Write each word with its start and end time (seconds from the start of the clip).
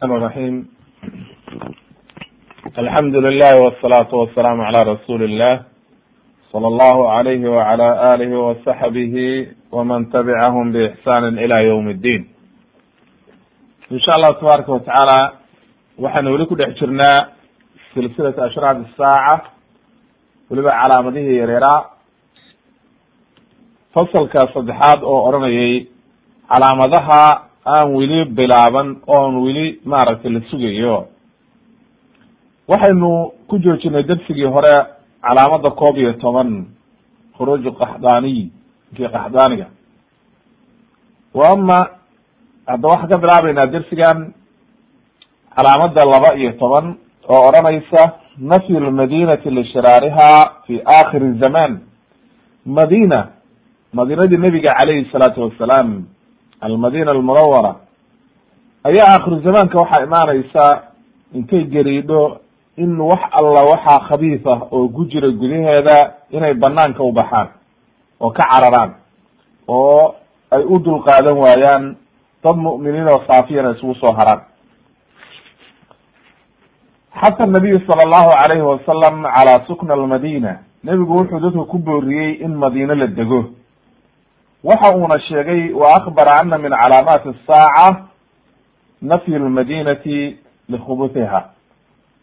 الرحمن 0.00 0.17
الرحيم 0.17 0.55
الحمد 2.77 3.15
لله 3.15 3.53
والصلاة 3.63 4.11
والسلام 4.15 4.61
على 4.61 4.77
رسول 4.93 5.23
الله 5.23 5.63
صلى 6.51 6.67
الله 6.67 7.11
عليه 7.11 7.49
وعلى 7.49 7.87
آله 8.13 8.31
وصحبه 8.39 9.15
ومن 9.71 10.09
تبعهم 10.09 10.71
بإحسان 10.71 11.23
إلى 11.43 11.57
يوم 11.67 11.89
الدين 11.89 12.21
إن 13.91 13.99
شاء 13.99 14.15
الله 14.15 14.31
تبارك 14.41 14.69
وتعالى 14.69 15.19
waxaynu 16.01 16.31
weli 16.33 16.45
ku 16.49 16.55
dhex 16.55 16.71
jirnaa 16.81 17.35
silsilata 17.93 18.41
ashraad 18.49 18.77
الsaaca 18.87 19.53
weliba 20.49 20.71
calaamadihii 20.81 21.37
yareeraa 21.43 21.79
fasalka 23.93 24.39
saddexaad 24.55 24.99
oo 25.03 25.19
odhanayay 25.29 25.85
calaamadaha 26.51 27.21
aan 27.65 27.93
weli 27.95 28.25
bilaaban 28.25 28.97
oon 29.07 29.35
weli 29.43 29.79
maaragtay 29.85 30.31
la 30.31 30.41
sugayo. 30.49 31.07
Waxaynu 32.67 33.31
ku 33.47 33.57
joojinay 33.59 34.03
darsigii 34.03 34.45
hore 34.45 34.73
calaamada 35.21 35.69
koob 35.71 35.97
iyo 35.97 36.13
toban 36.13 36.65
khuruuju 37.37 37.71
qaxdaaniy 37.79 38.49
kii 38.95 39.07
qaxdaaniga. 39.15 39.67
Wa 41.33 41.45
ama 41.53 41.79
hadda 42.67 42.87
waxaan 42.87 43.09
ka 43.09 43.17
bilaabeynaa 43.17 43.67
dersigan 43.67 44.33
calaamada 45.55 46.05
laba 46.05 46.35
iyo 46.37 46.51
toban 46.59 46.95
oo 47.29 47.41
odhanaysa 47.47 48.13
nafyu 48.39 48.79
lmadinati 48.79 49.49
lishiraariha 49.49 50.51
fi 50.67 50.81
akhiri 50.85 51.33
zaman. 51.39 51.79
Madina 52.65 53.27
madinadii 53.93 54.37
nebiga 54.37 54.73
calayhi 54.79 55.09
salaatu 55.11 55.41
wasalaam 55.41 56.03
almadina 56.61 57.11
almunawara 57.11 57.75
ayaa 58.83 59.15
akhiru 59.15 59.39
zamaanka 59.41 59.77
waxaa 59.81 60.03
imaanaysa 60.03 60.81
intay 61.33 61.63
gariidho 61.63 62.37
in 62.77 62.99
wax 63.01 63.21
alla 63.31 63.61
waxaa 63.71 63.99
khabiis 64.07 64.45
ah 64.47 64.61
oo 64.71 64.87
ku 64.89 65.05
jira 65.05 65.29
gudaheeda 65.29 66.13
inay 66.31 66.53
banaanka 66.53 67.03
u 67.03 67.11
baxaan 67.11 67.47
oo 68.21 68.29
ka 68.31 68.43
cararaan 68.51 68.91
oo 69.67 70.15
ay 70.51 70.63
u 70.63 70.79
dulqaadan 70.79 71.37
waayaan 71.37 71.95
dad 72.43 72.55
mu'miniin 72.57 73.07
oo 73.09 73.21
saafiyana 73.27 73.71
isugu 73.71 73.95
soo 73.95 74.11
haraan. 74.11 74.41
Xata 77.21 77.45
nabiyu 77.45 77.79
sala 77.87 78.03
allahu 78.03 78.29
alayhi 78.43 78.63
wasalam 78.63 79.23
calaa 79.23 79.65
sukna 79.67 79.93
almadina. 79.93 80.59
Nebigu 80.83 81.13
wuxuu 81.17 81.39
dadka 81.39 81.63
ku 81.69 81.77
booriyey 81.77 82.41
in 82.41 82.55
madiine 82.55 82.95
la 82.95 83.07
dego 83.07 83.45
waxa 84.63 84.95
uuna 84.97 85.19
sheegay 85.19 85.71
wa 85.73 85.87
akbara 85.95 86.39
ana 86.41 86.57
min 86.57 86.71
calaamaati 86.71 87.29
asaaca 87.29 88.03
nafyu 89.01 89.39
lmadinati 89.39 90.37
likhubutiha 90.69 91.49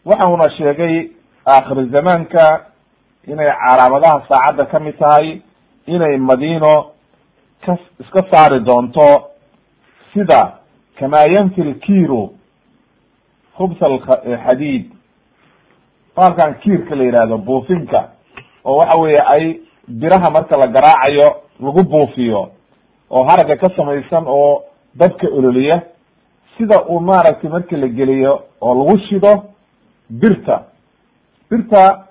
waxa 0.05 0.27
uuna 0.29 0.49
sheegay 0.57 1.07
aakhir 1.47 1.85
zamaanka 1.91 2.65
inay 3.27 3.51
calaamadaha 3.51 4.23
saacadda 4.29 4.65
ka 4.65 4.79
mid 4.79 4.97
tahay 4.99 5.41
inay 5.87 6.17
madiino 6.17 6.85
ka 7.65 7.77
iska 7.99 8.23
saari 8.31 8.59
doonto 8.59 9.23
sida 10.13 10.51
kamaa 10.99 11.27
yanfi 11.35 11.61
lkiru 11.63 12.33
khubs 13.57 13.81
alxadiid 13.83 14.91
baalkan 16.15 16.55
kiirka 16.59 16.95
la 16.95 17.03
yihahdo 17.03 17.37
buufinka 17.37 18.09
oo 18.65 18.77
waxa 18.77 18.99
weeye 19.01 19.21
ay 19.27 19.59
biraha 19.87 20.31
marka 20.31 20.57
la 20.57 20.67
garaacayo 20.67 21.41
lagu 21.59 21.83
buufiyo 21.83 22.49
oo 23.09 23.23
haragga 23.23 23.55
ka 23.55 23.69
samaysan 23.75 24.23
oo 24.27 24.63
dabka 24.95 25.27
ololiya 25.27 25.81
sida 26.57 26.81
uu 26.89 26.99
maaragtay 26.99 27.49
marki 27.49 27.75
la 27.75 27.87
geliyo 27.87 28.41
oo 28.61 28.73
lagu 28.75 28.97
shido 29.07 29.43
birta. 30.09 30.63
Birta 31.49 32.05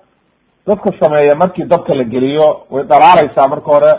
dadka 0.67 0.91
sameeya 0.99 1.35
markii 1.35 1.65
dabka 1.65 1.93
la 1.95 2.03
geliyo 2.03 2.61
way 2.69 2.83
dhalaaleysaa 2.83 3.47
marka 3.47 3.71
hore. 3.71 3.93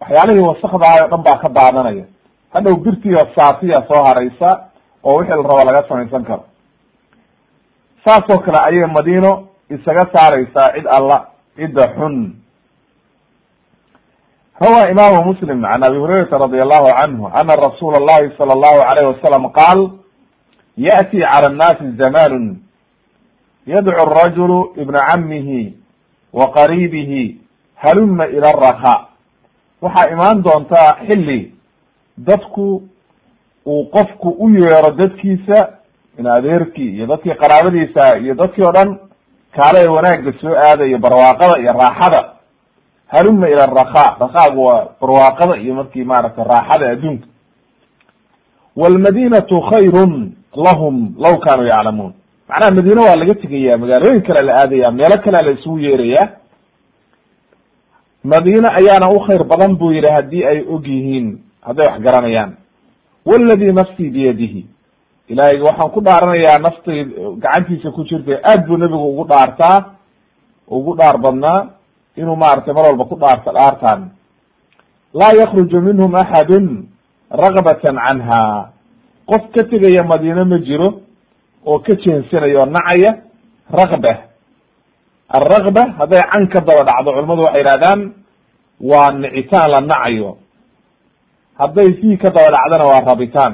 Waxyaalihii 0.00 0.46
wasakdahay 0.48 1.00
o 1.04 1.08
dhan 1.08 1.22
baa 1.22 1.38
ka 1.42 1.48
daadanaya. 1.48 2.04
Hadhow 2.52 2.76
birtiiyo 2.76 3.20
saatiya 3.34 3.82
soo 3.88 4.02
haraysa 4.04 4.48
oo 5.04 5.14
wixii 5.18 5.30
la 5.36 5.42
rabo 5.48 5.64
laga 5.64 5.88
samaysan 5.88 6.24
karo. 6.24 6.44
Saas 8.04 8.24
oo 8.30 8.38
kale 8.38 8.58
ayay 8.68 8.86
madiino 8.86 9.48
isaga 9.70 10.04
saareysaa 10.14 10.72
cid 10.74 10.86
alla 10.96 11.26
cidda 11.56 11.84
xun 11.96 12.14
rawa 14.60 14.90
imaamu 14.90 15.24
muslim 15.24 15.62
can 15.62 15.82
abi 15.84 15.96
hurayrata 15.98 16.38
radi 16.38 16.60
allahu 16.60 16.88
canhu 17.00 17.26
ana 17.26 17.56
rasuula 17.56 17.96
allahi 17.98 18.36
sala 18.38 18.52
allahu 18.52 18.80
alayh 18.90 19.04
wasalam 19.14 19.50
qaal 19.52 19.90
ya'ti 20.76 21.18
cala 21.20 21.46
annaasi 21.50 21.96
zamanun 21.98 22.58
yadcu 23.66 23.90
arajulu 23.90 24.72
ibna 24.76 25.00
camihi 25.10 25.74
wa 26.32 26.50
qariibihi 26.54 27.40
haluma 27.74 28.26
ila 28.26 28.48
araha 28.48 29.08
waxaa 29.82 30.10
imaan 30.12 30.42
doontaa 30.42 30.96
xilli 31.06 31.52
dadku 32.18 32.82
uu 33.66 33.84
qofku 33.90 34.28
u 34.38 34.50
yeero 34.50 34.90
dadkiisa 34.90 35.68
in 36.18 36.26
adeerkii 36.26 36.94
iyo 36.96 37.06
dadkii 37.06 37.34
qaraabadiisa 37.34 38.18
iyo 38.18 38.34
dadkii 38.34 38.62
o 38.68 38.72
dhan 38.72 38.98
kaale 39.56 39.78
ee 39.82 39.88
wanaagga 39.88 40.32
soo 40.40 40.54
aada 40.56 40.84
iyo 40.86 40.98
barwaaqada 40.98 41.60
iyo 41.60 41.72
raaxada 41.72 42.30
haluma 43.14 43.48
ila 43.48 43.66
raka 43.66 44.04
rakaagu 44.20 44.60
waa 44.64 44.86
barwaaqada 45.00 45.54
iyo 45.62 45.74
markii 45.74 46.04
maaragtay 46.04 46.44
raaxada 46.44 46.86
adduunka. 46.92 47.26
Walmadinatu 48.76 49.60
khayrun 49.70 50.32
lahum 50.66 51.14
law 51.18 51.34
kaanuu 51.44 51.66
yaclamuun. 51.72 52.12
Macnaha 52.48 52.74
madiine 52.74 53.00
waa 53.06 53.16
laga 53.16 53.34
tegaya 53.34 53.78
magaalooyin 53.78 54.22
kale 54.22 54.42
la 54.46 54.52
aadaya 54.62 54.90
meelo 54.90 55.16
kalea 55.24 55.42
la 55.46 55.52
isugu 55.52 55.78
yeeraya 55.78 56.22
madiine 58.24 58.68
ayaana 58.78 59.08
u 59.16 59.20
khayr 59.26 59.44
badan 59.44 59.76
buu 59.76 59.92
yihi 59.92 60.12
haddii 60.12 60.44
ay 60.44 60.58
og 60.68 60.86
yihiin 60.86 61.38
hadday 61.66 61.84
wax 61.90 62.00
garanayaan. 62.02 62.52
Waladi 63.26 63.72
nafsii 63.72 64.10
biyadihi. 64.10 64.66
Ilaahay 65.28 65.60
waxaan 65.60 65.90
ku 65.90 66.00
dhaaranayaa 66.00 66.58
naftay 66.58 67.04
gacantiisa 67.42 67.90
ku 67.90 68.04
jirta 68.04 68.40
aad 68.44 68.66
buu 68.66 68.76
nebigu 68.76 69.08
ugu 69.12 69.24
dhaartaa 69.24 69.84
ugu 70.68 70.96
dhaar 70.96 71.18
badnaa 71.18 71.60
inuu 72.16 72.36
maaragtay 72.36 72.74
mar 72.74 72.84
walba 72.90 73.04
ku 73.10 73.16
dhaarta 73.18 73.50
dhaartaan. 73.52 74.00
Laa 75.14 75.32
yakruju 75.40 75.78
minhum 75.80 76.14
axadun 76.14 76.88
ragbatan 77.30 77.96
canha. 78.06 78.70
Qof 79.26 79.42
ka 79.54 79.62
tegaya 79.70 80.02
madiine 80.04 80.44
ma 80.44 80.58
jiro 80.58 81.02
oo 81.66 81.78
ka 81.80 81.94
jeensanaya 81.96 82.58
oo 82.60 82.66
nacaya 82.68 83.10
rakba 83.70 84.12
alrakba 85.28 85.82
hadday 85.98 86.20
can 86.32 86.44
ka 86.52 86.60
daba 86.60 86.82
dhacdo 86.88 87.10
culamadu 87.16 87.42
waxay 87.48 87.62
yihahdaan 87.64 88.00
waa 88.80 89.10
nicitaan 89.16 89.68
la 89.72 89.80
nacayo. 89.80 90.36
Hadday 91.58 91.88
fii 92.00 92.16
ka 92.20 92.28
daba 92.30 92.50
dhacdona 92.54 92.84
waa 92.90 93.00
rabitaan. 93.08 93.52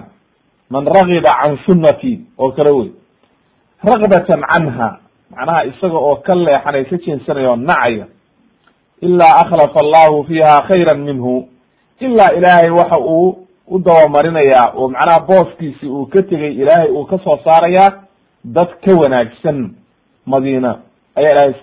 Man 0.70 0.84
ragiba 0.86 1.30
can 1.42 1.54
sunnati 1.66 2.26
oo 2.38 2.50
kale 2.52 2.70
wey. 2.70 2.90
Ragbatan 3.84 4.42
canha 4.50 4.88
macnaha 5.30 5.64
isaga 5.70 5.98
oo 5.98 6.16
ka 6.26 6.34
leexanay 6.34 6.84
ka 6.90 6.96
jeensanaya 6.98 7.50
oo 7.54 7.56
nacaya 7.56 8.06
ilaa 9.00 9.34
akhlafa 9.42 9.80
allahu 9.80 10.24
fiiha 10.24 10.62
khayra 10.68 10.94
minhu. 10.94 11.48
Ilaa 12.00 12.32
ilaahay 12.38 12.70
waxa 12.70 12.98
uu 12.98 13.46
u 13.68 13.78
dabamarinayaa 13.78 14.72
oo 14.76 14.88
macnaha 14.88 15.20
booskiisi 15.26 15.86
uu 15.86 16.06
ka 16.06 16.22
tegay 16.22 16.52
ilaahay 16.62 16.90
uu 16.90 17.04
ka 17.06 17.18
soo 17.24 17.38
saarayaa 17.44 18.02
dad 18.44 18.68
ka 18.84 18.92
wanaagsan 19.00 19.74
madiina. 20.26 20.78
Ayaa 21.16 21.32
ilaahay 21.32 21.54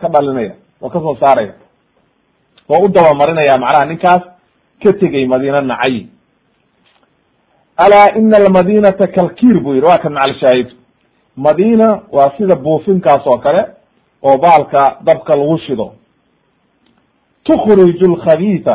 ka 0.00 0.08
dhalinaya 0.08 0.54
oo 0.82 0.88
ka 0.90 1.00
soo 1.00 1.16
saaraya. 1.20 1.52
Oo 2.68 2.84
u 2.84 2.88
dabamarinaya 2.88 3.58
macnaha 3.58 3.86
ninkaas 3.86 4.22
ka 4.82 4.92
tegay 4.92 5.26
madiina 5.26 5.60
nacay. 5.60 6.06
Alaa 7.76 8.14
ina 8.18 8.36
almadinata 8.36 9.06
kalkiir 9.06 9.60
buu 9.60 9.74
yihi 9.74 9.86
waa 9.86 9.98
kan 9.98 10.12
macalshaahid 10.12 10.68
madina 11.36 12.00
waa 12.12 12.30
sida 12.38 12.56
buufinkaas 12.56 13.26
oo 13.26 13.38
kale 13.38 13.62
oo 14.22 14.38
baalka 14.38 14.98
dabka 15.02 15.36
lagu 15.36 15.58
shido 15.58 15.92
tukhriju 17.44 18.06
lkhabiita 18.14 18.74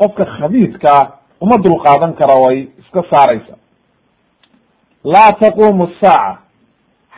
qofka 0.00 0.24
khabiidkaa 0.38 1.02
uma 1.40 1.56
dulqaadan 1.64 2.14
kara 2.18 2.36
way 2.42 2.68
iska 2.80 3.02
saaraysa. 3.10 3.54
Laa 5.04 5.32
taqumu 5.40 5.84
asaaca 5.88 6.38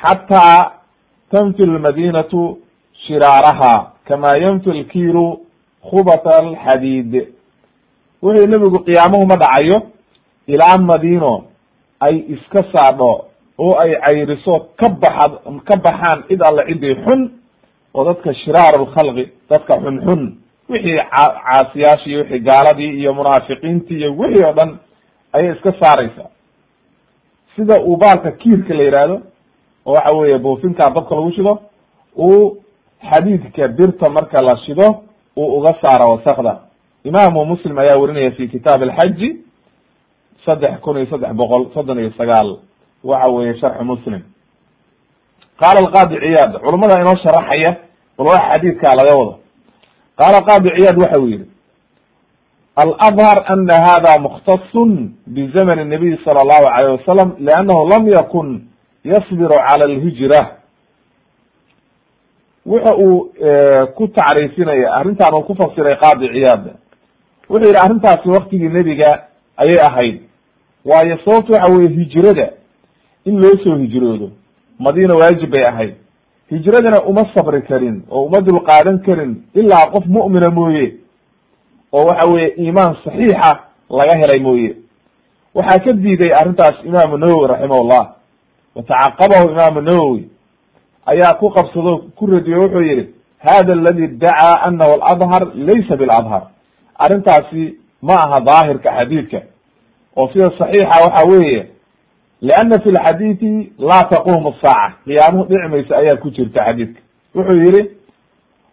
xataa 0.02 0.72
tanfi 1.30 1.66
lmadinatu 1.66 2.58
shiraaraha 3.06 3.92
kama 4.08 4.36
yanfi 4.38 4.70
lkiiru 4.70 5.40
khubata 5.90 6.30
alxadiid 6.42 7.12
wuxuu 8.22 8.46
nebigu 8.46 8.78
qiyaamuhu 8.86 9.26
ma 9.30 9.36
dhacayo 9.36 9.78
ilaa 10.46 10.78
madino 10.78 11.44
ay 12.00 12.16
iska 12.34 12.60
saadho 12.72 13.24
oo 13.58 13.74
ay 13.82 13.92
cayriso 14.04 14.54
ka 14.76 14.88
baxad 14.88 15.32
ka 15.68 15.76
baxaan 15.84 16.22
cid 16.28 16.42
alle 16.42 16.62
ciddii 16.68 16.94
xun 17.04 17.30
oo 17.94 18.04
dadka 18.04 18.34
shiraar 18.34 18.74
lkhalqi 18.82 19.24
dadka 19.50 19.74
xun 19.82 19.96
xun 20.06 20.22
wixii 20.70 20.98
caasiyaashii 21.10 22.16
wixii 22.16 22.38
gaaladii 22.48 22.90
iyo 23.00 23.14
munaafiqiintii 23.14 23.96
iyo 23.98 24.10
wixii 24.18 24.44
oo 24.44 24.52
dhan 24.52 24.78
ayay 25.32 25.52
iska 25.54 25.72
saaraysaa. 25.80 26.28
Sida 27.56 27.74
uu 27.84 27.96
baalka 27.96 28.30
kiirka 28.32 28.74
la 28.74 28.82
yihahdo 28.82 29.20
oo 29.86 29.92
waxa 29.92 30.16
weeye 30.16 30.38
buufinkaa 30.38 30.90
dabka 30.90 31.14
lagu 31.14 31.32
shido 31.32 31.58
uu 32.18 32.56
xadiidka 33.10 33.68
birta 33.68 34.08
marka 34.08 34.42
la 34.42 34.56
shido 34.66 35.02
uu 35.36 35.56
uga 35.58 35.74
saaro 35.82 36.08
wasakda 36.08 36.58
imaamu 37.04 37.44
muslim 37.44 37.78
ayaa 37.78 37.98
werinaya 38.00 38.30
fi 38.30 38.48
kitaab 38.48 38.82
alxaji 38.82 39.36
saddex 40.46 40.80
kun 40.80 40.96
iyo 40.96 41.06
saddex 41.10 41.32
boqol 41.32 41.66
soddon 41.74 41.98
iyo 41.98 42.12
sagaal. 42.18 42.56
Waxa 43.04 43.28
weeye 43.28 43.58
sharxu 43.60 43.84
muslim. 43.84 44.20
Qaala 45.60 45.80
alqaadi 45.80 46.16
ciyaad 46.20 46.52
culamada 46.60 47.00
inoo 47.00 47.16
sharaxaya 47.22 47.76
bal 48.18 48.26
wax 48.26 48.40
xadiidkaa 48.52 48.94
laga 48.96 49.14
wado 49.18 49.38
qaala 50.19 50.41
qaadi 50.47 50.69
ciyaad 50.77 50.97
waxa 51.03 51.19
uu 51.21 51.27
yihi 51.27 51.45
alأdhar 52.83 53.37
ana 53.53 53.75
hada 53.87 54.19
mukhtaص 54.21 54.73
bzmn 55.27 55.79
الnabiy 55.85 56.17
salى 56.25 56.39
الlahu 56.45 56.65
عalيه 56.75 56.91
wasalam 56.97 57.29
lannahu 57.39 57.89
lam 57.89 58.03
yakun 58.09 58.47
yasbiru 59.03 59.55
calى 59.67 59.83
اlhijra 59.91 60.41
wuxa 62.65 62.95
uu 62.97 63.29
ku 63.95 64.07
tacriifinaya 64.07 64.93
arrintan 64.95 65.33
uu 65.33 65.43
ku 65.43 65.55
fasiray 65.55 65.95
qaadi 66.03 66.27
ciyaad 66.33 66.63
wuxuu 67.49 67.65
yihi 67.65 67.77
arrintaasi 67.85 68.29
waktigii 68.29 68.69
nebiga 68.69 69.23
ayay 69.57 69.79
ahayd 69.87 70.19
waayo 70.85 71.17
sababta 71.25 71.53
waxa 71.53 71.73
weye 71.75 71.89
hijrada 71.89 72.47
in 73.25 73.39
loo 73.41 73.57
soo 73.63 73.75
hijroodo 73.77 74.29
madiina 74.79 75.13
waajib 75.13 75.49
bay 75.49 75.63
ahayd 75.69 75.95
hijradana 76.50 77.00
uma 77.06 77.22
sabri 77.34 77.62
karin 77.62 78.02
oo 78.10 78.24
uma 78.24 78.40
dul 78.40 78.60
qaadan 78.68 78.98
karin 79.06 79.42
ilaa 79.54 79.90
qof 79.92 80.04
mu'mina 80.06 80.50
mooye 80.50 80.94
oo 81.92 82.04
waxa 82.06 82.30
weye 82.32 82.48
iimaan 82.58 82.96
saxiixa 83.04 83.52
laga 83.90 84.18
helay 84.18 84.40
mooye. 84.40 84.76
Waxaa 85.54 85.78
ka 85.84 85.92
diiday 85.92 86.32
arrintaas 86.40 86.76
imaamu 86.84 87.16
nawowi 87.18 87.46
raximahullah. 87.48 88.04
Watacaqabahu 88.74 89.50
imaamu 89.50 89.80
nawowi 89.80 90.28
ayaa 91.06 91.34
ku 91.40 91.50
qabsado 91.50 91.98
ku 92.16 92.26
radiyo 92.26 92.60
wuxuu 92.62 92.82
yihi 92.82 93.08
hada 93.38 93.72
aladi 93.72 94.04
idacaa 94.04 94.62
anahu 94.66 94.92
aladhar 95.02 95.42
laysa 95.54 95.96
biladhar 95.96 96.42
arrintaasi 96.98 97.74
ma 98.02 98.14
aha 98.14 98.40
daahirka 98.40 98.90
xadiidka. 98.98 99.40
Oo 100.16 100.28
sida 100.32 100.50
saxiixa 100.58 101.02
waxa 101.04 101.22
weeye 101.30 101.66
lianna 102.42 102.80
fi 102.80 102.90
lxadiidi 102.90 103.72
laa 103.78 104.04
taqumu 104.04 104.54
saaca 104.62 104.94
qiyaamuhu 105.04 105.48
dhici 105.48 105.68
mayso 105.68 105.96
ayaa 105.96 106.16
ku 106.16 106.30
jirta 106.30 106.64
xadiidka 106.64 107.00
wuxuu 107.34 107.58
yihi 107.60 107.82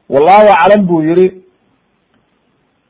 wallahu 0.09 0.47
aclam 0.61 0.85
buu 0.87 1.01
yihi 1.01 1.41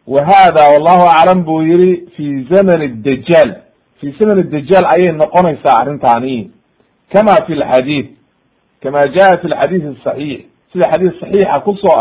wa 0.07 0.25
hada 0.25 0.63
wallahu 0.73 1.03
aclam 1.03 1.43
buu 1.43 1.61
yihi 1.61 2.07
fi 2.15 2.47
zaman 2.53 3.01
dajaal 3.03 3.55
fi 3.99 4.11
zaman 4.19 4.49
dajaal 4.49 4.85
ayay 4.95 5.11
noqonaysaa 5.11 5.79
arrintaani 5.81 6.51
kama 7.13 7.35
fi 7.47 7.53
lxadiid 7.55 8.07
kama 8.83 9.01
jaa 9.07 9.37
fi 9.41 9.47
lxadiid 9.47 9.97
saxiix 10.03 10.41
sida 10.73 10.91
xadiis 10.91 11.19
saxiixa 11.19 11.59
ku 11.59 11.77
soo 11.81 11.95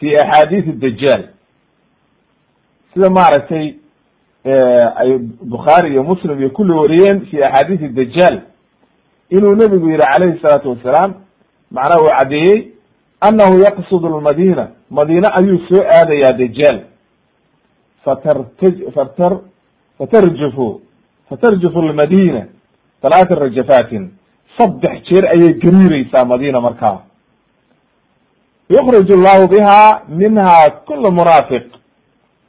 fi 0.00 0.16
axaadiis 0.18 0.66
dajaal 0.78 1.22
sida 2.94 3.10
maaragtay 3.10 3.74
ay 4.96 5.18
bukhaari 5.42 5.90
iyo 5.92 6.02
muslim 6.04 6.38
iyo 6.40 6.50
kulli 6.50 6.72
wariyeen 6.72 7.26
fi 7.26 7.44
axaadiis 7.44 7.92
dajaal 7.94 8.40
inuu 9.30 9.54
nebigu 9.54 9.88
yihi 9.90 9.98
calayhi 10.02 10.40
salaatu 10.42 10.70
wasalaam 10.70 11.14
macnaha 11.70 12.00
uu 12.02 12.10
caddeeyey 12.18 12.72
annahu 13.20 13.58
yaqsud 13.66 14.02
lmadina 14.04 14.68
madiine 14.90 15.28
ayuu 15.40 15.58
soo 15.68 15.82
aadayaa 15.84 16.32
dajaal 16.32 16.80
fatartaj 18.04 18.74
fatar 18.94 19.38
fatarjufu 19.98 20.80
fatarjufu 21.28 21.82
lmadina 21.82 22.46
talaata 23.02 23.34
rajafatin 23.34 24.10
saddex 24.58 25.02
jeer 25.08 25.26
ayay 25.26 25.52
gariireysaa 25.54 26.24
madiina 26.24 26.60
markaa 26.60 26.98
yukrij 28.70 29.10
llahu 29.10 29.48
biha 29.48 30.02
minha 30.08 30.70
kula 30.86 31.10
munaafiq 31.10 31.66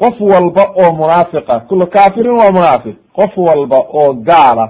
qof 0.01 0.15
walba 0.21 0.63
oo 0.81 0.91
munaafiqa 0.99 1.59
kula 1.67 1.85
kafirin 1.85 2.35
waa 2.39 2.51
munaafiq. 2.51 2.95
Qof 3.17 3.33
walba 3.37 3.77
oo 3.99 4.13
gaala 4.13 4.65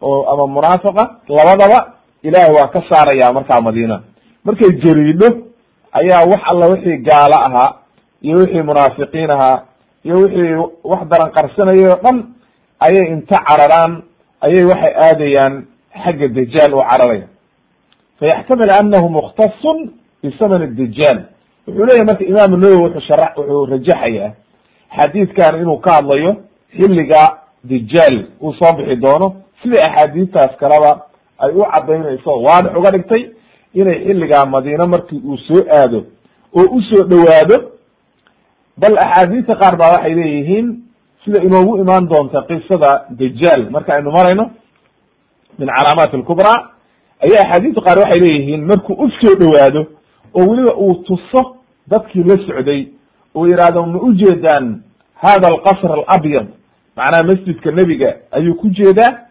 oo 0.00 0.24
ama 0.32 0.46
munaafiqa 0.46 1.04
labadaba 1.28 1.78
ilahay 2.22 2.52
waa 2.56 2.68
ka 2.74 2.80
saaraya 2.90 3.32
markaa 3.32 3.60
madiina. 3.60 4.02
Markay 4.44 4.70
jariidho 4.82 5.28
ayaa 5.92 6.24
wax 6.30 6.40
alla 6.50 6.66
wixii 6.72 6.98
gaalo 7.08 7.36
ahaa 7.46 7.70
iyo 8.22 8.36
wixii 8.38 8.62
munaafiqiin 8.62 9.30
ahaa 9.36 9.62
iyo 10.04 10.16
wixii 10.16 10.54
wax 10.84 11.02
daran 11.10 11.30
qarsanayay 11.36 11.86
o 11.92 11.96
dhan 12.04 12.16
ayay 12.86 13.06
inta 13.12 13.36
cararaan 13.48 14.02
ayay 14.40 14.64
waxay 14.64 14.92
aadayaan 15.06 15.54
xagga 16.04 16.28
dajaal 16.28 16.72
oo 16.74 16.84
cararaya. 16.90 17.26
Fayaxtamil 18.20 18.70
anahu 18.80 19.08
mukhtasun 19.16 19.78
bisaman 20.22 20.62
dajaal 20.80 21.18
wuxuu 21.66 21.84
leyahy 21.86 22.04
marka 22.08 22.24
imaamu 22.24 22.56
nawowi 22.56 22.82
wuxuu 22.84 23.06
shara 23.08 23.26
wuxuu 23.36 23.66
rajaxayaa 23.66 24.30
xadiidkan 24.96 25.60
inuu 25.62 25.78
ka 25.80 25.92
hadlayo 25.92 26.36
xilliga 26.76 27.22
dajaal 27.64 28.16
uu 28.42 28.52
soo 28.58 28.72
bixi 28.76 28.96
doono 28.96 29.34
sida 29.62 29.76
axaadiistaas 29.88 30.56
kaleba 30.60 30.90
ay 31.38 31.50
u 31.54 31.62
cadaynayso 31.74 32.30
waadix 32.46 32.72
uga 32.78 32.90
dhigtay 32.90 33.22
inay 33.74 33.98
xilligaa 34.06 34.44
madiine 34.46 34.86
markii 34.86 35.20
uu 35.28 35.36
soo 35.38 35.62
aado 35.78 36.04
oo 36.58 36.66
u 36.76 36.80
soo 36.82 37.04
dhowaado. 37.10 37.56
Bal 38.78 38.98
axaadiista 38.98 39.54
qaar 39.60 39.76
baa 39.76 39.92
waxay 39.94 40.14
leeyihiin 40.14 40.66
sida 41.24 41.38
inoogu 41.42 41.76
imaan 41.82 42.08
doonta 42.08 42.42
qisada 42.48 42.90
dajaal 43.10 43.70
marka 43.70 43.94
aynu 43.94 44.10
marayno 44.10 44.44
min 45.58 45.68
calaamaat 45.76 46.14
alkubraa 46.14 46.58
ayaa 47.24 47.42
axaadiista 47.46 47.80
qaar 47.86 47.98
waxay 47.98 48.20
leeyihiin 48.26 48.62
markuu 48.70 48.94
u 49.04 49.10
soo 49.20 49.34
dhowaado 49.40 49.86
oo 50.34 50.44
weliba 50.50 50.72
uu 50.76 50.94
tuso 50.94 51.56
dadkii 51.90 52.22
la 52.24 52.36
socday 52.46 52.80
oo 53.34 53.46
yihahdo 53.46 53.86
ma 53.86 53.98
ujeedaan 54.00 54.82
hada 55.14 55.48
alqasr 55.48 55.92
alabyad? 55.92 56.46
Macnaha 56.96 57.22
masjidka 57.22 57.70
nebiga 57.70 58.16
ayuu 58.30 58.54
ku 58.54 58.68
jeedaa. 58.70 59.28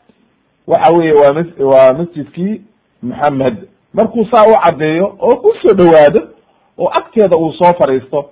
Waxa 0.68 0.94
weye 0.94 1.14
waa 1.14 1.34
m 1.34 1.46
waa 1.60 1.94
masjidkii 1.94 2.62
maxamed 3.02 3.68
markuu 3.94 4.26
saa 4.32 4.46
u 4.48 4.56
caddeeyo 4.64 5.18
oo 5.20 5.36
u 5.50 5.54
soo 5.62 5.74
dhowaado 5.76 6.22
oo 6.78 6.90
agteeda 7.00 7.38
uu 7.38 7.54
soo 7.54 7.74
fadhiisto 7.80 8.30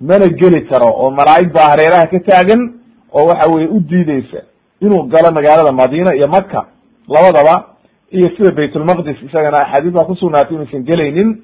mana 0.00 0.26
geli 0.28 0.60
karo 0.66 0.92
oo 0.92 1.10
malaa'ig 1.10 1.52
baa 1.52 1.70
hareeraha 1.70 2.06
ka 2.06 2.20
taagan 2.20 2.74
oo 3.12 3.26
waxa 3.26 3.50
weye 3.54 3.68
u 3.68 3.80
diideysa 3.80 4.40
inuu 4.80 5.02
galo 5.02 5.34
magaalada 5.34 5.72
madina 5.72 6.14
iyo 6.14 6.28
maka 6.28 6.66
labadaba 7.08 7.64
iyo 8.10 8.30
sida 8.36 8.50
baytulmaqdis 8.50 9.22
isagana 9.22 9.58
axaadiis 9.58 9.94
baa 9.94 10.04
kusugnaatay 10.04 10.54
inuusan 10.56 10.84
gelaynin 10.84 11.42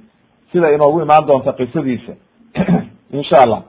sida 0.53 0.75
inoogu 0.75 1.03
imaan 1.03 1.27
doonta 1.27 1.53
qisadiisa 1.53 2.13
insha 3.13 3.37
allah 3.45 3.63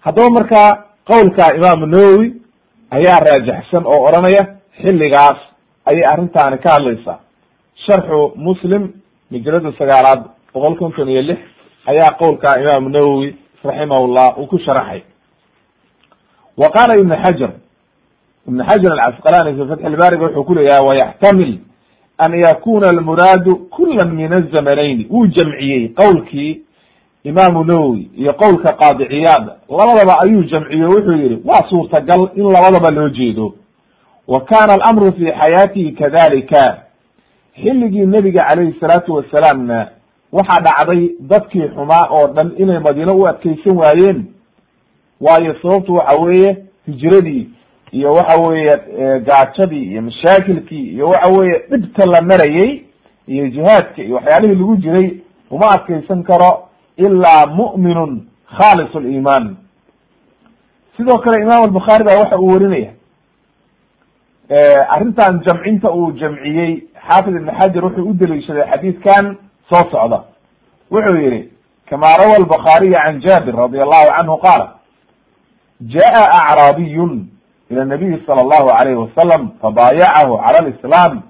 haddaba 0.00 0.30
markaa 0.30 0.84
qowlka 1.04 1.54
imaamu 1.56 1.86
nawowi 1.86 2.34
ayaa 2.90 3.20
raajaxsan 3.20 3.86
oo 3.86 4.04
odhanaya 4.08 4.42
xilligaas 4.82 5.38
ayay 5.84 6.04
arrintaani 6.12 6.58
ka 6.58 6.70
hadlaysaa. 6.72 7.18
Sharxu 7.86 8.32
muslim 8.36 8.82
majalada 9.30 9.72
sagaalaad 9.78 10.22
boqol 10.54 10.76
konton 10.78 11.08
iyo 11.08 11.22
lix 11.22 11.38
ayaa 11.86 12.10
qowlka 12.18 12.60
imaamu 12.60 12.88
nawowi 12.88 13.36
raximahullah 13.64 14.38
uu 14.38 14.46
ku 14.46 14.58
sharaxay. 14.58 15.02
Wa 16.56 16.68
qaala 16.70 16.98
ibn 17.00 17.10
xajar 17.24 17.50
ibn 18.48 18.58
xajar 18.68 18.92
alcasqalani 18.92 19.56
fi 19.58 19.68
fatxi 19.68 19.88
lbaariga 19.94 20.24
wuxuu 20.26 20.44
ku 20.44 20.54
leeyahay 20.54 20.86
wayaxtamil 20.88 21.58
an 22.18 22.32
yakuna 22.38 22.88
almuraadu 22.90 23.56
kula 23.70 24.04
min 24.06 24.32
azamanayni 24.32 25.06
wuu 25.10 25.26
jamciyey 25.26 25.88
qowlkii 25.88 26.60
imaamu 27.24 27.64
nawowi 27.64 28.10
iyo 28.16 28.32
qowlka 28.32 28.74
qaadi 28.74 29.06
ciyaad 29.08 29.46
labadaba 29.68 30.18
ayuu 30.24 30.42
jamciye 30.42 30.84
wuxuu 30.84 31.12
yihi 31.12 31.38
waa 31.44 31.68
suurtagal 31.70 32.28
in 32.34 32.44
labadaba 32.52 32.90
loo 32.90 33.08
jeedo. 33.08 33.54
Wa 34.28 34.40
kana 34.40 34.72
alamru 34.74 35.12
fi 35.12 35.24
xayaatihi 35.40 35.92
kadalika 35.92 36.78
xilligii 37.62 38.06
nebiga 38.06 38.40
calayhi 38.48 38.74
salaatu 38.80 39.14
wasalaamna 39.14 39.88
waxaa 40.32 40.62
dhacday 40.62 41.10
dadkii 41.20 41.68
xumaa 41.74 42.08
oo 42.10 42.26
dhan 42.26 42.52
inay 42.58 42.78
madiino 42.78 43.16
u 43.18 43.26
adkeysan 43.28 43.76
waayeen. 43.76 44.24
Waayo 45.20 45.56
sababtu 45.62 45.94
waxa 45.94 46.20
weeye 46.22 46.56
hijradii 46.86 47.48
iyo 47.92 48.10
waxa 48.10 48.38
weeye 48.40 48.72
gaajadii 49.20 49.84
iyo 49.84 50.02
mashaakilkii 50.02 50.88
iyo 50.94 51.06
waxa 51.06 51.32
weeye 51.40 51.58
dhibta 51.70 52.06
la 52.06 52.20
marayey 52.20 52.82
iyo 53.26 53.48
jihaadka 53.48 54.02
iyo 54.02 54.14
waxyaalihii 54.16 54.54
lagu 54.60 54.76
jiray 54.76 55.10
uma 55.50 55.70
adkeysan 55.70 56.22
karo 56.22 56.68
ilaa 56.96 57.46
mu'minun 57.46 58.26
khalis 58.58 58.94
liimaan 58.94 59.56
sidoo 60.96 61.18
kale 61.18 61.42
imaam 61.42 61.62
albukhaari 61.64 62.04
baa 62.04 62.20
waxa 62.20 62.38
uu 62.38 62.52
werinaya 62.52 62.92
arrintan 64.88 65.40
jamcinta 65.46 65.90
uu 65.92 66.12
jamciyey 66.12 66.82
xaafid 67.08 67.34
ibn 67.36 67.50
xajar 67.58 67.84
wuxuu 67.84 68.08
u 68.10 68.14
deliishaday 68.14 68.64
xadiidkan 68.70 69.36
soo 69.70 69.84
socda 69.90 70.24
wuxuu 70.90 71.16
yihi 71.16 71.48
kama 71.90 72.06
rawa 72.18 72.36
albukhaariy 72.36 72.92
can 72.92 73.20
jabir 73.20 73.54
radi 73.56 73.80
allahu 73.80 74.08
canhu 74.16 74.36
qaala 74.44 74.66
jaa 75.80 76.24
acraabiyun 76.40 77.26
ila 77.70 77.84
nabiyi 77.84 78.22
sala 78.26 78.40
allahu 78.42 78.68
alayhi 78.80 78.98
wasalam 79.04 79.50
fabaayacahu 79.62 80.36
cala 80.44 80.58
alislaam 80.62 81.22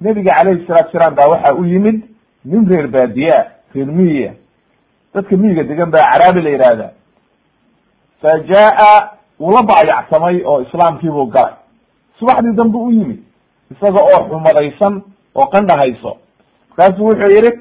nebiga 0.00 0.32
calayhi 0.38 0.66
salatu 0.66 0.92
salaam 0.92 1.14
baa 1.14 1.28
waxa 1.30 1.54
u 1.54 1.64
yimid 1.64 2.02
nin 2.44 2.68
reer 2.68 2.86
baadiyaa 2.88 3.44
reer 3.74 3.86
miyiya 3.86 4.32
dadka 5.14 5.36
miyiga 5.36 5.62
degan 5.62 5.90
baa 5.90 6.04
caraabi 6.12 6.42
la 6.42 6.50
yihahda 6.50 6.90
fa 8.22 8.38
jaa 8.50 9.10
wuu 9.40 9.50
la 9.52 9.62
baayacsamay 9.62 10.42
oo 10.44 10.60
islaamkiibuu 10.62 11.26
galay. 11.26 11.54
Subaxdii 12.18 12.52
dambe 12.56 12.78
u 12.78 12.90
yimid 12.92 13.20
isaga 13.70 14.00
oo 14.02 14.28
xumadaysan 14.28 15.02
oo 15.34 15.46
qandhahayso. 15.46 16.16
Markaasuu 16.70 17.04
wuxuu 17.06 17.30
yihi 17.36 17.52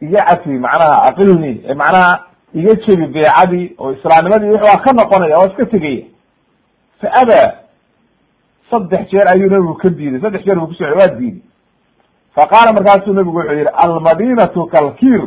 iga 0.00 0.18
cafi 0.26 0.48
macnaha 0.48 1.02
aqilni 1.08 1.52
macnaha 1.74 2.24
iga 2.54 2.74
jebi 2.74 3.06
beecadii 3.06 3.74
oo 3.78 3.92
islaamnimadii 3.92 4.50
wuxuu 4.50 4.82
ka 4.84 4.92
noqonaya 4.92 5.38
oo 5.38 5.46
iska 5.48 5.66
tegaya. 5.66 6.04
Fa 7.00 7.08
abaa 7.22 7.52
saddex 8.70 9.08
jeer 9.10 9.28
ayuu 9.32 9.50
nabigu 9.50 9.74
ka 9.74 9.88
diiday 9.90 10.20
saddex 10.20 10.44
jeer 10.44 10.56
buu 10.58 10.66
kusocoy 10.66 10.98
waa 10.98 11.06
diiday 11.08 11.40
fa 12.36 12.46
qaala 12.52 12.72
markaasuu 12.76 13.12
nabigu 13.12 13.36
wuxuu 13.38 13.52
yihi 13.58 13.68
almadinatu 13.84 14.66
kalkir 14.74 15.22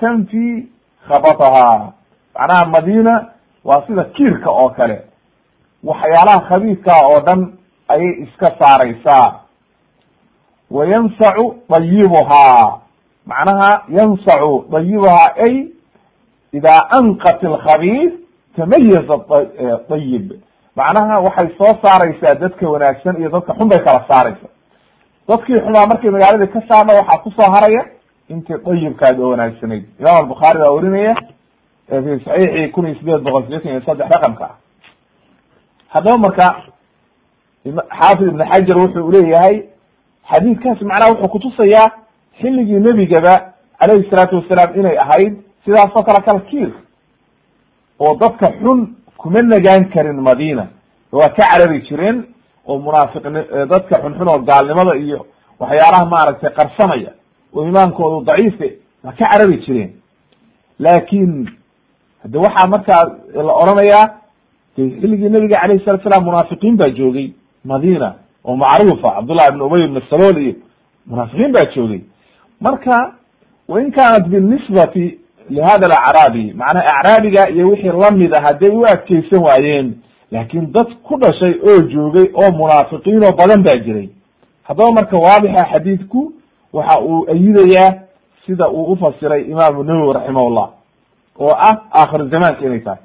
tanfi 0.00 0.68
khabataha 1.08 1.92
macnaha 2.38 2.66
madina 2.74 3.14
waa 3.64 3.82
sida 3.86 4.04
kiirka 4.04 4.50
oo 4.50 4.68
kale 4.70 4.96
waxyaalaha 5.84 6.40
khabiidkaa 6.48 7.00
oo 7.10 7.20
dhan 7.26 7.40
ayay 7.88 8.12
iska 8.24 8.48
saaraysaa 8.60 9.40
wa 10.70 10.86
yansacu 10.86 11.44
dayibuhaa 11.70 12.78
macnaha 13.26 13.70
yansacu 13.88 14.64
dayibuhaa 14.72 15.28
ay 15.46 15.54
idaa 16.52 16.80
anqat 16.98 17.44
alkhabiid 17.44 18.12
tamayaza 18.56 19.16
dayib 19.90 20.32
macnaha 20.76 21.20
waxay 21.26 21.48
soo 21.58 21.72
saaraysaa 21.84 22.34
dadka 22.42 22.68
wanaagsan 22.74 23.16
iyo 23.20 23.28
dadka 23.30 23.54
xun 23.58 23.68
bay 23.68 23.78
kala 23.86 24.04
saaraysa 24.10 24.48
dadkii 25.28 25.60
xumaa 25.64 25.86
markay 25.86 26.10
magaaladii 26.10 26.52
ka 26.52 26.60
saarna 26.68 26.92
waxaa 27.00 27.22
ku 27.22 27.30
soo 27.30 27.50
haraya 27.54 27.82
intii 28.28 28.58
dayibkaadi 28.66 29.22
oo 29.22 29.30
wanaagsanayd 29.30 29.84
imaam 30.00 30.16
albukhaari 30.22 30.58
baa 30.58 30.70
warinaya 30.76 31.14
fi 31.88 32.10
saxiixi 32.24 32.68
kun 32.74 32.86
iyo 32.86 32.94
sideed 32.98 33.22
boqol 33.22 33.42
sideetan 33.44 33.70
iyo 33.72 33.80
saddex 33.86 34.08
raqamka. 34.14 34.44
Ah 34.44 34.56
haddaba 35.94 36.18
marka 36.18 36.46
xaafid 37.98 38.26
ibn 38.28 38.40
xajar 38.52 38.76
wuxuu 38.78 39.10
leeyahay 39.12 39.56
xadiidkaas 40.30 40.80
macnaha 40.82 41.10
wuxuu 41.12 41.28
kutusayaa 41.34 41.88
xilligii 42.40 42.80
nebigaba 42.86 43.34
calayhi 43.80 44.10
salaatu 44.10 44.36
wasalaam 44.36 44.70
inay 44.80 44.96
ahayd 45.04 45.34
sidaasoo 45.64 46.02
kale 46.06 46.20
kalkiir 46.28 46.70
oo 48.00 48.14
dadka 48.22 48.46
xun 48.60 48.80
kuma 49.16 49.40
nagaan 49.42 49.84
karin 49.94 50.20
madina 50.28 50.66
waa 51.12 51.28
ka 51.28 51.42
carari 51.50 51.80
jireen 51.88 52.24
oo 52.68 52.78
munaafiqn 52.78 53.34
dadka 53.70 54.00
xunxun 54.02 54.28
oo 54.28 54.38
gaalnimada 54.50 54.96
iyo 55.04 55.26
waxyaalaha 55.60 56.06
maaragtay 56.14 56.50
qarsanaya 56.58 57.10
oo 57.54 57.68
imaankoodu 57.68 58.24
daciife 58.24 58.68
waa 59.04 59.12
ka 59.12 59.24
carari 59.30 59.58
jireen. 59.66 59.90
Laakin 60.78 61.48
hade 62.22 62.38
waxaa 62.38 62.66
markaa 62.68 63.02
la 63.34 63.52
oranayaa 63.62 64.06
de 64.76 64.82
xilligii 65.00 65.28
nabiga 65.28 65.56
alayh 65.62 65.84
salatu 65.84 66.04
salam 66.10 66.24
munaafiqiin 66.24 66.76
baa 66.76 66.90
joogay 66.90 67.32
madina 67.64 68.14
oo 68.44 68.56
macruufa 68.56 69.10
cabdullah 69.16 69.46
ibn 69.50 69.60
ubay 69.62 69.84
ibn 69.84 70.00
salool 70.10 70.36
iyo 70.42 70.54
munaafiqiin 71.06 71.52
baa 71.52 71.64
joogay. 71.74 72.00
Marka 72.60 73.12
wain 73.68 73.90
kaanat 73.92 74.28
binisbati 74.28 75.18
lihada 75.50 75.86
alacraabi 75.86 76.52
macnaha 76.52 76.86
acraabiga 76.98 77.48
iyo 77.50 77.68
wixii 77.70 77.92
la 78.02 78.10
mid 78.10 78.34
a 78.34 78.40
hadday 78.40 78.70
u 78.70 78.84
adkeysan 78.86 79.42
waayeen 79.44 79.94
laakin 80.32 80.72
dad 80.72 80.88
ku 81.02 81.16
dhashay 81.20 81.54
oo 81.68 81.80
joogay 81.92 82.26
oo 82.34 82.50
munaafiqiin 82.52 83.24
oo 83.24 83.32
badan 83.32 83.62
baa 83.62 83.78
jiray. 83.84 84.08
Haddaba 84.62 84.92
marka 84.92 85.16
waadixa 85.16 85.66
xadiidku 85.72 86.32
waxa 86.72 87.00
uu 87.00 87.26
ayidayaa 87.30 87.94
sida 88.46 88.68
uu 88.70 88.92
ufasiray 88.92 89.42
imaamu 89.42 89.84
nawowi 89.84 90.12
raximahullah 90.14 90.68
oo 91.38 91.50
ah 91.68 91.76
aakhiru 92.00 92.28
zamaanka 92.28 92.66
inay 92.66 92.80
tahay. 92.80 93.02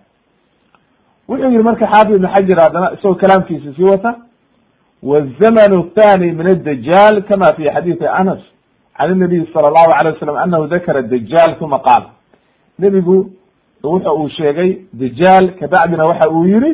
Wuxuu 1.30 1.50
yihi 1.52 1.64
marka 1.64 1.86
xaafid 1.88 2.16
ibn 2.16 2.28
xajar 2.28 2.60
haddana 2.62 2.92
isagoo 2.94 3.16
kalaamkiisa 3.16 3.74
sii 3.76 3.84
wata 3.84 4.16
wzamn 5.04 5.90
thani 5.96 6.32
min 6.32 6.48
adajaal 6.48 7.22
kama 7.24 7.54
fi 7.56 7.64
xadiidi 7.76 8.08
anas 8.08 8.40
can 8.98 9.18
nabiy 9.20 9.46
sala 9.54 9.68
allahu 9.68 9.92
alay 10.00 10.14
wasalam 10.14 10.36
anahu 10.38 10.68
dakara 10.68 11.02
dajaal 11.02 11.56
uma 11.62 11.80
qaal 11.80 12.04
nebigu 12.80 13.30
wuxa 13.84 14.14
uu 14.14 14.30
sheegay 14.30 14.78
dajaal 14.94 15.46
kabacdina 15.60 16.04
waxa 16.10 16.30
uu 16.30 16.46
yihi 16.46 16.72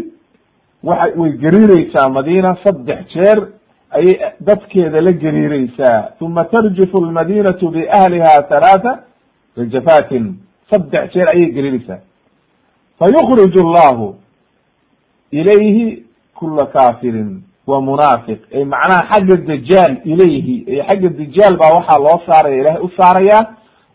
waxa 0.84 1.19
way 1.19 1.31
gariireysaa 1.31 2.10
madina 2.10 2.57
saddex 2.63 3.00
jeer 3.13 3.48
ayay 3.91 4.19
dadkeeda 4.39 5.01
la 5.01 5.12
gariireysaa 5.12 6.10
uma 6.22 6.43
tarjifu 6.46 6.98
lmadinatu 7.05 7.69
biahliha 7.69 8.29
halaata 8.50 9.00
rajafatin 9.57 10.36
saddex 10.72 11.13
jeer 11.13 11.27
ayay 11.29 11.51
gariireysaa 11.51 12.00
fayukrij 13.00 13.53
allahu 13.65 14.15
ilayhi 15.31 16.03
kula 16.36 16.65
kafirin 16.65 17.41
wa 17.67 17.81
munaafiq. 17.81 18.39
Ay 18.55 18.63
macnaha 18.65 19.07
xagga 19.12 19.36
dajaal 19.36 19.98
ilayhi 20.05 20.65
ay 20.69 20.79
xagga 20.88 21.10
dajaal 21.10 21.57
baa 21.57 21.74
waxaa 21.77 22.00
loo 22.00 22.19
saaraya 22.25 22.57
ilahay 22.62 22.81
u 22.81 22.89
saarayaa 22.98 23.43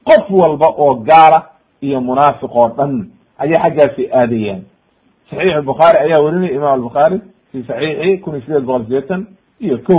qof 0.04 0.30
walba 0.30 0.66
oo 0.68 0.94
gaala 0.94 1.42
iyo 1.80 2.00
munaafiq 2.00 2.50
oo 2.56 2.68
dhan 2.76 3.08
ayay 3.38 3.56
xaggaasi 3.64 4.08
aadayaan 4.12 4.62
saxiix 5.32 5.62
bukhaari 5.70 5.98
ayaa 6.04 6.20
werinaya 6.24 6.52
imam 6.58 6.72
albukhaari 6.78 7.18
fi 7.52 7.58
saxiixi 7.68 8.18
kun 8.22 8.32
iyo 8.34 8.42
sideed 8.46 8.64
boqol 8.64 8.84
sideetan 8.84 9.26
iyo 9.66 9.78
ko 9.88 9.98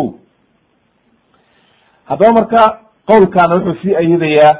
haddaba 2.09 2.33
marka 2.39 2.61
qowlkaana 3.09 3.55
wuxuu 3.55 3.75
sii 3.81 3.95
ayidayaa 3.95 4.53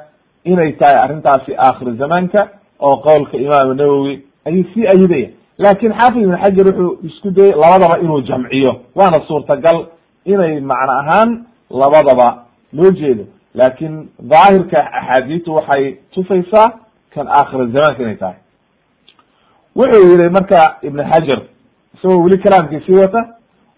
inay 0.51 0.71
tahay 0.79 0.97
arrintaasi 1.03 1.51
aakhir 1.67 1.95
zamaanka 2.01 2.41
oo 2.79 2.95
qowlka 3.07 3.37
imaam 3.37 3.73
nawowi 3.77 4.13
ayuu 4.45 4.65
sii 4.73 4.87
ayidaya 4.93 5.29
laakin 5.57 5.91
xaafid 5.99 6.23
ibn 6.23 6.37
xajar 6.43 6.65
wuxuu 6.67 6.97
isku 7.07 7.31
dayay 7.31 7.51
labadaba 7.63 7.99
inuu 7.99 8.21
jamciyo. 8.21 8.73
Waana 8.95 9.17
suurtagal 9.27 9.77
inay 10.25 10.59
macno 10.59 10.93
ahaan 11.01 11.29
labadaba 11.69 12.27
loo 12.73 12.91
jeedo. 12.91 13.23
Laakin 13.55 14.09
daahirka 14.19 14.79
axaadiistu 14.99 15.55
waxay 15.55 15.83
tusaysaa 16.13 16.67
kan 17.13 17.27
aakhir 17.27 17.59
zamaanka 17.75 18.01
inay 18.03 18.15
tahay 18.15 18.35
wuxuu 19.75 20.07
yihi 20.11 20.29
marka 20.29 20.75
ibn 20.81 20.99
xajar 21.11 21.41
isagoo 21.95 22.23
weli 22.23 22.37
kalaamkiisii 22.37 22.93
wata 23.01 23.27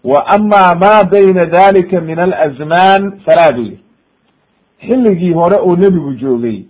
wa 0.04 0.26
ama 0.26 0.74
ma 0.74 1.04
bayna 1.04 1.46
dalika 1.46 2.00
min 2.00 2.18
alazman? 2.18 3.20
Falaa 3.24 3.52
bu 3.52 3.60
yihi 3.60 3.78
xilligii 4.86 5.32
hore 5.32 5.56
oo 5.60 5.76
nebigu 5.76 6.12
joogay 6.14 6.64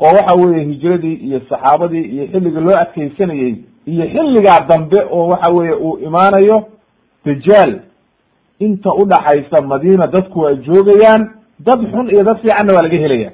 oo 0.00 0.06
waxa 0.16 0.36
weeye 0.36 0.64
hijradii 0.64 1.14
iyo 1.14 1.40
saxaabadii 1.48 2.02
iyo 2.02 2.26
xilligii 2.26 2.60
loo 2.60 2.76
adkeysanayey 2.78 3.54
iyo 3.86 4.04
xilligaa 4.06 4.60
dambe 4.68 5.00
oo 5.10 5.28
waxa 5.28 5.50
weeye 5.50 5.74
uu 5.74 5.98
imaanayo 5.98 6.66
dajaal 7.24 7.80
inta 8.58 8.90
udhaxaysa 8.94 9.60
madina 9.62 10.06
dadku 10.06 10.46
ay 10.46 10.56
joogayaan 10.56 11.30
dad 11.60 11.80
xun 11.92 12.10
iyo 12.10 12.24
dad 12.24 12.38
fiicanna 12.40 12.74
waa 12.74 12.82
laga 12.82 12.96
helaya 12.96 13.30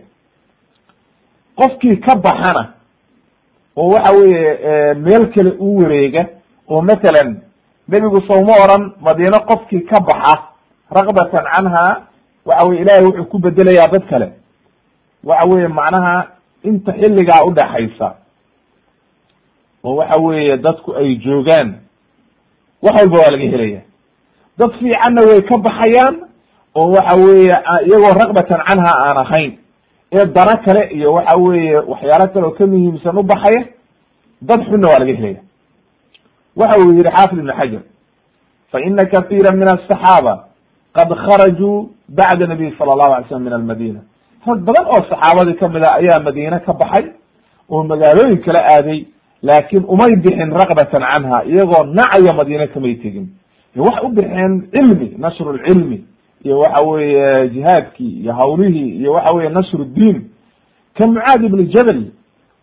qofkii 1.56 1.96
ka 1.96 2.14
baxana 2.16 2.72
oo 3.76 3.88
waxa 3.94 4.12
weeye 4.16 4.94
meel 4.94 5.26
kale 5.34 5.50
u 5.58 5.78
wareega 5.82 6.26
oo 6.68 6.82
matalan 6.82 7.36
nebigu 7.88 8.20
sawma 8.28 8.52
oran 8.64 8.92
madiine 9.00 9.38
qofkii 9.48 9.80
ka 9.90 10.00
baxa 10.00 10.34
rakbatan 10.90 11.44
canha 11.54 12.02
waxa 12.46 12.66
weye 12.68 12.80
ilahay 12.82 13.04
wuxuu 13.04 13.24
ku 13.24 13.38
bedelayaa 13.38 13.88
dad 13.88 14.04
kale. 14.10 14.32
Waxa 15.24 15.48
weye 15.48 15.68
macnaha 15.68 16.26
inta 16.64 16.92
xilligaa 16.92 17.44
udhaxaysa 17.48 18.14
oo 19.84 19.96
waxa 19.96 20.20
weeye 20.20 20.56
dadku 20.56 20.94
ay 20.96 21.16
joogaan 21.16 21.74
wax 22.82 22.94
walba 23.00 23.18
waa 23.18 23.30
laga 23.30 23.44
helaya 23.50 23.80
dad 24.58 24.70
fiicanna 24.78 25.22
way 25.28 25.40
ka 25.42 25.58
baxayaan 25.58 26.16
oo 26.74 26.90
waxa 26.92 27.14
weeye 27.16 27.52
iyagoo 27.86 28.12
rakbatan 28.20 28.60
canha 28.68 28.92
aan 29.06 29.16
ahayn 29.26 29.52
ee 30.12 30.26
dano 30.26 30.54
kale 30.64 30.82
iyo 30.96 31.12
waxa 31.14 31.36
weeye 31.38 31.76
waxyaalo 31.92 32.26
kale 32.32 32.46
oo 32.46 32.50
ka 32.58 32.66
muhiimsan 32.66 33.18
u 33.18 33.22
baxaya 33.22 33.62
dad 34.42 34.60
xunna 34.68 34.88
waa 34.88 34.98
laga 34.98 35.14
helaya. 35.18 35.40
Waxa 36.56 36.78
uu 36.80 36.92
yihi 36.92 37.10
xaafid 37.16 37.38
ibn 37.38 37.52
xajar 37.58 37.82
fa 38.72 38.80
ina 38.80 39.04
kahiira 39.12 39.52
min 39.56 39.68
asaxaaba 39.68 40.34
qad 40.96 41.08
kharajuu 41.24 41.90
bacda 42.08 42.46
nabiy 42.46 42.70
sala 42.78 42.92
allahu 42.92 43.12
alay 43.14 43.28
slam 43.28 43.42
min 43.42 43.52
almadina 43.52 44.00
rag 44.46 44.58
badan 44.68 44.86
oo 44.86 45.00
saxaabadii 45.10 45.56
ka 45.60 45.68
mid 45.68 45.82
a 45.82 45.90
ayaa 46.00 46.20
madiine 46.26 46.58
ka 46.66 46.72
baxay 46.72 47.04
oo 47.70 47.82
magaalooyin 47.84 48.38
kala 48.44 48.60
aaday 48.74 49.06
laakin 49.42 49.84
umay 49.94 50.12
bixin 50.24 50.50
rakbatan 50.60 51.02
canha 51.12 51.44
iyagoo 51.44 51.84
nacaya 51.98 52.32
madiine 52.36 52.66
kamay 52.68 52.94
tegin. 53.02 53.26
Waxay 53.76 54.04
u 54.06 54.08
bixeen 54.16 54.52
cilmi 54.72 55.08
nashru 55.18 55.52
lcilmi 55.56 55.98
iyo 56.44 56.58
waxa 56.58 56.86
weeye 56.88 57.48
jihaadkii 57.48 58.20
iyo 58.22 58.32
hawlihii 58.32 58.90
iyo 59.00 59.12
waxa 59.12 59.36
weye 59.36 59.48
nashru 59.50 59.84
diin 59.84 60.30
ka 60.98 61.06
mucaad 61.06 61.44
ibni 61.44 61.66
jabal 61.66 62.02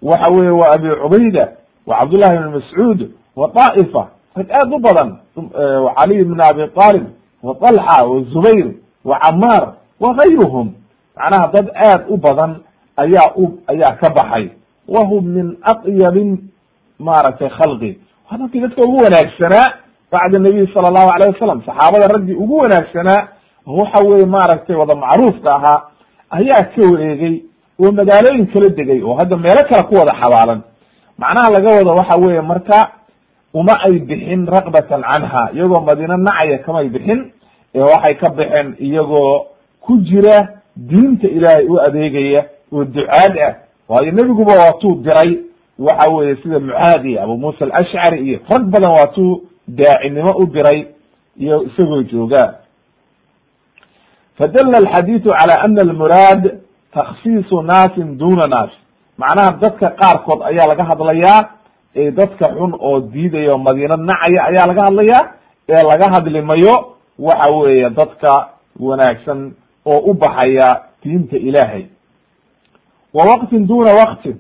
waxa 0.02 0.28
weye 0.30 0.50
wa 0.50 0.68
abi 0.74 0.90
cubayda 1.04 1.52
wa 1.88 1.98
cabdullahi 2.00 2.36
ibn 2.36 2.50
mascuud 2.50 3.12
wa 3.36 3.52
daa'ifa 3.56 4.08
rag 4.36 4.52
aad 4.52 4.74
u 4.74 4.80
badan 4.80 5.18
caliy 5.98 6.24
bn 6.24 6.40
abi 6.42 6.68
talib 6.80 7.04
wa 7.44 7.56
talxa 7.56 8.06
wa 8.08 8.22
zubayr 8.34 8.68
wa 9.06 9.20
camaar 9.20 9.74
wa 10.00 10.14
gayruhum 10.14 10.74
macnaha 11.18 11.52
dad 11.54 11.68
aad 11.76 12.02
u 12.10 12.18
badan 12.18 12.56
ayaa 12.98 13.32
u 13.36 13.60
ayaa 13.68 13.96
ka 13.96 14.10
baxay. 14.10 14.50
Wa 14.88 15.06
hum 15.08 15.26
min 15.26 15.58
aqyabin 15.62 16.38
maaragtay 17.00 17.50
khalqi. 17.50 17.98
Waa 18.32 18.38
dadkii 18.38 18.60
dadka 18.62 18.82
ugu 18.84 18.98
wanaagsanaa 19.04 19.68
bacda 20.12 20.40
nabiy 20.40 20.68
sala 20.74 20.88
allahu 20.88 21.10
alayh 21.16 21.30
wasalam 21.34 21.62
saxaabada 21.66 22.08
raggii 22.08 22.34
ugu 22.36 22.56
wanaagsanaa 22.58 23.28
waxa 23.78 24.08
weye 24.08 24.26
maaragtay 24.26 24.76
wada 24.76 24.96
macruufka 24.96 25.56
ahaa 25.56 25.82
ayaa 26.30 26.64
ka 26.76 26.82
wareegay 26.92 27.42
oo 27.80 27.92
magaalooyin 27.92 28.48
kala 28.48 28.70
degay 28.70 29.02
oo 29.04 29.14
hadda 29.16 29.38
meelo 29.38 29.62
kale 29.70 29.84
ku 29.88 29.96
wada 29.96 30.14
xabaalan. 30.22 30.62
Macnaha 31.18 31.50
laga 31.52 31.70
wado 31.78 31.92
waxa 32.00 32.18
weeye 32.22 32.42
marka 32.42 32.92
uma 33.54 33.74
ay 33.86 34.00
bixin 34.00 34.46
raqbatan 34.48 35.02
canha 35.04 35.50
iyagoo 35.54 35.80
madiino 35.82 36.18
nacaya 36.18 36.58
kamay 36.58 36.90
bixin 36.90 37.32
ee 37.76 37.82
waxay 37.82 38.16
ka 38.16 38.30
baxeen 38.30 38.76
iyagoo 38.80 39.46
ku 39.82 39.98
jira 39.98 40.48
diinta 40.76 41.28
ilaahay 41.28 41.66
u 41.68 41.80
adeegaya 41.82 42.46
oo 42.72 42.84
ducaad 42.86 43.38
ah. 43.48 43.54
Waayo 43.90 44.12
nebiguba 44.12 44.54
waatuu 44.54 44.96
diray 45.02 45.40
waxa 45.80 46.12
weye 46.12 46.36
sida 46.36 46.60
mucaad 46.60 47.06
iyo 47.06 47.24
abu 47.24 47.38
muusa 47.38 47.66
alashcari 47.66 48.20
iyo 48.28 48.40
rag 48.50 48.64
badan 48.70 48.92
waatuu 48.92 49.42
daacinimo 49.68 50.32
u 50.38 50.46
diray 50.46 50.86
iyo 51.40 51.64
isagoo 51.64 52.04
jooga 52.04 52.59
fadala 54.40 54.78
alxadiidu 54.84 55.30
cala 55.40 55.56
ana 55.66 55.82
almuraad 55.88 56.44
taksiisu 56.94 57.62
naasin 57.62 58.18
duna 58.18 58.48
naas 58.48 58.72
macnaha 59.22 59.52
dadka 59.64 59.88
qaarkood 60.02 60.40
ayaa 60.50 60.68
laga 60.72 60.84
hadlayaa 60.92 61.40
ee 61.96 62.12
dadka 62.20 62.46
xun 62.58 62.72
oo 62.88 63.00
diidaya 63.14 63.52
oo 63.54 63.58
madiino 63.68 63.96
nacaya 64.10 64.42
ayaa 64.50 64.68
laga 64.72 64.82
hadlayaa 64.88 65.24
ee 65.74 65.84
laga 65.92 66.06
hadli 66.16 66.42
mayo 66.52 66.76
waxa 67.28 67.52
weeye 67.58 67.90
dadka 67.90 68.32
wanaagsan 68.80 69.40
oo 69.86 70.00
u 70.10 70.14
baxaya 70.14 70.68
diinta 71.04 71.38
ilaahay. 71.38 71.84
Wa 73.14 73.24
waqtin 73.30 73.68
duna 73.68 73.92
waqtin. 74.02 74.36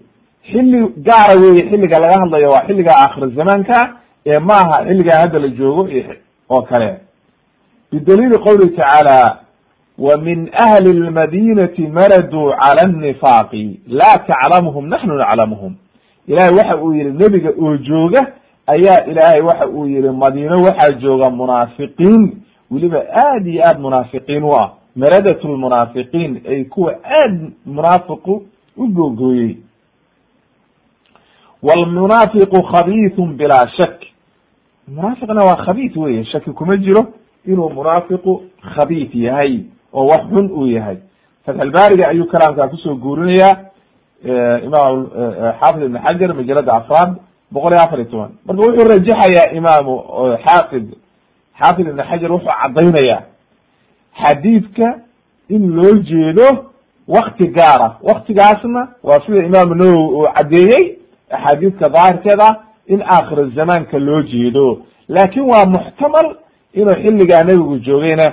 Xilli 0.51 0.79
gaara 1.08 1.34
weeye 1.41 1.62
xilliga 1.70 1.98
laga 2.03 2.15
hadlayo 2.24 2.50
waa 2.53 2.65
xilliga 2.68 2.91
aakhir 3.03 3.29
zamaanka 3.38 3.77
ee 4.25 4.39
maaha 4.50 4.75
xilligaa 4.88 5.20
hadda 5.24 5.39
la 5.39 5.48
joogo 5.60 5.84
oo 6.50 6.62
kale. 6.70 6.89
Bidaliili 7.91 8.38
qowlihi 8.46 8.75
tacaala 8.77 9.18
min 10.18 10.50
ahli 10.53 10.94
lmadinati 10.94 11.88
maraduu 11.88 12.51
cala 12.51 12.82
annifaaqi 12.86 13.79
laa 13.88 14.18
taclamuhum 14.27 14.88
naxnu 14.88 15.13
naclamuhum 15.15 15.75
ilahay 16.27 16.53
waxa 16.58 16.77
uu 16.77 16.94
yihi 16.94 17.12
nebiga 17.12 17.50
oo 17.62 17.77
jooga 17.77 18.22
ayaa 18.68 19.06
ilaahay 19.12 19.41
waxa 19.41 19.68
uu 19.68 19.86
yihi 19.88 20.10
madiino 20.10 20.56
waxaa 20.56 20.94
jooga 21.00 21.29
munaafiqiin 21.29 22.41
weliba 22.72 23.03
aad 23.25 23.48
iyo 23.48 23.63
aad 23.68 23.79
munaafiqiin 23.79 24.44
u 24.44 24.53
ah 24.62 24.70
maradat 24.96 25.44
lmunaafiqiin 25.44 26.41
ay 26.50 26.63
kuwa 26.65 26.94
aad 27.22 27.51
munaafiqu 27.65 28.44
u 28.77 28.88
googooyey 28.88 29.58
wlmunaafiqu 31.63 32.63
khabiithun 32.72 33.34
bilaa 33.38 33.68
shak 33.77 34.00
munaafiqna 34.88 35.44
waa 35.46 35.65
khabiith 35.65 35.96
weye 35.98 36.25
shaki 36.25 36.51
kuma 36.51 36.77
jiro 36.77 37.06
inuu 37.46 37.70
munaafiqu 37.70 38.41
khabiith 38.75 39.15
yahay 39.15 39.60
oo 39.93 40.05
wax 40.08 40.24
xun 40.29 40.51
uu 40.51 40.67
yahay. 40.67 40.98
Fatxulbaariga 41.46 42.08
ayuu 42.10 42.25
kalaamkaa 42.25 42.67
ku 42.67 42.77
soo 42.77 42.96
guurinayaa 42.96 43.55
imaam 44.67 45.08
xaafid 45.60 45.84
ibn 45.84 45.98
xajar 46.05 46.34
majalada 46.36 46.72
afraad 46.77 47.15
boqol 47.51 47.72
iyo 47.74 47.81
afar 47.81 48.00
iyo 48.00 48.10
toban. 48.12 48.31
Marka 48.46 48.62
wuxuu 48.62 48.88
rajaxayaa 48.89 49.51
imaamu 49.60 49.93
xaafid 50.46 50.86
xaafid 51.60 51.88
ibn 51.88 52.01
xajar 52.10 52.31
wuxuu 52.31 52.51
caddaynayaa 52.62 53.22
xadiidka 54.24 54.88
in 55.49 55.63
loo 55.75 55.93
jeedo 56.10 56.65
wakti 57.08 57.47
gaara. 57.47 57.97
Waktigaasna 58.04 58.88
waa 59.04 59.19
sida 59.25 59.45
imaamu 59.45 59.75
nawowi 59.75 60.13
uu 60.15 60.28
caddeeyey 60.38 60.97
axaadiidka 61.32 61.89
daahirkeed 61.89 62.41
ah 62.41 62.56
in 62.88 63.02
aakhir 63.02 63.49
zamaanka 63.56 63.99
loo 63.99 64.21
jeedo. 64.21 64.82
Laakin 65.08 65.41
waa 65.52 65.65
muxtamal 65.65 66.36
inuu 66.73 66.95
xilligaa 67.04 67.43
nebigu 67.43 67.78
joogayna 67.80 68.28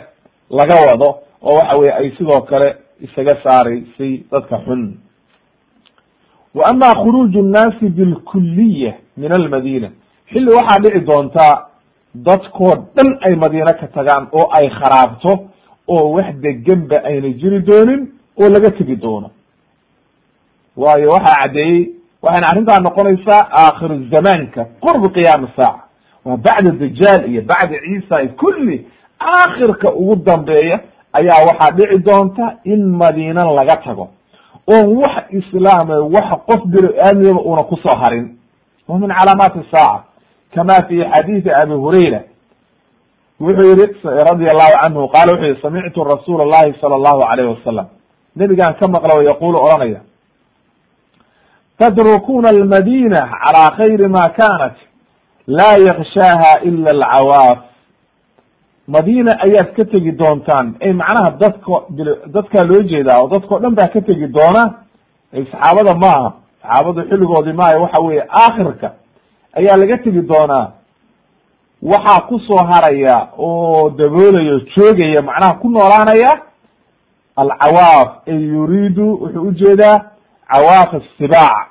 laga 0.51 0.75
wado 0.87 1.09
oo 1.43 1.55
waxa 1.55 1.77
weye 1.79 1.93
ay 1.93 2.11
sidoo 2.19 2.41
kale 2.41 2.77
isaga 3.01 3.35
saaraysay 3.43 4.23
dadka 4.33 4.59
xun. 4.65 4.95
Wa 6.55 6.65
ama 6.71 6.95
khuruuju 6.95 7.43
nnaasi 7.43 7.89
bilkuliya 7.89 8.95
min 9.17 9.33
almadina 9.33 9.91
xilli 10.33 10.51
waxaa 10.55 10.79
dhici 10.83 11.01
doontaa 11.07 11.67
dadkoo 12.15 12.75
dhan 12.97 13.19
ay 13.27 13.37
madiine 13.37 13.73
ka 13.81 13.87
tagaan 13.87 14.29
oo 14.33 14.49
ay 14.59 14.69
kharaabto 14.71 15.49
oo 15.89 16.13
wax 16.13 16.35
degenba 16.41 16.97
ayna 17.05 17.29
jiri 17.29 17.61
doonin 17.61 18.09
oo 18.41 18.49
laga 18.49 18.71
tegi 18.71 18.97
doono. 18.97 19.31
Waayo 20.77 21.09
waxaa 21.11 21.41
caddeeyey 21.43 21.91
waxayna 22.23 22.47
arrintaa 22.51 22.81
noqonaysaa 22.81 23.49
aakhiru 23.63 24.05
zamaanka 24.11 24.65
qurb 24.81 25.13
qiyaami 25.15 25.49
saaca. 25.57 25.81
Waa 26.25 26.37
bacda 26.37 26.71
dajaal 26.71 27.31
iyo 27.31 27.43
bacda 27.43 27.77
ciisa 27.85 28.29
kulli 28.37 28.87
aakhirka 29.21 29.93
ugu 29.93 30.17
dambeeya 30.17 30.81
ayaa 31.19 31.41
waxaa 31.49 31.71
dhici 31.77 31.99
doonta 32.09 32.47
in 32.65 32.81
madiina 33.01 33.43
laga 33.59 33.77
tago 33.85 34.09
oo 34.75 34.85
wax 35.03 35.25
islaame 35.31 35.95
wax 36.15 36.29
qof 36.49 36.61
bini 36.73 36.89
aadmiba 37.07 37.41
una 37.41 37.63
ku 37.63 37.77
soo 37.77 37.97
harin. 38.03 38.37
Wa 38.89 38.99
min 38.99 39.09
calaamaati 39.11 39.61
saaca 39.71 40.05
kama 40.55 40.75
fi 40.89 40.97
xadiidi 41.13 41.51
abi 41.63 41.73
hurayra. 41.75 42.21
Wuxuu 43.41 43.69
yihi 43.71 43.87
radia 44.29 44.51
allahu 44.55 44.75
canhu 44.83 45.09
qaala 45.15 45.31
wuxuu 45.33 45.47
yihi 45.51 45.63
samictu 45.63 46.05
rasuula 46.05 46.43
allahi 46.45 46.75
sala 46.81 46.95
allahu 46.95 47.21
alayh 47.31 47.47
wasalam 47.55 47.87
nebigaan 48.37 48.75
ka 48.81 48.89
maqla 48.89 49.13
o 49.19 49.23
yaqulu 49.23 49.57
oranaya 49.67 50.01
tadrukuna 51.79 52.49
almadina 52.49 53.21
calaa 53.45 53.71
khayri 53.77 54.09
ma 54.09 54.29
kanat 54.39 54.77
laa 55.47 55.77
yakshaaha 55.89 56.53
ila 56.69 56.91
alcawaaf 56.97 57.59
madiina 58.89 59.33
ayaad 59.47 59.75
ka 59.77 59.85
tegi 59.85 60.13
doontaan. 60.13 60.75
Ay 60.81 60.93
macnaha 60.93 61.31
dadko 61.41 61.87
dadkaa 62.35 62.65
loo 62.65 62.83
jeedaa 62.83 63.19
oo 63.23 63.29
dadkao 63.29 63.59
dhan 63.59 63.75
baa 63.75 63.89
ka 63.95 64.01
tegi 64.01 64.27
doona. 64.29 64.63
Saxaabada 65.33 65.95
maaha 65.95 66.33
saxaabadu 66.63 67.01
xilligoodii 67.11 67.53
maaha 67.53 67.79
waxa 67.81 68.03
weeye 68.07 68.25
aakhirka 68.43 68.89
ayaa 69.59 69.77
laga 69.77 69.99
tegi 69.99 70.23
doonaa. 70.23 70.67
Waxaa 71.83 72.21
ku 72.29 72.39
soo 72.41 72.63
haraya 72.71 73.29
oo 73.39 73.91
daboolayo 73.91 74.61
joogaya 74.77 75.23
macnaha 75.23 75.55
ku 75.61 75.69
noolaanaya 75.69 76.33
alcawaaf 77.37 78.09
ay 78.29 78.41
yuriidu 78.55 79.07
wuxuu 79.23 79.43
u 79.49 79.53
jeedaa 79.53 79.97
cawaaf 80.51 80.95
asibaac 80.95 81.69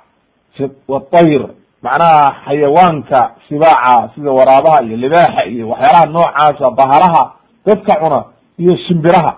watayr 0.88 1.44
macnaha 1.84 2.36
xayawaanka 2.46 3.32
sibaaca 3.48 4.10
sida 4.16 4.32
waraabaha 4.32 4.84
iyo 4.84 4.98
libaaxa 4.98 5.46
iyo 5.46 5.70
waxyaalaha 5.70 6.06
noocaasa 6.06 6.72
bahalaha 6.78 7.34
dadka 7.66 7.94
cuna 8.02 8.20
iyo 8.58 8.78
shimbiraha. 8.88 9.34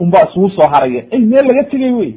Unbaa 0.00 0.26
isugu 0.30 0.50
soo 0.50 0.66
haraya. 0.72 1.04
Ay 1.12 1.18
meel 1.20 1.46
laga 1.46 1.64
tegay 1.70 1.92
wey. 1.92 2.14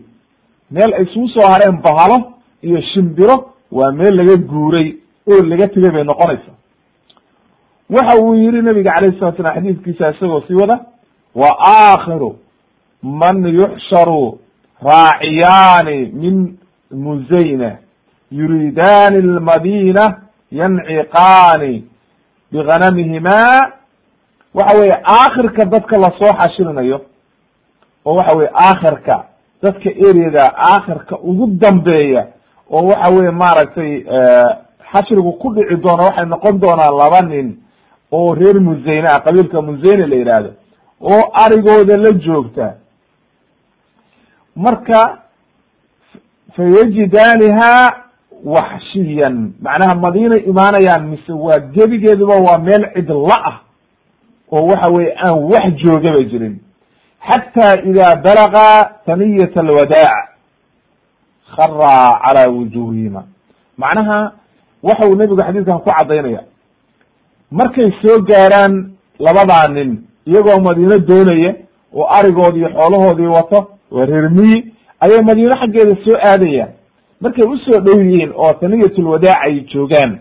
Meel 0.71 0.93
ay 0.93 1.03
isugu 1.03 1.27
soo 1.29 1.47
hareen 1.47 1.81
bahalo 1.81 2.33
iyo 2.61 2.81
shimbiro 2.93 3.53
waa 3.71 3.91
meel 3.91 4.15
laga 4.15 4.35
guuray 4.37 4.95
oo 5.27 5.41
laga 5.43 5.67
tegay 5.67 5.91
bay 5.91 6.03
noqonaysa. 6.03 6.51
Waxa 7.89 8.21
uu 8.21 8.35
yihi 8.35 8.61
nabiga 8.61 8.93
alayh 8.97 9.13
salatu 9.19 9.41
slam 9.41 9.53
xadiidkiisa 9.55 10.09
isagoo 10.11 10.41
sii 10.47 10.53
wada 10.53 10.79
wa 11.35 11.49
aakhiru 11.61 12.35
man 13.03 13.45
yuxsharu 13.45 14.39
raaciyaani 14.81 15.97
min 16.13 16.57
muzayna 16.91 17.77
yuriidaani 18.39 19.17
almadina 19.17 20.03
yanciqaani 20.51 21.73
biganamihima 22.51 23.37
waxa 24.57 24.77
weye 24.79 24.95
aakhirka 25.19 25.65
dadka 25.65 25.97
la 25.97 26.09
soo 26.19 26.33
xashirinayo 26.39 27.01
oo 28.05 28.15
waxa 28.15 28.37
weye 28.37 28.49
aakhirka 28.67 29.15
dadka 29.63 29.89
areada 30.09 30.43
aakhirka 30.71 31.17
ugu 31.29 31.47
dambeeya 31.47 32.27
oo 32.71 32.85
waxa 32.87 33.13
weye 33.15 33.31
maaragtay 33.31 33.91
xashrigu 34.91 35.31
ku 35.41 35.53
dhici 35.55 35.75
doona 35.83 36.03
waxay 36.03 36.25
noqon 36.25 36.59
doonaan 36.59 36.95
laba 37.01 37.21
nin 37.21 37.47
oo 38.11 38.33
reer 38.35 38.59
museyne 38.61 39.07
ah 39.07 39.19
qabiilka 39.25 39.61
museyne 39.61 40.07
la 40.07 40.15
yidhaahdo 40.15 40.51
oo 41.01 41.23
arigooda 41.43 41.97
la 41.97 42.11
joogta 42.25 42.73
marka 44.55 44.99
fayajidaaniha 46.55 47.71
waxshiyan 48.45 49.35
macnaha 49.61 49.95
madiinay 49.95 50.39
imaanayaan 50.51 51.07
mise 51.09 51.31
waa 51.33 51.59
gebigeeduba 51.75 52.35
waa 52.47 52.57
meel 52.57 52.83
cidla 52.95 53.37
ah 53.51 53.57
oo 54.51 54.65
waxa 54.69 54.87
weye 54.95 55.11
aan 55.25 55.37
wax 55.51 55.65
joogaba 55.83 56.23
jirin 56.31 56.55
xata 57.29 57.81
ida 57.89 58.15
balaga 58.15 58.91
taniyat 59.05 59.57
alwadaac 59.57 60.29
kharaa 61.55 62.19
calaa 62.25 62.49
wujuhihima 62.51 63.23
macnaha 63.77 64.31
waxa 64.83 65.07
uu 65.09 65.15
nebigu 65.15 65.41
xadiidkan 65.41 65.79
ku 65.79 65.89
caddaynaya 65.89 66.41
markay 67.51 67.91
soo 68.01 68.21
gaaraan 68.21 68.91
labadaa 69.19 69.67
nin 69.73 70.03
iyagoo 70.27 70.59
madiino 70.61 70.97
doonaya 70.99 71.51
oo 71.93 72.05
arigoodii 72.17 72.65
xoolahoodii 72.73 73.27
wato 73.37 73.59
waa 73.91 74.05
reer 74.05 74.29
miyi 74.29 74.73
ayay 74.99 75.21
madiino 75.21 75.55
xaggeeda 75.61 75.95
soo 76.05 76.17
aadayaan 76.29 76.71
markay 77.21 77.45
u 77.53 77.57
soo 77.57 77.79
dhow 77.85 78.01
yihiin 78.01 78.31
oo 78.35 78.53
taniyatul 78.59 79.07
wadaac 79.07 79.37
ay 79.45 79.59
joogaan 79.73 80.19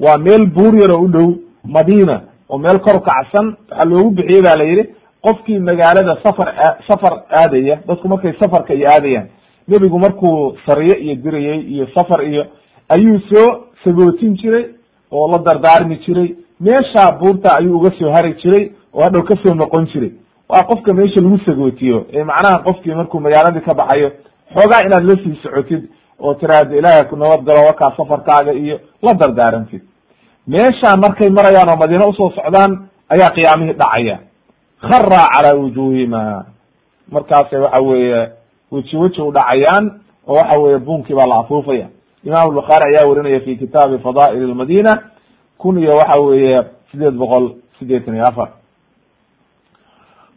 waa 0.00 0.18
meel 0.18 0.46
buur 0.46 0.74
yar 0.80 0.92
oo 0.96 1.02
u 1.04 1.08
dhow 1.08 1.28
madiina 1.64 2.20
oo 2.48 2.58
meel 2.58 2.78
kor 2.80 3.02
kacsan 3.02 3.46
waxaa 3.70 3.88
loogu 3.90 4.10
bixiyey 4.10 4.42
ba 4.42 4.56
la 4.56 4.64
yidhi 4.64 4.88
qofkii 5.22 5.58
magaalada 5.58 6.16
safar 6.24 6.48
safar 6.88 7.22
aadaya 7.30 7.78
dadku 7.88 8.08
markay 8.08 8.32
safarka 8.40 8.74
iyo 8.74 8.88
aadayaan 8.90 9.26
nebigu 9.68 9.98
markuu 9.98 10.56
sariye 10.66 10.96
iyo 11.04 11.14
dirayey 11.14 11.60
iyo 11.60 11.86
safar 11.94 12.24
iyo 12.24 12.46
ayuu 12.88 13.20
soo 13.30 13.64
sagootin 13.84 14.34
jiray 14.36 14.64
oo 15.12 15.28
la 15.30 15.38
dardaarmi 15.38 15.96
jiray. 16.06 16.34
Meeshaa 16.60 17.18
buurta 17.18 17.58
ayuu 17.58 17.76
uga 17.76 17.90
soo 17.98 18.10
hari 18.12 18.34
jiray 18.42 18.70
oo 18.94 19.02
hadhow 19.02 19.22
ka 19.22 19.34
soo 19.42 19.54
noqon 19.54 19.86
jiray. 19.86 20.10
Waa 20.48 20.62
qofka 20.62 20.94
meesha 20.94 21.20
lagu 21.20 21.38
sagootiyo 21.46 22.06
ee 22.12 22.24
macnaha 22.24 22.58
qofkii 22.58 22.94
markuu 22.94 23.20
magaaladii 23.20 23.60
ka 23.60 23.74
baxayo 23.74 24.10
xoogaa 24.54 24.80
inaad 24.86 25.04
la 25.04 25.16
sii 25.22 25.38
socotid 25.42 25.82
oo 26.22 26.34
tiraahdo 26.34 26.76
ilaahay 26.78 27.04
ku 27.10 27.16
nabad 27.16 27.42
galo 27.44 27.66
wakaa 27.66 27.92
safarkaaga 27.96 28.52
iyo 28.52 28.80
la 29.02 29.14
dardaarantid. 29.14 29.82
Meeshaa 30.46 30.96
markay 30.96 31.30
marayaan 31.30 31.68
oo 31.68 31.76
madiine 31.76 32.04
u 32.06 32.12
soo 32.14 32.30
socdaan 32.30 32.88
ayaa 33.08 33.30
qiyaamihii 33.36 33.72
dhacaya. 33.78 34.18
Khara 34.80 35.26
calaa 35.34 35.54
wujuhihima 35.60 36.44
markaasay 37.12 37.58
waxa 37.60 37.80
weeye 37.80 38.28
weji 38.72 38.96
weji 38.96 39.20
u 39.22 39.32
dhacayaan 39.32 40.00
oo 40.26 40.34
waxa 40.34 40.60
weeye 40.60 40.78
buunkii 40.78 41.14
baa 41.14 41.26
la 41.26 41.36
afuufaya. 41.36 41.86
Imam 42.24 42.54
bukhaari 42.54 42.84
ayaa 42.94 43.08
warinaya 43.08 43.40
fi 43.40 43.56
kitaabi 43.56 43.98
fadaa'il 43.98 44.42
lmadina 44.50 45.02
kun 45.58 45.78
iyo 45.78 45.94
waxa 45.94 46.20
weeye 46.20 46.62
sideed 46.90 47.14
boqol 47.14 47.50
sideetan 47.78 48.14
iyo 48.14 48.24
afar 48.28 48.48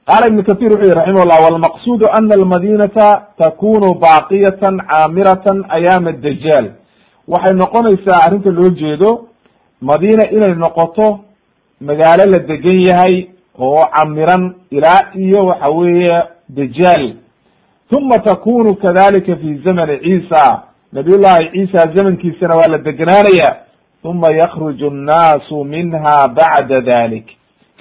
qaala 0.08 0.28
ibn 0.28 0.44
kathir 0.44 0.70
wuxuu 0.72 0.84
yihi 0.86 0.96
raximah 1.00 1.26
llah 1.26 1.40
walmaqsudu 1.46 2.06
ana 2.18 2.34
almadinata 2.40 3.08
takunu 3.38 3.94
baaqiyatan 4.04 4.78
caamiratan 4.90 5.66
ayaama 5.70 6.12
dajaal 6.12 6.66
waxay 7.28 7.54
noqonaysaa 7.56 8.20
arrinta 8.26 8.50
loo 8.52 8.70
jeedo 8.70 9.28
madiina 9.82 10.30
inay 10.32 10.54
noqoto 10.56 11.20
magaalo 11.82 12.26
la 12.34 12.40
degan 12.40 12.80
yahay 12.88 13.28
oo 13.60 13.82
camiran 13.96 14.54
ilaa 14.72 15.02
iyo 15.16 15.40
waxa 15.50 15.74
weeye 15.74 16.24
dajaal 16.50 17.14
uma 17.92 18.18
takunu 18.20 18.76
kadalika 18.76 19.36
fi 19.36 19.62
zamani 19.66 19.98
ciisa 20.04 20.62
nabiy 20.94 21.18
llahi 21.18 21.50
ciisa 21.54 21.88
zamankiisana 21.96 22.56
waa 22.56 22.68
la 22.72 22.78
degnaanaya 22.78 23.50
uma 24.04 24.30
yakruju 24.34 24.88
annaasu 24.88 25.64
minha 25.64 26.28
bacda 26.28 26.82
dalik 26.82 27.26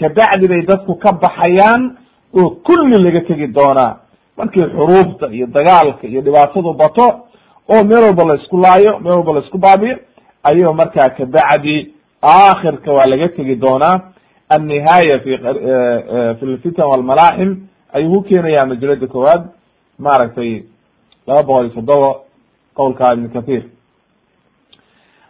kabacdi 0.00 0.48
bay 0.48 0.62
dadku 0.62 0.94
ka 0.94 1.12
baxayaan 1.12 1.96
oo 2.38 2.51
kulli 2.51 2.97
laga 3.05 3.20
tegi 3.20 3.47
doonaa. 3.47 3.97
Markii 4.37 4.62
xuruufta 4.62 5.27
iyo 5.33 5.47
dagaalka 5.47 6.07
iyo 6.07 6.20
dhibaatadu 6.23 6.73
bato 6.75 7.07
oo 7.68 7.85
meel 7.85 8.03
walba 8.05 8.25
la 8.25 8.35
isku 8.35 8.57
laayo 8.59 8.99
meel 9.01 9.14
walba 9.14 9.33
la 9.33 9.40
isku 9.40 9.59
baabiyo 9.59 9.97
ayuu 10.42 10.73
markaa 10.75 11.11
kabacdi 11.11 11.94
aakhirka 12.23 12.92
waa 12.92 13.07
laga 13.07 13.29
tegi 13.29 13.55
doonaa. 13.57 14.01
Annihaaya 14.49 15.18
fi 15.20 15.38
fi 16.40 16.47
lfitan 16.47 16.87
walmalaaxim 16.87 17.57
ayuu 17.92 18.12
ku 18.23 18.23
keenayaa 18.29 18.66
majalada 18.66 19.07
koowaad. 19.07 19.42
Maaragtay 19.99 20.62
laba 21.27 21.42
boqol 21.42 21.64
iyo 21.66 21.75
toddoba 21.75 22.11
qowlka 22.77 23.14
ibn 23.14 23.29
kathir. 23.29 23.62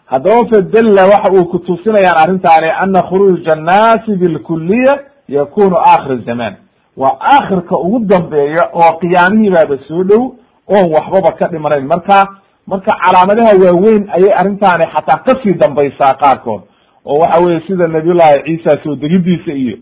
Haddaba 0.06 0.48
fadalla 0.50 1.02
waxa 1.12 1.32
uu 1.32 1.44
kutusinayaan 1.44 2.18
arrintaani 2.22 2.70
ana 2.82 3.02
khuruuja 3.02 3.52
annaasi 3.52 4.16
bilkuliya 4.16 4.94
yakunu 5.28 5.76
aakhir 5.76 6.18
zaman 6.26 6.54
waa 6.96 7.16
aakhirka 7.20 7.78
ugu 7.78 7.98
dambeeya 7.98 8.70
oo 8.72 8.92
qiyaamihii 9.00 9.50
baaba 9.50 9.78
soo 9.88 10.04
dhow 10.04 10.22
oon 10.68 10.92
waxbaba 10.94 11.32
ka 11.38 11.48
dhimanayn. 11.48 11.86
Marka 11.86 12.18
marka 12.66 12.92
calaamadaha 13.04 13.52
waaweyn 13.64 14.08
ayay 14.16 14.32
arrintaani 14.40 14.84
xataa 14.94 15.18
ka 15.26 15.32
sii 15.42 15.54
dambaysaa 15.58 16.14
qaarkood. 16.22 16.62
Oo 17.06 17.18
waxa 17.20 17.44
weye 17.46 17.60
sida 17.66 17.86
nabiyullahi 17.88 18.42
ciisa 18.44 18.82
soo 18.84 18.94
degidiisa 18.96 19.52
iyo 19.52 19.76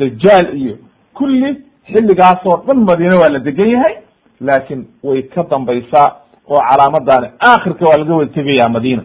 dajaal 0.00 0.46
iyo 0.62 0.74
kulli 1.14 1.56
xilligaasoo 1.92 2.56
dhan 2.66 2.78
madiine 2.88 3.16
waa 3.16 3.28
la 3.32 3.38
degan 3.38 3.68
yahay 3.70 3.94
laakin 4.40 4.84
way 5.04 5.22
ka 5.22 5.42
dambaysaa 5.50 6.08
oo 6.50 6.60
calaamadaani 6.70 7.28
aakhirka 7.48 7.84
waa 7.86 7.98
laga 7.98 8.14
wada 8.14 8.32
tegaya 8.32 8.68
madina 8.68 9.02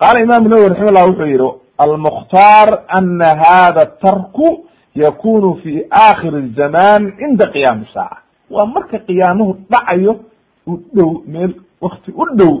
qaala 0.00 0.20
imam 0.20 0.48
nawowi 0.48 0.68
raximah 0.68 0.92
llah 0.92 1.06
wuxuu 1.08 1.26
yihi 1.26 1.50
almukhtaar 1.78 2.68
ana 2.98 3.28
hada 3.44 3.86
tarku 3.86 4.48
yakunu 4.94 5.54
fi 5.62 5.72
aakhir 5.90 6.34
zaman 6.56 7.12
cinda 7.18 7.46
qiyaami 7.54 7.86
saaca 7.94 8.18
waa 8.50 8.66
marka 8.66 8.98
qiyaamuhu 8.98 9.52
dhacayo 9.70 10.12
u 10.66 10.72
dhow 10.96 11.10
meel 11.26 11.52
wakti 11.80 12.10
u 12.16 12.24
dhow 12.38 12.52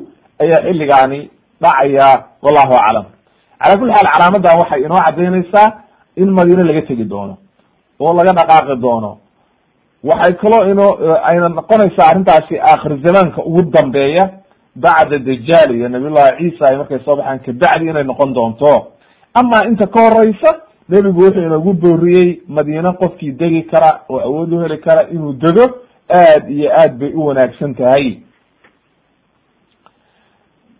ayaa 0.42 0.62
xilligaani 0.66 1.30
dhacaya 1.62 2.08
wallahu 2.42 2.74
aclam. 2.86 3.06
Cala 3.60 3.76
kuli 3.78 3.92
xaal 3.94 4.08
calaamadan 4.12 4.58
waxay 4.60 4.80
inoo 4.86 5.00
cadaynaysaa 5.06 5.68
in 6.16 6.28
madiine 6.36 6.64
laga 6.68 6.82
tegi 6.88 7.04
doono 7.04 7.36
oo 8.00 8.12
laga 8.18 8.32
dhaqaaqi 8.38 8.76
doono. 8.84 9.18
Waxay 10.04 10.34
kaloo 10.42 10.64
inoo 10.72 10.90
ayna 11.28 11.48
noqonaysaa 11.48 12.06
arrintaasi 12.10 12.54
aakhir 12.60 12.92
zamaanka 13.04 13.40
ugu 13.48 13.62
dambeeya 13.74 14.24
bacda 14.76 15.18
dajaal 15.18 15.70
iyo 15.76 15.88
nabiy 15.88 16.10
llahi 16.10 16.36
ciisa 16.50 16.64
ay 16.68 16.76
markay 16.76 16.98
soo 17.04 17.16
baxaan 17.16 17.38
kabacdi 17.46 17.84
inay 17.90 18.04
noqon 18.04 18.34
doonto. 18.34 18.72
Ama 19.34 19.58
inta 19.68 19.86
ka 19.86 20.00
horeysa 20.04 20.50
nebigu 20.88 21.20
wuxuu 21.20 21.42
inagu 21.42 21.72
booriyey 21.74 22.40
madiine 22.48 22.92
qofkii 22.92 23.32
degi 23.32 23.62
kara 23.62 24.00
oo 24.08 24.20
awood 24.20 24.52
u 24.52 24.60
heli 24.60 24.78
kara 24.78 25.08
inuu 25.10 25.32
dego 25.32 25.64
aad 26.10 26.50
iyo 26.50 26.70
aad 26.80 26.98
bay 26.98 27.12
u 27.14 27.26
wanaagsan 27.26 27.74
tahay. 27.74 28.18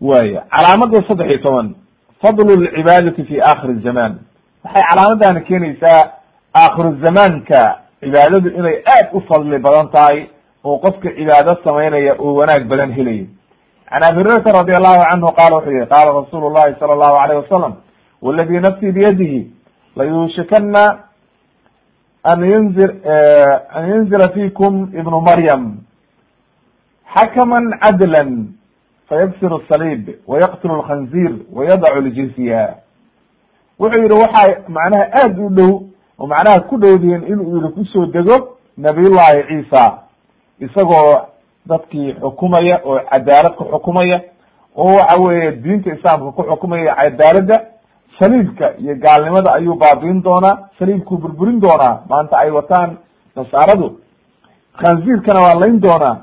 Waya 0.00 0.44
calaamada 0.50 1.08
saddex 1.08 1.28
iyo 1.34 1.42
toban 1.42 1.74
fadlu 2.22 2.52
lcibaadati 2.64 3.24
fi 3.24 3.40
aakhir 3.40 3.80
zaman. 3.82 4.18
Waxay 4.64 4.82
calaamadani 4.90 5.40
keenaysaa 5.44 6.10
aakhiru 6.56 6.96
zamaanka 7.04 7.78
cibaadadu 8.00 8.48
inay 8.48 8.76
aad 8.94 9.06
u 9.12 9.20
fadli 9.20 9.58
badan 9.58 9.88
tahay 9.90 10.26
oo 10.64 10.78
qofka 10.78 11.08
cibaado 11.16 11.56
samaynaya 11.64 12.14
oo 12.18 12.34
wanaag 12.34 12.68
badan 12.68 12.92
helayo 12.92 13.26
can 13.90 14.02
abi 14.04 14.18
hurayrata 14.22 14.52
radi 14.52 14.72
allahu 14.72 15.04
canhu 15.10 15.32
qala 15.38 15.56
wuxuu 15.56 15.72
yihi 15.72 15.86
qala 15.86 16.12
rasuulu 16.20 16.50
llahi 16.50 16.74
sala 16.80 16.92
allahu 16.92 17.16
alayh 17.22 17.36
wasalam 17.42 17.72
waladi 18.22 18.60
nafsi 18.60 18.92
biyadihi 18.92 19.50
layuushikana 19.96 20.84
an 22.24 22.40
yunzir 22.44 22.90
an 23.74 23.88
yunzila 23.90 24.28
fikum 24.28 24.90
ibnu 24.98 25.20
maryam 25.20 25.76
xakaman 27.14 27.70
cadlan 27.82 28.46
fayaksir 29.08 29.50
saliib 29.68 30.08
wayaqtulu 30.26 30.76
lkhanzir 30.82 31.32
wayadacu 31.52 32.00
ljizya 32.00 32.74
wuxuu 33.78 33.98
yihi 34.02 34.12
waxaa 34.14 34.68
macnaha 34.68 35.04
aad 35.22 35.38
u 35.38 35.48
dhow 35.48 35.72
oo 36.18 36.26
macnaha 36.26 36.60
ku 36.60 36.76
dhowdiin 36.78 37.22
inuu 37.28 37.56
yihi 37.56 37.72
ku 37.74 37.84
soo 37.84 38.06
dego 38.06 38.56
nabiyullahi 38.78 39.42
ciisa 39.48 39.98
isagoo 40.60 41.26
dadkii 41.66 42.12
xukumaya 42.20 42.80
oo 42.84 42.98
cadaalad 43.10 43.54
ku 43.54 43.64
xukumaya 43.64 44.20
oo 44.76 44.94
waxa 44.96 45.20
weeye 45.20 45.52
diinta 45.52 45.94
islaamka 45.94 46.32
ku 46.32 46.42
xukumaya 46.42 46.94
cadaaladda 46.94 47.56
saliibka 48.18 48.66
iyo 48.78 48.94
gaalnimada 48.94 49.54
ayuu 49.54 49.74
baabiin 49.74 50.22
doonaa 50.22 50.58
saliibkuu 50.78 51.16
burburin 51.18 51.60
doonaa. 51.60 52.00
Maanta 52.08 52.38
ay 52.38 52.50
wataan 52.50 52.96
nasaaradu. 53.36 54.00
Khanziirkana 54.80 55.40
waa 55.46 55.60
layn 55.60 55.80
doonaa. 55.80 56.16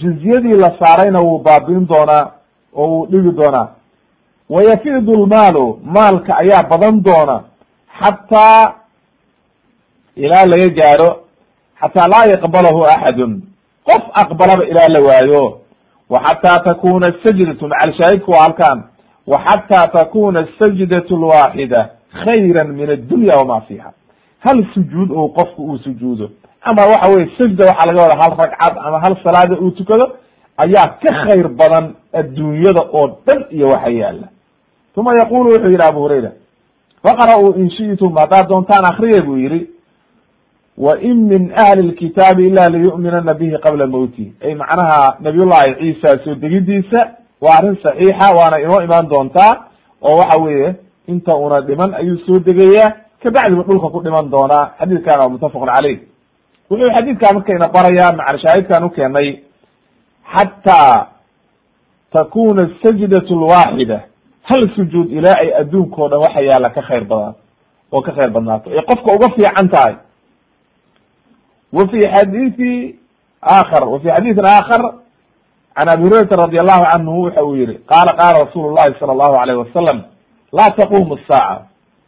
Jizyadii 0.00 0.54
la 0.62 0.70
saarayna 0.78 1.18
wuu 1.20 1.38
baabiin 1.38 1.86
doonaa 1.88 2.30
oo 2.74 2.86
wuu 2.88 3.06
dhigi 3.06 3.32
doonaa. 3.40 3.68
Wayafidu 4.50 5.12
lmaalu 5.24 5.80
maalka 5.84 6.36
ayaa 6.36 6.62
badan 6.70 7.02
doona. 7.02 7.36
Xataa 8.00 8.72
ilaa 10.16 10.46
laga 10.46 10.68
gaaro 10.78 11.10
xataa 11.80 12.08
laa 12.12 12.26
yaqbalahu 12.32 12.84
axadun. 12.84 13.42
Qof 13.88 14.02
aqbalaba 14.22 14.64
ilaa 14.64 14.88
la 14.94 15.00
waayo. 15.08 15.60
Wa 16.10 16.18
xataa 16.26 16.58
takuna 16.64 17.06
sajdatu 17.24 17.68
macalshaahidku 17.68 18.30
waa 18.30 18.42
halkan 18.42 18.78
wa 19.26 19.38
xataa 19.46 19.86
takuna 19.88 20.40
asajdatu 20.46 21.14
alwaaxida 21.16 21.90
khayra 22.24 22.64
min 22.64 22.90
addunya 22.90 23.32
wama 23.38 23.60
fiiha 23.60 23.92
hal 24.40 24.66
sujuud 24.74 25.10
oo 25.10 25.28
qofku 25.28 25.62
uu 25.64 25.78
sujuudo 25.78 26.30
ama 26.62 26.82
waxa 26.82 27.10
weye 27.14 27.28
sajda 27.38 27.64
waxaa 27.66 27.86
laga 27.92 28.02
wada 28.02 28.18
hal 28.22 28.32
ragcad 28.38 28.74
ama 28.86 29.00
hal 29.00 29.16
salaada 29.24 29.56
uu 29.60 29.70
tukado 29.70 30.06
ayaa 30.56 30.88
ka 31.02 31.14
khayr 31.24 31.48
badan 31.48 31.94
adduunyada 32.12 32.82
oo 32.92 33.06
dhan 33.26 33.44
iyo 33.50 33.66
waxa 33.66 33.90
yaalla 33.90 34.28
uma 34.96 35.12
yaqulu 35.18 35.50
wuxuu 35.50 35.70
yihi 35.70 35.82
abu 35.88 36.00
hurayra 36.00 36.30
faqra-uu 37.02 37.54
in 37.60 37.70
shi'tum 37.70 38.14
haddaad 38.16 38.48
doontaan 38.48 38.84
akriya 38.84 39.22
buu 39.22 39.36
yihi 39.36 39.66
wa 40.78 40.98
in 41.00 41.16
min 41.28 41.52
ahli 41.56 41.82
lkitaabi 41.88 42.46
ila 42.48 42.66
liyu'minana 42.68 43.34
bihi 43.34 43.58
qabla 43.58 43.86
mawti 43.86 44.32
ay 44.44 44.54
macnaha 44.54 45.16
nabiyullahi 45.20 45.74
ciisa 45.80 46.18
soo 46.24 46.34
degidiisa 46.34 47.10
waa 47.40 47.54
arrin 47.58 47.76
saxiixa 47.82 48.34
waana 48.38 48.58
inoo 48.60 48.80
imaan 48.82 49.08
doontaa 49.08 49.52
oo 50.02 50.16
waxa 50.20 50.38
weeye 50.44 50.74
inta 51.06 51.34
una 51.36 51.60
dhiman 51.60 51.94
ayuu 51.94 52.18
soo 52.26 52.38
degayaa 52.38 52.92
kabacdiba 53.22 53.62
dhulka 53.62 53.88
ku 53.88 54.00
dhiman 54.02 54.30
doonaa. 54.30 54.70
Xadiidkan 54.78 55.18
waa 55.20 55.28
muttafaqun 55.28 55.68
caleyh 55.74 55.98
wuxuu 56.70 56.90
xadiidkaa 56.96 57.32
markayna 57.34 57.68
barayaa 57.68 58.12
macalshaahidkan 58.18 58.84
u 58.84 58.90
keenay 58.90 59.28
xataa 60.34 61.06
takuna 62.14 62.70
sajdatu 62.82 63.34
lwaaxida 63.40 64.00
hal 64.42 64.62
sujuud 64.76 65.10
ilaa 65.12 65.36
ay 65.42 65.50
adduunka 65.60 66.08
dhan 66.08 66.20
waxa 66.20 66.40
yaalla 66.48 66.68
ka 66.74 66.82
khayr 66.82 67.04
badan 67.04 67.34
oo 67.92 68.00
ka 68.02 68.12
khayr 68.12 68.30
badnaato. 68.30 68.70
Ay 68.70 68.82
qofka 68.90 69.14
uga 69.16 69.28
fiican 69.36 69.68
tahay. 69.68 69.94
Wa 71.72 71.82
fi 71.90 71.98
xadiisi 72.14 72.98
aakhar 73.42 73.88
wa 73.88 73.98
fi 74.00 74.08
xadiisin 74.08 74.46
aakhar 74.46 74.82
can 75.76 75.88
abi 75.88 76.02
hurayrata 76.02 76.36
radi 76.36 76.58
allahu 76.58 76.84
canhu 76.92 77.22
waxa 77.22 77.44
uu 77.44 77.56
yihi 77.56 77.74
qaala 77.90 78.12
qaala 78.20 78.44
rasuulu 78.44 78.74
llahi 78.76 78.94
sala 79.00 79.12
allahu 79.12 79.34
alayh 79.42 79.56
wasalam 79.58 80.02
laa 80.52 80.70
taqumu 80.70 81.14
asaaca 81.18 81.62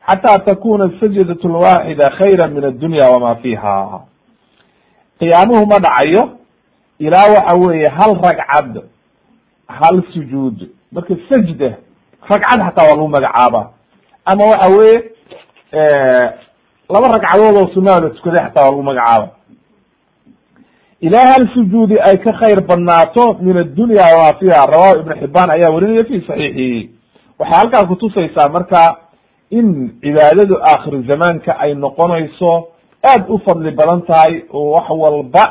xata 0.09 0.39
takuna 0.45 0.91
sajdat 1.01 1.45
lwaaxida 1.45 2.11
khayra 2.19 2.49
min 2.49 2.65
addunya 2.65 3.11
wama 3.13 3.35
fiha 3.37 4.01
qiyaamuhu 5.21 5.67
ma 5.67 5.77
dhacayo 5.79 6.23
ilaa 6.99 7.29
waxa 7.35 7.57
weeye 7.57 7.89
hal 7.99 8.13
ragcad 8.23 8.83
hal 9.69 10.03
sujuud 10.15 10.69
marka 10.93 11.15
sajda 11.29 11.71
ragcad 12.31 12.61
xataa 12.67 12.85
waa 12.89 12.97
lagu 12.97 13.09
magacaaba 13.09 13.71
ama 14.25 14.45
waxa 14.53 14.69
weye 14.79 14.97
laba 16.89 17.07
ragcadood 17.15 17.57
oo 17.57 17.69
sunada 17.75 18.11
tukaday 18.11 18.45
xataa 18.47 18.65
waa 18.65 18.71
lagu 18.71 18.83
magacaaba 18.83 19.29
ilaa 21.01 21.27
hal 21.33 21.49
sujuudi 21.55 21.97
ay 22.01 22.17
ka 22.19 22.33
khayr 22.41 22.61
badnaato 22.61 23.37
min 23.41 23.57
addunya 23.59 24.05
wama 24.17 24.39
fiha 24.41 24.67
rawahu 24.67 24.99
ibn 25.01 25.13
xibaan 25.21 25.51
ayaa 25.51 25.71
werinaya 25.75 26.05
fi 26.05 26.21
saxiixihi 26.27 26.91
waxay 27.39 27.59
halkaa 27.59 27.87
kutusaysaa 27.91 28.49
marka 28.57 28.97
in 29.51 29.69
cibaadadu 30.03 30.57
aakhir 30.71 31.03
zamaanka 31.11 31.59
ay 31.61 31.75
noqonayso 31.75 32.53
aad 33.13 33.25
u 33.29 33.39
fadli 33.47 33.71
badan 33.71 34.03
tahay 34.03 34.43
oo 34.53 34.71
wax 34.75 34.89
walba 34.91 35.45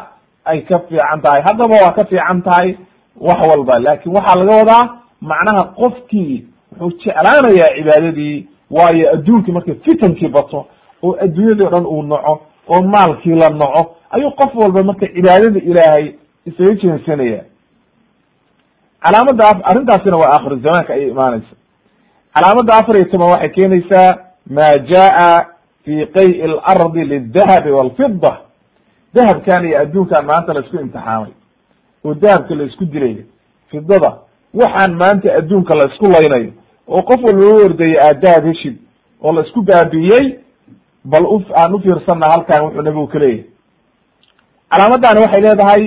ay 0.45 0.61
ka 0.61 0.79
fiican 0.89 1.21
tahay 1.21 1.41
haddaba 1.47 1.75
waa 1.83 1.91
ka 1.99 2.05
fiican 2.05 2.41
tahay 2.41 2.75
wax 3.21 3.39
walba 3.51 3.79
laakin 3.79 4.13
waxaa 4.15 4.39
laga 4.39 4.55
wadaa 4.61 4.83
macnaha 5.21 5.63
qofkii 5.79 6.45
wuxuu 6.81 6.99
jeclaanayaa 7.05 7.71
cibaadadii 7.77 8.47
waayo 8.71 9.13
adduunkii 9.13 9.51
markay 9.51 9.75
fitankii 9.85 10.27
bato 10.27 10.65
oo 11.03 11.15
adduunyadii 11.25 11.63
o 11.63 11.69
dhan 11.69 11.85
uu 11.85 12.03
naco 12.03 12.41
oo 12.69 12.81
maalkii 12.81 13.35
la 13.41 13.49
naco 13.49 13.95
ayuu 14.11 14.31
qof 14.31 14.55
walba 14.55 14.83
marka 14.83 15.07
cibaadada 15.15 15.59
ilaahay 15.59 16.05
isaga 16.45 16.73
jeensanaya 16.81 17.43
calaamada 19.03 19.43
arrintaasina 19.69 20.17
waa 20.17 20.31
aakhir 20.35 20.59
zamaanka 20.65 20.93
ayay 20.93 21.09
imaanaysa. 21.09 21.55
Calaamada 22.33 22.73
afar 22.79 22.95
iyo 22.95 23.05
toban 23.05 23.29
waxay 23.29 23.49
keenaysaa 23.49 24.17
ma 24.49 24.67
jaa 24.91 25.45
fi 25.85 26.05
qay 26.15 26.29
lardi 26.47 27.03
lidahabi 27.11 27.71
walfida 27.71 28.33
dahabkan 29.13 29.65
iyo 29.65 29.79
adduunkan 29.81 30.25
maanta 30.25 30.53
la 30.53 30.59
isku 30.59 30.75
imtixaamay. 30.77 31.31
Oo 32.05 32.13
dahabka 32.13 32.55
la 32.55 32.63
isku 32.63 32.85
dilayo. 32.85 33.23
Fidada 33.71 34.11
waxaan 34.53 34.91
maanta 35.01 35.33
adduunka 35.39 35.75
la 35.75 35.85
isku 35.91 36.05
laynayo. 36.15 36.51
Oo 36.87 37.01
qof 37.01 37.21
walba 37.23 37.45
u 37.45 37.65
ordaya 37.65 37.99
aad 38.07 38.21
dahab 38.21 38.45
heshid 38.45 38.75
oo 39.21 39.33
la 39.33 39.41
isku 39.45 39.61
baabi'iyey 39.61 40.39
bal 41.05 41.25
aan 41.55 41.73
ufiirsanna 41.73 42.25
halkan 42.33 42.63
wuxuu 42.65 42.81
nabigu 42.81 43.07
ka 43.07 43.19
leeyahay 43.19 43.45
calaamadani 44.71 45.19
waxay 45.23 45.41
leedahay 45.41 45.83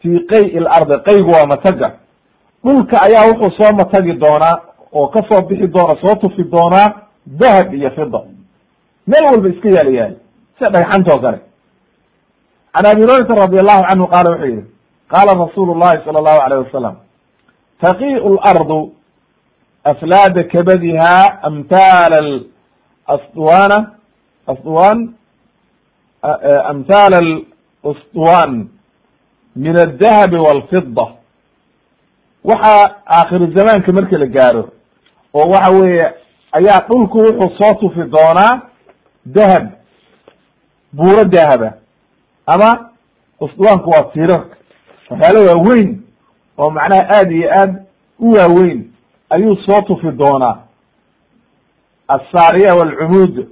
fi 0.00 0.10
qay 0.30 0.44
lardi 0.66 0.94
qaygu 1.06 1.30
waa 1.36 1.46
mataga. 1.52 1.88
Dhulka 2.64 2.96
ayaa 3.06 3.28
wuxuu 3.30 3.50
soo 3.58 3.72
matagi 3.76 4.12
doonaa 4.12 4.56
oo 4.92 5.06
ka 5.08 5.20
soo 5.28 5.42
bixi 5.48 5.66
doona 5.68 5.94
soo 6.02 6.14
tufi 6.20 6.42
doonaa 6.44 6.88
dahab 7.26 7.74
iyo 7.74 7.90
fida 7.90 8.20
meel 9.06 9.24
walba 9.30 9.48
iska 9.48 9.68
yaalla 9.76 9.92
yaali 10.00 10.16
sida 10.58 10.70
dhagxantoo 10.70 11.20
kale. 11.20 11.38
Can 12.74 12.86
abi 12.86 13.00
hurayrata 13.02 13.34
radi 13.42 13.56
allahu 13.62 13.82
canhu 13.88 14.06
qaala 14.12 14.30
wuxuu 14.30 14.48
yihi 14.50 14.64
qaala 15.12 15.32
rasuulu 15.44 15.74
llahi 15.80 16.04
sala 16.04 16.18
allahu 16.22 16.40
alayh 16.46 16.58
wasalam 16.66 16.94
taqiu 17.80 18.28
lardu 18.44 18.92
aflaada 19.84 20.42
kabadiha 20.52 21.14
amthaal 21.48 22.40
asdwana 23.14 23.78
asdwan 24.52 24.98
amthaal 26.72 27.44
asdwan 27.90 28.68
min 29.56 29.76
aldahabi 29.76 30.36
walfida 30.36 31.06
waxa 32.44 32.96
aakhir 33.06 33.40
zamaanka 33.56 33.92
marka 33.92 34.18
la 34.18 34.26
gaaro 34.26 34.68
oo 35.34 35.50
waxa 35.50 35.72
weeye 35.72 36.12
ayaa 36.52 36.80
dhulku 36.88 37.18
wuxuu 37.18 37.56
soo 37.58 37.74
tufi 37.80 38.00
doonaa 38.10 38.60
dahab 39.26 39.66
buuro 40.92 41.24
dahaba 41.24 41.72
ama 42.46 42.90
usdwaanku 43.40 43.90
waa 43.90 44.04
tiirarka 44.12 44.56
waxyaala 45.10 45.40
waaweyn 45.52 46.02
oo 46.58 46.70
macnaha 46.70 47.08
aad 47.18 47.32
iyo 47.32 47.48
aad 47.60 47.82
u 48.20 48.32
waaweyn 48.32 48.90
ayuu 49.30 49.56
soo 49.56 49.80
tufi 49.86 50.10
doonaa 50.12 50.56
assaariya 52.08 52.74
walcumuud 52.74 53.46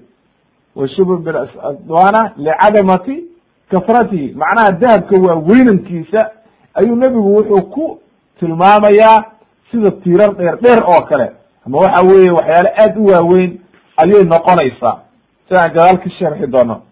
washubh 0.76 1.20
biasdwana 1.24 2.32
licadamati 2.36 3.24
kasratihi 3.74 4.34
macnaha 4.42 4.72
dahabka 4.72 5.16
waa 5.26 5.34
weynankiisa 5.48 6.30
ayuu 6.74 6.96
nebigu 6.96 7.34
wuxuu 7.36 7.62
ku 7.74 8.00
tilmaamayaa 8.38 9.24
sida 9.70 9.90
tiirar 9.90 10.34
dheer 10.36 10.56
dheer 10.62 10.82
oo 10.84 11.00
kale. 11.08 11.30
Ama 11.66 11.78
waxa 11.78 12.02
weeye 12.02 12.30
waxyaale 12.30 12.70
aad 12.82 12.96
u 12.98 13.04
waaweyn 13.06 13.58
ayay 13.96 14.24
noqonaysaa. 14.24 14.96
Sidaan 15.48 15.72
gadaal 15.74 15.98
ka 15.98 16.10
sharxi 16.18 16.46
doono. 16.46 16.82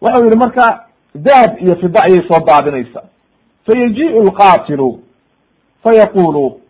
Waxau 0.00 0.24
yihi 0.24 0.36
marka 0.36 0.84
dahab 1.14 1.58
iyo 1.62 1.76
fida 1.76 2.00
ayay 2.04 2.22
soo 2.28 2.40
daadinaysaa 2.46 3.02
fayajiءu 3.66 4.22
lqatilu 4.24 5.00
fayaqulu 5.82 6.60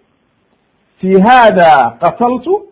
fi 1.01 1.21
hada 1.21 1.97
qataltu 2.01 2.63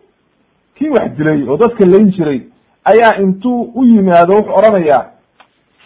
kii 0.75 0.89
wax 0.89 1.11
dilay 1.17 1.43
oo 1.49 1.57
dadka 1.57 1.85
layn 1.85 2.11
jiray 2.11 2.41
ayaa 2.85 3.15
intuu 3.21 3.61
u 3.75 3.83
yimaado 3.85 4.33
wuxuu 4.35 4.53
odhanayaa 4.57 5.05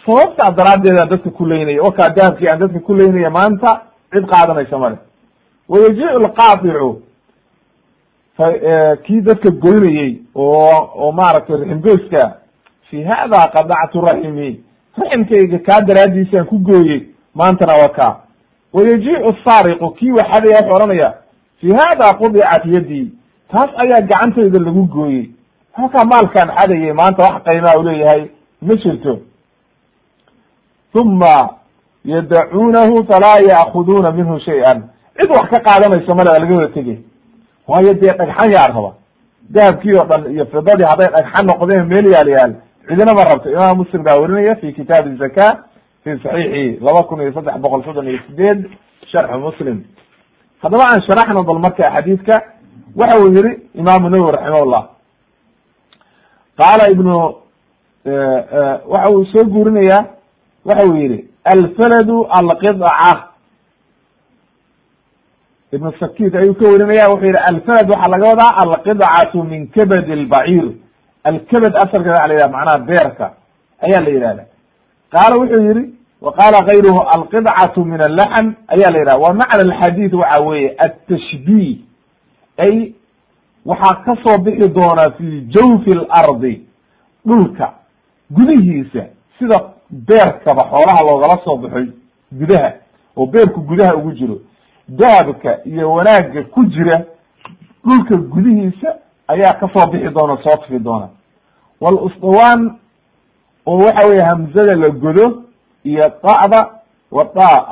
sababtaa 0.06 0.50
daraaddeedaan 0.56 1.08
dadka 1.08 1.30
ku 1.30 1.46
laynaya 1.46 1.82
wakaa 1.82 2.08
dahabkii 2.16 2.48
aan 2.48 2.58
dadka 2.60 2.78
ku 2.80 2.94
laynaya 2.94 3.30
maanta 3.30 3.80
cid 4.12 4.24
qaadanaysa 4.32 4.78
male 4.78 4.96
wayajiءu 5.68 6.18
lqaطicu 6.26 7.02
kii 9.04 9.20
dadka 9.20 9.50
goynayey 9.50 10.20
oo 10.34 10.90
oo 10.94 11.12
maaragtay 11.12 11.56
raximgoyska 11.56 12.36
fi 12.90 13.02
hada 13.02 13.46
qadactu 13.54 14.00
raximi 14.00 14.60
raximkayga 14.98 15.58
kaa 15.58 15.80
daraadiisaan 15.80 16.46
ku 16.46 16.58
gooyey 16.58 17.00
maantana 17.34 17.72
waa 17.82 17.88
kaa. 17.88 18.16
Wayajiicu 18.72 19.34
saariqu 19.44 19.90
kii 19.90 20.12
waxadaya 20.12 20.56
wuxuu 20.60 20.74
odhanaya 20.74 21.14
fi 21.60 21.68
hada 21.72 22.12
qudicat 22.18 22.64
yadii 22.66 23.12
taas 23.52 23.70
ayaa 23.76 24.00
gacantayda 24.00 24.58
lagu 24.58 24.84
gooyey 24.86 25.30
halkaa 25.72 26.04
maalkaan 26.04 26.50
xadayay 26.58 26.92
maanta 26.92 27.22
wax 27.24 27.42
qaymaa 27.44 27.76
u 27.78 27.82
leeyahay 27.82 28.22
ma 28.62 28.74
jirto 28.74 29.18
uma 30.94 31.34
yadacuunahu 32.04 33.04
falaa 33.10 33.38
ya'kuduuna 33.50 34.10
minhu 34.12 34.38
shay-an 34.40 34.82
cid 35.20 35.30
wax 35.30 35.48
ka 35.50 35.58
qaadanayso 35.66 36.14
male 36.14 36.30
laga 36.40 36.54
wada 36.56 36.68
tegey 36.74 36.98
waayo 37.68 37.94
dee 37.94 38.12
dhagxan 38.18 38.50
yaa 38.52 38.66
raba 38.68 38.92
dahabkii 39.50 39.94
oo 40.00 40.04
dhan 40.10 40.22
iyo 40.34 40.44
fidadii 40.46 40.86
hadday 40.90 41.08
dhagxan 41.16 41.46
noqdeen 41.46 41.86
meel 41.86 42.06
yaal 42.12 42.28
yaal 42.28 42.52
cidina 42.88 43.12
ma 43.14 43.24
rabto 43.24 43.48
imaam 43.50 43.76
muslim 43.78 44.02
baa 44.02 44.18
werinaya 44.20 44.56
fi 44.56 44.72
kitaabi 44.72 45.16
zaka 45.16 45.64
fi 46.04 46.10
saxiixi 46.22 46.78
laba 46.80 47.02
kun 47.08 47.20
iyo 47.20 47.32
saddex 47.32 47.56
boqol 47.64 47.84
soddon 47.84 48.08
iyo 48.08 48.18
sideed 48.26 48.60
sharxu 49.12 49.38
muslim 49.38 49.84
haddaba 50.62 50.84
aan 50.90 51.00
sharaxno 51.06 51.42
bal 51.44 51.58
marka 51.58 51.90
xadiidka 51.94 52.34
waxa 52.96 53.18
uu 53.20 53.32
yihi 53.36 53.52
imaamu 53.74 54.08
nawowi 54.10 54.32
raximahullah 54.36 54.82
qaala 56.58 56.84
ibnu 56.90 57.14
waxa 58.92 59.12
uu 59.12 59.24
soo 59.32 59.44
guurinaya 59.54 59.98
waxa 60.64 60.86
uu 60.88 60.96
yihi 60.96 61.24
alfaladu 61.44 62.26
alqidca 62.30 63.28
ibnu 65.72 65.92
sakit 66.00 66.34
ayuu 66.34 66.54
ka 66.54 66.64
werinaya 66.64 67.08
wuxuu 67.10 67.26
yihi 67.26 67.44
alfalad 67.50 67.86
waxaa 67.90 68.10
laga 68.10 68.26
wadaa 68.28 68.52
alqidcatu 68.64 69.44
min 69.44 69.68
kabad 69.68 70.08
lbaciir 70.08 70.66
alkabad 71.24 71.72
asalkeeda 71.76 72.14
waa 72.20 72.28
la 72.28 72.34
yidhaha 72.34 72.52
macnaha 72.52 72.78
beerka 72.78 73.32
ayaa 73.80 74.00
la 74.00 74.10
yidhahda 74.10 74.44
qaala 75.10 75.36
wuxuu 75.40 75.62
yihi 75.68 75.94
wa 76.20 76.32
kayruhu 76.68 77.00
alqidcatu 77.16 77.84
min 77.84 78.00
allaxm 78.00 78.52
ayaa 78.68 78.90
la 78.90 78.98
yidhaha 78.98 79.18
wa 79.18 79.34
macna 79.34 79.62
alxadiid 79.62 80.14
waxa 80.14 80.42
weeye 80.42 80.76
atashbih 80.78 81.78
ay 82.58 82.92
waxaa 83.66 84.02
ka 84.04 84.16
soo 84.24 84.38
bixi 84.38 84.68
doonaa 84.68 85.10
fi 85.18 85.40
jawfi 85.40 85.90
lardi 85.94 86.66
dhulka 87.26 87.72
gudihiisa 88.30 89.06
sida 89.38 89.60
beerkaba 89.92 90.62
xoolaha 90.70 91.04
loogala 91.04 91.38
soo 91.44 91.56
baxoy 91.56 91.86
gudaha 92.32 92.72
oo 93.16 93.26
beerku 93.26 93.60
gudaha 93.60 93.94
ugu 93.96 94.12
jiro. 94.12 94.38
Dahabka 94.88 95.58
iyo 95.64 95.92
wanaagga 95.92 96.42
ku 96.44 96.64
jira 96.64 97.04
dhulka 97.84 98.16
gudihiisa 98.16 98.96
ayaa 99.28 99.54
ka 99.60 99.68
soo 99.72 99.86
bixi 99.90 100.08
doona 100.14 100.36
soo 100.42 100.56
tufi 100.56 100.78
doona. 100.78 101.08
Walusdawaan 101.80 102.76
oo 103.66 103.76
waxa 103.78 104.08
weye 104.08 104.22
hamzada 104.22 104.74
la 104.76 104.88
godo 104.90 105.42
iyo 105.84 106.02
da'da 106.22 106.70
wa 107.10 107.24
da 107.34 107.66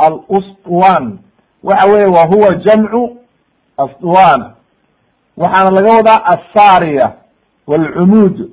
waxa 1.63 1.87
weye 1.93 2.07
wa 2.07 2.27
huwa 2.27 2.55
jamcu 2.55 3.17
asdwan 3.77 4.53
waxaana 5.37 5.71
laga 5.71 5.97
wadaa 5.97 6.25
assaariya 6.25 7.13
walcumuud 7.67 8.51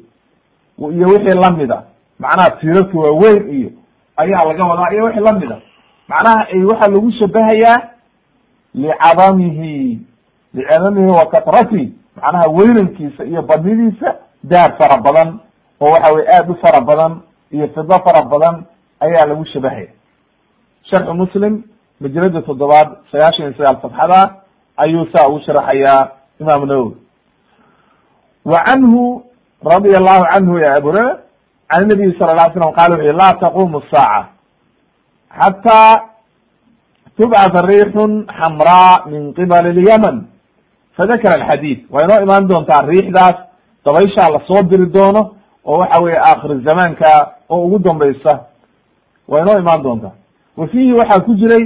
iyo 0.78 1.08
wixii 1.08 1.40
lamida 1.42 1.84
macnaha 2.20 2.50
tiirarka 2.60 2.98
waaweyn 3.00 3.44
iyo 3.60 3.70
ayaa 4.18 4.46
laga 4.46 4.64
wadaa 4.66 4.94
iyo 4.94 5.04
wixii 5.06 5.22
lamida 5.24 5.58
macnaha 6.08 6.46
waxaa 6.70 6.88
lagu 6.94 7.12
shabahayaa 7.12 7.78
licadamihi 8.74 10.00
licadamihi 10.54 11.08
wa 11.12 11.26
katrati 11.26 11.94
macnaha 12.16 12.50
weynankiisa 12.50 13.24
iyo 13.26 13.42
badnidiisa 13.42 14.16
dahab 14.44 14.78
fara 14.78 15.02
badan 15.02 15.40
oo 15.82 15.90
waxa 15.92 16.14
weye 16.14 16.28
aad 16.36 16.50
u 16.50 16.56
fara 16.56 16.82
badan 16.82 17.22
iyo 17.52 17.68
fido 17.68 17.94
fara 18.06 18.22
badan 18.22 18.64
ayaa 19.00 19.26
lagu 19.26 19.46
shabahaya 19.46 19.88
sharxu 20.90 21.14
muslim 21.14 21.64
majalada 22.02 22.42
toddobaad 22.42 22.90
sagaashan 23.12 23.46
iyo 23.46 23.54
sagaal 23.58 23.82
safxada 23.82 24.36
ayuu 24.78 25.06
saa 25.14 25.28
ugu 25.28 25.40
sharaxayaa 25.46 26.10
imam 26.40 26.66
nawowi 26.66 26.96
wa 28.46 28.60
canhu 28.64 29.24
radi 29.72 29.90
allahu 29.96 30.24
canhu 30.34 30.60
ya 30.60 30.74
abu 30.76 30.88
hurera 30.92 31.20
can 31.70 31.88
nabiyi 31.90 32.16
sala 32.20 32.34
la 32.36 32.52
slam 32.54 32.74
qala 32.74 32.96
wuxu 32.98 33.14
laa 33.22 33.34
taqumu 33.44 33.82
saaca 33.92 34.28
xataa 35.40 35.94
tubcata 37.18 37.62
riixun 37.68 38.26
xamraa 38.40 39.06
min 39.12 39.34
qibali 39.34 39.74
lyaman 39.74 40.18
fadakara 40.98 41.36
alxadiid 41.44 41.80
waa 41.92 42.04
inoo 42.06 42.22
imaan 42.24 42.48
doontaa 42.48 42.82
riixdaas 42.88 43.36
dabayshaa 43.86 44.30
la 44.34 44.40
soo 44.48 44.62
diri 44.70 44.86
doono 44.86 45.22
oo 45.66 45.78
waxa 45.80 46.04
weye 46.04 46.18
aakhir 46.20 46.52
zamaanka 46.68 47.32
oo 47.50 47.66
ugu 47.66 47.80
dambaysa 47.80 48.34
waa 49.28 49.42
inoo 49.42 49.58
imaan 49.60 49.84
doontaa 49.84 50.12
wa 50.58 50.68
fiihi 50.68 50.94
waxaa 50.94 51.20
ku 51.26 51.36
jiray 51.36 51.66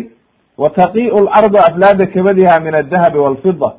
wataqiu 0.57 1.19
lardu 1.25 1.57
aflaada 1.57 2.05
kabadiha 2.07 2.59
min 2.59 2.75
aldahabi 2.75 3.17
walfida 3.19 3.71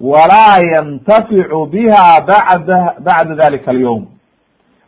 walaa 0.00 0.56
yantaficu 0.72 1.66
biha 1.66 2.20
bada 2.26 2.94
bacda 3.06 3.34
dalika 3.34 3.70
alyowm 3.70 4.04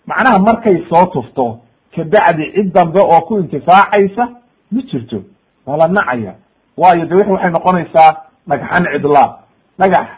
macnaha 0.06 0.38
markay 0.38 0.84
soo 0.90 1.06
tufto 1.12 1.58
kabacdi 1.94 2.52
cid 2.54 2.72
dambe 2.74 3.00
oo 3.00 3.20
ku 3.26 3.38
intifaacaysa 3.38 4.24
ma 4.72 4.80
jirto. 4.90 5.22
Waa 5.66 5.76
la 5.76 5.86
nacaya. 5.88 6.34
Waayo 6.76 7.04
de 7.06 7.14
waxay 7.14 7.50
noqonaysaa 7.50 8.10
dhagxan 8.48 8.84
cidlaa 8.92 9.38
dhagax 9.78 10.08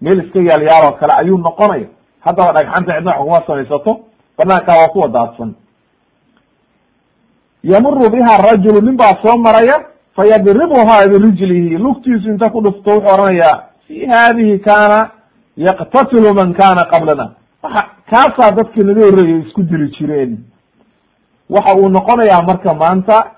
meel 0.00 0.24
iska 0.24 0.40
yaal 0.40 0.62
yaaloo 0.62 0.96
kale 1.00 1.12
ayuu 1.18 1.38
noqonaya. 1.38 1.86
Haddaba 2.20 2.52
dhagxanta 2.52 2.94
cidna 2.96 3.10
wax 3.10 3.24
kuma 3.24 3.46
samaysato 3.46 4.00
banaankaa 4.38 4.76
waa 4.80 4.88
kuwa 4.88 5.08
daadsan 5.08 5.54
yamuru 7.62 8.10
biha 8.10 8.36
rajulu 8.50 8.80
nin 8.80 8.96
baa 8.96 9.14
soo 9.22 9.36
maraya 9.38 9.84
fayadribuhaa 10.16 11.06
birijlihi 11.08 11.78
lugtiisu 11.78 12.28
inta 12.30 12.50
ku 12.50 12.60
dhufto 12.60 12.90
wuxuu 12.90 13.12
oranayaa 13.14 13.62
fi 13.86 14.06
hadihi 14.06 14.58
kana 14.58 15.10
yaqtatilu 15.56 16.34
man 16.34 16.54
kana 16.54 16.84
qablana 16.84 17.30
waxa 17.72 17.88
kaasaa 18.10 18.50
dadkii 18.56 18.84
naga 18.86 19.00
horreeyay 19.06 19.40
isku 19.46 19.62
dili 19.62 19.88
jireen. 19.88 20.38
Waxa 21.50 21.76
uu 21.76 21.88
noqonayaa 21.88 22.42
marka 22.42 22.74
maanta 22.74 23.30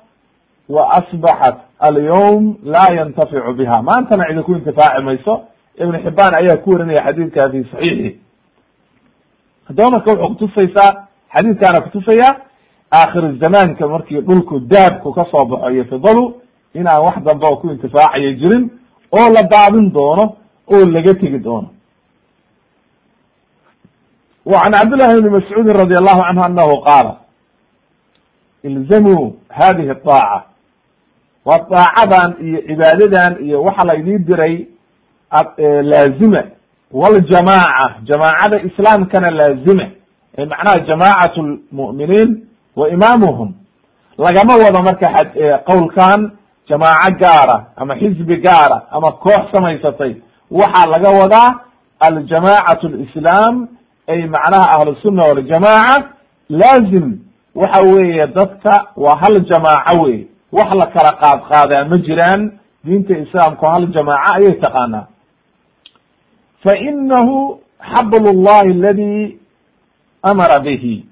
wa 0.69 0.91
asbaxat 0.99 1.57
alyawm 1.79 2.55
laa 2.65 2.95
yantaficu 2.97 3.53
biha. 3.55 3.83
Maantana 3.83 4.25
cidi 4.29 4.43
ku 4.43 4.53
intifaaci 4.53 5.03
mayso. 5.03 5.41
Ibn 5.79 5.99
xibaan 6.05 6.35
ayaa 6.35 6.57
ku 6.57 6.71
warinaya 6.71 7.05
xadiidka 7.07 7.51
fi 7.51 7.65
saxiixi. 7.71 8.19
Haddaba 9.69 9.91
marka 9.91 10.11
wuxuu 10.13 10.29
kutusaysaa 10.29 11.07
xadiidkaana 11.35 11.81
kutusaya 11.81 12.37
aakhir 12.93 13.39
zamaanka 13.41 13.89
markii 13.89 14.21
dhulku 14.21 14.61
dahabku 14.61 15.13
ka 15.15 15.25
soo 15.31 15.45
baxo 15.45 15.71
iyo 15.71 15.85
fidalu 15.85 16.35
inaan 16.75 17.03
wax 17.05 17.17
dambe 17.25 17.47
oo 17.47 17.57
ku 17.57 17.69
intifaacayo 17.71 18.33
jirin 18.33 18.71
oo 19.13 19.29
la 19.35 19.43
daadin 19.43 19.91
doono 19.93 20.37
oo 20.73 20.87
laga 20.87 21.15
tegi 21.15 21.39
doono 21.39 21.69
can 24.53 24.73
cabdillahi 24.73 25.21
bni 25.23 25.31
mascuudin 25.31 25.73
radi 25.73 25.95
allahu 26.01 26.21
canhu 26.27 26.45
anahu 26.45 26.83
qaala 26.85 27.13
ilzamuu 28.63 29.37
hadihi 29.49 29.87
daaca 29.89 30.43
waa 31.45 31.59
daacadan 31.71 32.35
iyo 32.47 32.61
cibaadadan 32.69 33.45
iyo 33.47 33.63
waxa 33.63 33.85
la 33.87 33.95
idii 33.95 34.19
diray 34.19 34.67
laazima. 35.83 36.43
Waljamaaca 36.93 37.95
jamaacada 38.05 38.63
islaamkana 38.63 39.31
laazima. 39.31 39.87
Macnaha 40.39 40.79
jamacat 40.87 41.37
lmu'miniin 41.37 42.47
wa 42.77 42.89
imaamuhum. 42.89 43.55
Lagama 44.19 44.55
wado 44.65 44.83
marka 44.83 45.07
qowlkan 45.67 46.31
jamaaco 46.71 47.17
gaara 47.19 47.67
ama 47.77 47.97
xizbi 47.97 48.37
gaara 48.37 48.83
ama 48.91 49.13
koox 49.13 49.51
samaysatay. 49.55 50.15
Waxaa 50.51 50.87
laga 50.87 51.11
wadaa 51.21 51.55
aljamaacat 52.01 52.83
lislaam 52.83 53.69
ay 54.09 54.27
macnaha 54.27 54.67
ahlusunna 54.79 55.23
waljamaaca 55.23 56.09
laazim. 56.49 57.19
Waxa 57.55 57.83
weeye 57.93 58.27
dadka 58.27 58.87
waa 58.97 59.17
hal 59.23 59.41
jamaaco 59.51 60.03
wey 60.03 60.27
wax 60.53 60.71
la 60.81 60.87
kala 60.95 61.13
qaad 61.23 61.41
qaadaa 61.51 61.85
ma 61.91 61.97
jiraan. 62.07 62.43
Diinta 62.85 63.15
islaamku 63.19 63.67
hal 63.67 63.87
jamaaco 63.95 64.33
ayay 64.35 64.55
taqaanaa. 64.61 65.07
Fa 66.65 66.77
inahu 66.79 67.59
xabl 67.95 68.25
llahi 68.45 68.71
aladi 68.71 69.39
amara 70.23 70.59
bihi. 70.61 71.05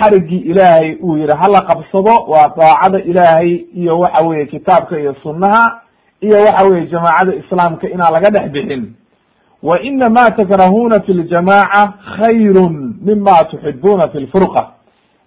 Xarigii 0.00 0.38
ilaahay 0.50 0.94
uu 1.02 1.16
yihi 1.16 1.34
hala 1.42 1.60
qabsado 1.68 2.14
waa 2.32 2.48
daacada 2.56 2.98
ilaahay 3.10 3.50
iyo 3.74 3.98
waxa 3.98 4.26
weye 4.28 4.46
kitaabka 4.46 5.00
iyo 5.00 5.14
sunnaha 5.22 5.80
iyo 6.20 6.36
waxa 6.38 6.66
weye 6.68 6.86
jamaacada 6.86 7.34
islaamka 7.34 7.88
inaan 7.88 8.12
laga 8.12 8.30
dhex 8.30 8.50
bixin 8.52 8.94
wa 9.62 9.80
ina 9.82 10.08
ma 10.08 10.30
takrahuna 10.30 11.00
fi 11.06 11.12
ljamaaca 11.12 11.92
khayrun 12.16 12.94
mima 13.02 13.44
tuxibuna 13.50 14.08
fi 14.12 14.18
lfurqa 14.20 14.62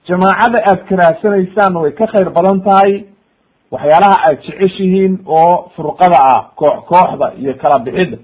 jamaacada 0.07 0.59
aad 0.71 0.79
karaahsanaysaan 0.89 1.75
way 1.77 1.91
ka 1.91 2.07
khayr 2.07 2.29
badan 2.29 2.61
tahay 2.61 3.05
waxyaalaha 3.71 4.17
aad 4.29 4.37
jeceshihiin 4.45 5.19
oo 5.27 5.69
furqada 5.75 6.17
ah 6.33 6.41
koox 6.55 6.77
kooxda 6.89 7.33
iyo 7.39 7.53
kala 7.61 7.79
bixida 7.79 8.17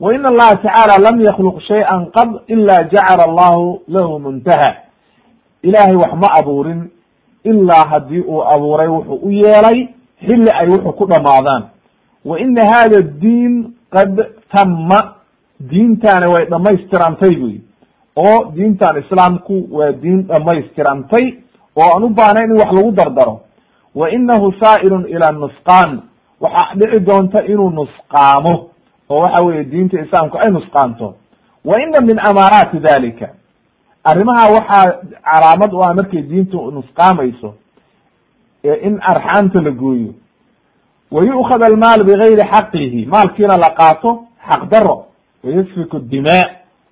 wa 0.00 0.14
in 0.14 0.26
allaha 0.26 0.56
tacaala 0.56 0.98
lam 1.10 1.20
yakluq 1.20 1.60
shay-an 1.68 2.06
qad 2.16 2.30
ila 2.48 2.76
jacala 2.92 3.24
allahu 3.28 3.82
lahu 3.88 4.18
muntaha 4.18 4.70
ilaahay 5.62 5.96
wax 5.96 6.12
ma 6.22 6.28
abuurin 6.40 6.90
ilaa 7.44 7.84
haddii 7.92 8.20
uu 8.20 8.42
abuuray 8.44 8.88
wuxuu 8.88 9.20
u 9.22 9.30
yeelay 9.30 9.88
xilli 10.26 10.50
ay 10.60 10.68
wuxuu 10.68 10.92
ku 10.92 11.04
dhamaadaan 11.06 11.62
wa 12.24 12.40
ina 12.40 12.62
hada 12.72 13.02
diin 13.02 13.74
qad 13.90 14.26
tama 14.52 15.14
diintaani 15.60 16.32
way 16.34 16.44
dhamaystirantay 16.46 17.36
buyi 17.36 17.60
oo 18.16 18.50
diintan 18.54 18.96
islaamku 19.02 19.68
waa 19.70 19.92
diin 19.92 20.22
dhamaystirantay 20.26 21.26
oo 21.76 21.88
aan 21.94 22.04
u 22.04 22.08
baahnayn 22.08 22.50
in 22.50 22.56
wax 22.60 22.72
lagu 22.72 22.92
dardaro. 22.92 23.40
Wa 23.94 24.10
inahu 24.10 24.52
saa'irun 24.60 25.06
ila 25.08 25.32
nusqaan. 25.32 26.02
Waxaa 26.40 26.74
dhici 26.76 27.00
doonta 27.00 27.44
inuu 27.44 27.70
nusqaamo 27.70 28.54
oo 29.08 29.20
waxa 29.20 29.44
weye 29.44 29.64
diinta 29.64 30.00
islaamku 30.00 30.36
ay 30.38 30.52
nusqaanto. 30.52 31.14
Wa 31.64 31.80
ina 31.82 32.00
min 32.00 32.18
amaaraati 32.20 32.78
dalika 32.78 33.28
arrimaha 34.04 34.44
waxaa 34.56 34.84
calaamad 35.24 35.72
u 35.72 35.82
ah 35.82 35.94
markay 35.94 36.22
diintu 36.22 36.70
nusqaamayso 36.70 37.54
in 38.62 39.00
arxaamta 39.02 39.60
la 39.62 39.70
gooyo. 39.70 40.14
Wa 41.10 41.22
yu'khad 41.24 41.62
almaal 41.62 42.04
bigayri 42.04 42.42
xaqihi. 42.52 43.06
Maalkiina 43.06 43.56
la 43.56 43.70
qaato 43.78 44.24
xaq 44.48 44.68
daro 44.70 45.04
wayasfiku 45.44 45.98
dimaa 45.98 46.44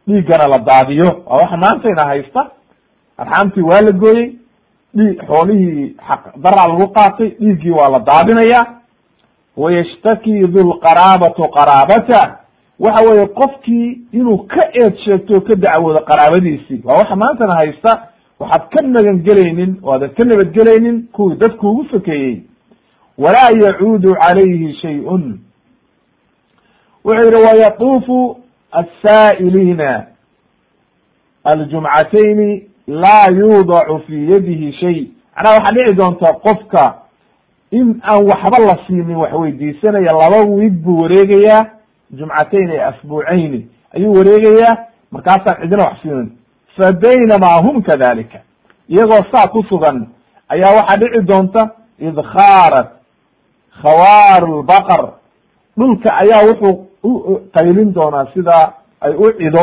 dhiiggana 0.08 0.46
la 0.48 0.58
daadiyo 0.58 1.08
waa 1.26 1.36
waxa 1.42 1.56
maantayna 1.56 2.02
haysta 2.06 2.50
arxaamtii 3.18 3.62
waa 3.62 3.80
la 3.80 3.92
gooyey 3.92 4.32
dhii 4.96 5.14
xoolihii 5.26 5.94
xaq 6.08 6.22
daraa 6.44 6.68
lagu 6.68 6.86
qaatay 6.92 7.28
dhiiggii 7.40 7.70
waa 7.70 7.88
la 7.88 7.98
daadinaya 7.98 8.60
wayashtaki 9.56 10.40
dulqaraabatu 10.40 11.48
qaraabata 11.56 12.38
waxa 12.78 13.04
weeye 13.10 13.26
qofkii 13.26 13.98
inuu 14.12 14.38
ka 14.46 14.62
eed 14.82 14.96
sheegto 15.04 15.40
ka 15.40 15.54
dacwoodo 15.54 16.00
qaraabadiisii 16.04 16.80
waa 16.84 16.96
waxa 16.98 17.16
maantana 17.16 17.54
haysta 17.56 18.08
waxaad 18.40 18.68
ka 18.70 18.82
magan 18.86 19.18
gelaynin 19.22 19.76
o 19.82 19.92
aadan 19.92 20.10
ka 20.10 20.24
nabadgelaynin 20.24 21.06
kuwii 21.12 21.36
dadku 21.36 21.68
ugu 21.70 21.84
sokeeyey 21.90 22.42
walaa 23.18 23.50
yacuudu 23.64 24.14
calayhi 24.14 24.74
shay-un 24.82 25.38
wuxuu 27.04 27.30
yihi 27.32 27.44
wayatuufu 27.46 28.36
asaa'iliina 28.72 30.06
aljumcatayni 31.44 32.68
laa 32.86 33.26
yuudacu 33.36 33.98
fi 34.06 34.30
yadihi 34.32 34.72
shay 34.72 35.06
macnaha 35.36 35.56
waxaa 35.56 35.74
dhici 35.74 35.94
doonta 35.94 36.32
qofka 36.32 36.94
in 37.70 38.00
aan 38.02 38.24
waxba 38.26 38.58
la 38.66 38.78
siinin 38.86 39.16
wax 39.16 39.32
weydiisanaya 39.32 40.12
laba 40.12 40.50
wiig 40.50 40.72
buu 40.72 41.00
wareegayaa 41.02 41.66
jumcatayn 42.10 42.70
ee 42.70 42.80
asbuucayni 42.80 43.68
ayuu 43.96 44.12
wareegayaa 44.14 44.76
markaasaan 45.10 45.60
cidina 45.62 45.84
wax 45.84 46.00
siinin 46.02 46.30
fa 46.76 46.92
baynamaa 46.92 47.58
hum 47.62 47.82
kadalika 47.82 48.38
iyagoo 48.88 49.24
saa 49.32 49.46
ku 49.48 49.62
sugan 49.68 50.06
ayaa 50.48 50.74
waxaa 50.76 50.96
dhici 50.96 51.22
doonta 51.26 51.70
id 51.98 52.14
khaarat 52.22 52.88
khawaaru 53.82 54.60
lbaqar 54.62 55.08
dhulka 55.78 56.14
ayaa 56.16 56.46
wuxuu 56.48 56.86
u 57.04 57.40
qaylin 57.54 57.92
doonaa 57.94 58.26
sida 58.34 58.72
ay 59.00 59.12
u 59.14 59.32
cido 59.38 59.62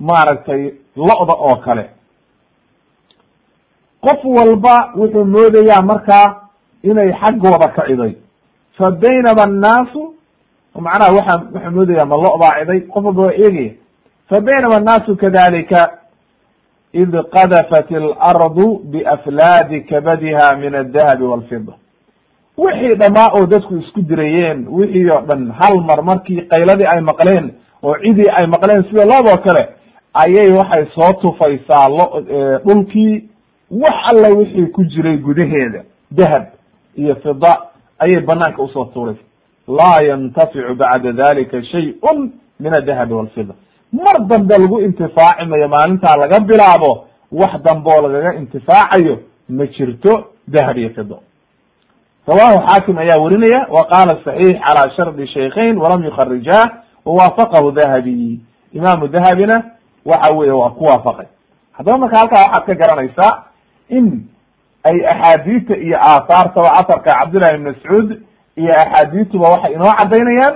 maaragtay 0.00 0.62
lo-da 0.96 1.34
oo 1.48 1.56
kale. 1.64 1.84
Qof 4.04 4.24
walba 4.24 4.92
wuxuu 4.96 5.24
moodayaa 5.24 5.82
markaa 5.82 6.26
inay 6.82 7.12
xaggooda 7.20 7.68
ka 7.76 7.82
ciday. 7.88 8.12
Fa 8.78 8.90
baynama 8.90 9.42
annaasu 9.42 10.14
macnaha 10.86 11.12
waxaa 11.16 11.42
waxaa 11.54 11.70
moodaya 11.70 12.04
ma 12.06 12.16
lo 12.16 12.38
baa 12.42 12.58
ciday 12.60 12.80
qof 12.92 13.04
walba 13.04 13.22
waa 13.22 13.32
eegaya 13.44 13.72
fa 14.28 14.40
baynama 14.40 14.76
annaasu 14.76 15.16
kadalika 15.16 15.80
id 16.92 17.12
qadafat 17.34 17.90
alardu 17.92 18.66
biaflaadi 18.92 19.80
kabadiha 19.90 20.56
min 20.56 20.74
aldahabi 20.74 21.24
walfida 21.24 21.72
wixii 22.58 22.96
dhammaa 23.00 23.28
oo 23.38 23.46
dadku 23.46 23.76
isku 23.76 24.00
dirayeen 24.02 24.66
wixii 24.68 25.10
oo 25.10 25.20
dhan 25.28 25.50
hal 25.60 25.76
mar 25.88 26.02
markii 26.04 26.40
qayladii 26.52 26.86
ay 26.94 27.00
maqleen 27.00 27.50
oo 27.82 27.94
cidii 28.02 28.30
ay 28.38 28.46
maqleen 28.46 28.82
sida 28.88 29.04
loodoo 29.12 29.38
kale 29.44 29.62
ayay 30.22 30.50
waxay 30.58 30.84
soo 30.94 31.12
tufaysaa 31.22 31.88
lo 31.88 32.04
dhulkii 32.66 33.28
wax 33.70 33.96
alla 34.12 34.28
wixii 34.38 34.66
ku 34.66 34.84
jiray 34.84 35.16
gudaheeda. 35.16 35.82
Dahab 36.10 36.44
iyo 36.96 37.14
fida 37.16 37.52
ayay 37.98 38.20
banaanka 38.20 38.62
u 38.62 38.68
soo 38.68 38.84
tuuraysa 38.84 39.20
laa 39.68 40.02
yantaficu 40.08 40.74
bacda 40.74 41.12
dalika 41.12 41.62
shay-un 41.62 42.30
min 42.60 42.72
adahabi 42.78 43.12
walfida 43.14 43.54
mar 43.92 44.26
dambe 44.26 44.54
lagu 44.58 44.80
intifaaci 44.80 45.46
mayo 45.46 45.68
maalintaa 45.68 46.16
laga 46.16 46.40
bilaabo 46.40 47.04
wax 47.32 47.62
dambe 47.62 47.90
oo 47.90 48.08
lagaga 48.08 48.34
intifaacayo 48.38 49.18
ma 49.48 49.66
jirto 49.66 50.24
dahab 50.48 50.78
iyo 50.78 50.90
fido 50.90 51.18
rawahu 52.28 52.58
xaakim 52.68 52.98
ayaa 52.98 53.20
werinaya 53.24 53.60
wa 53.76 53.82
qaala 53.92 54.14
saxiix 54.24 54.56
calaa 54.66 54.90
shardi 54.96 55.26
shaykhayn 55.34 55.78
walam 55.78 56.04
yukharijah 56.04 56.64
wawaafaqahu 57.04 57.72
dahabi 57.72 58.40
imaamu 58.72 59.08
dahabina 59.08 59.62
waxa 60.04 60.36
weye 60.36 60.52
waa 60.52 60.70
ku 60.70 60.84
waafaqay 60.84 61.26
haddaba 61.72 61.98
marka 61.98 62.16
halkaa 62.18 62.42
waxaad 62.44 62.66
ka 62.66 62.74
garanaysaa 62.74 63.32
in 63.88 64.06
ay 64.84 64.96
axaadiista 65.12 65.76
iyo 65.76 65.96
aahaartaba 65.98 66.68
asarka 66.80 67.12
cabdillahi 67.18 67.54
ibn 67.54 67.64
mascuud 67.68 68.08
iyo 68.56 68.72
axaadiistuba 68.82 69.46
waxay 69.54 69.72
inoo 69.74 69.92
cadaynayaan 70.00 70.54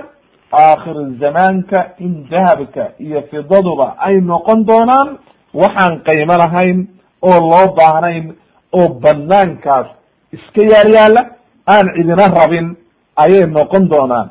aakhir 0.53 0.97
zamaanka 1.19 1.79
in 1.99 2.27
dahabka 2.29 2.91
iyo 2.99 3.21
fidaduba 3.31 3.95
ay 3.97 4.21
noqon 4.21 4.65
doonaan 4.65 5.17
waxaan 5.53 5.99
qaymo 6.07 6.37
lahayn 6.43 6.87
oo 7.21 7.37
loo 7.51 7.65
baahnayn 7.79 8.33
oo 8.79 8.87
banaankaas 9.05 9.87
iska 10.37 10.61
yaal 10.73 10.89
yaalla 10.97 11.21
aan 11.67 11.85
cidina 11.95 12.25
rabin 12.37 12.75
ayay 13.23 13.45
noqon 13.47 13.87
doonaan. 13.89 14.29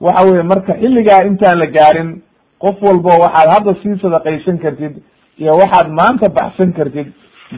Waxa 0.00 0.22
weye 0.28 0.42
marka 0.42 0.72
xilligaa 0.80 1.24
intaan 1.28 1.58
la 1.58 1.66
gaarin 1.66 2.22
qof 2.62 2.76
walbo 2.82 3.08
waxaad 3.24 3.48
hadda 3.54 3.72
sii 3.82 3.98
sadaqaysan 4.02 4.58
kartid 4.58 4.94
iyo 5.38 5.52
waxaad 5.62 5.88
maanta 5.98 6.28
baxsan 6.38 6.72
kartid 6.72 7.08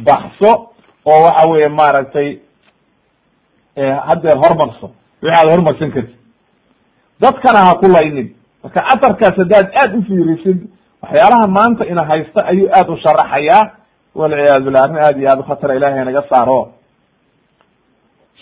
baxso 0.08 0.50
oo 1.10 1.18
waxa 1.26 1.48
weye 1.50 1.68
maaragtay 1.68 2.28
haddeer 4.08 4.36
hormarso 4.44 4.86
wixi 5.22 5.36
aad 5.40 5.48
hormarsan 5.52 5.90
kartid. 5.94 6.16
Dadkana 7.20 7.60
ha 7.66 7.74
ku 7.80 7.86
laynin. 7.96 8.28
Marka 8.62 8.80
asarkaas 8.94 9.36
haddaad 9.42 9.66
aad 9.82 9.90
u 9.98 10.02
fiirisid 10.08 10.58
waxyaalaha 11.02 11.46
maanta 11.58 11.82
ina 11.92 12.02
haysta 12.10 12.40
ayuu 12.50 12.68
aad 12.78 12.88
u 12.88 12.96
sharaxayaa. 13.04 13.62
Walciyaadu 14.14 14.64
billah 14.66 14.82
arrin 14.84 14.98
aad 15.06 15.16
iyo 15.20 15.28
aad 15.32 15.40
ukhatara 15.44 15.74
ilahay 15.76 16.04
naga 16.04 16.22
saaro 16.30 16.60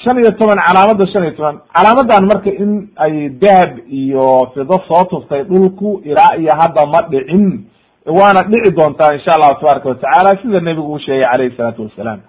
shan 0.05 0.19
iyo 0.19 0.31
toban 0.39 0.59
calaamada 0.67 1.07
shan 1.13 1.23
iyo 1.25 1.33
toban. 1.37 1.57
Calaamadan 1.75 2.25
marka 2.31 2.51
in 2.63 2.89
ay 2.97 3.29
dahab 3.43 3.73
iyo 3.89 4.51
fido 4.55 4.77
soo 4.89 5.05
tuftay 5.11 5.43
dhulku 5.45 6.03
ilaa 6.05 6.37
iyo 6.39 6.53
hadda 6.61 6.87
ma 6.87 7.01
dhicin. 7.11 7.65
Waana 8.07 8.43
dhici 8.51 8.71
doontaa 8.77 9.15
insha 9.17 9.33
allahu 9.37 9.55
tabaaraka 9.61 9.89
watacaala 9.89 10.43
sida 10.43 10.61
nebigu 10.61 10.93
u 10.93 10.99
sheegay 10.99 11.25
calayhi 11.31 11.57
salaatu 11.57 11.83
wasalaam. 11.89 12.21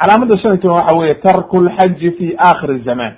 Calaamada 0.00 0.38
shan 0.42 0.52
iyo 0.54 0.60
toban 0.62 0.76
waxa 0.80 0.96
weye 0.96 1.14
tarku 1.14 1.56
lxaji 1.66 2.10
fi 2.18 2.26
akhir 2.38 2.70
zaman. 2.84 3.12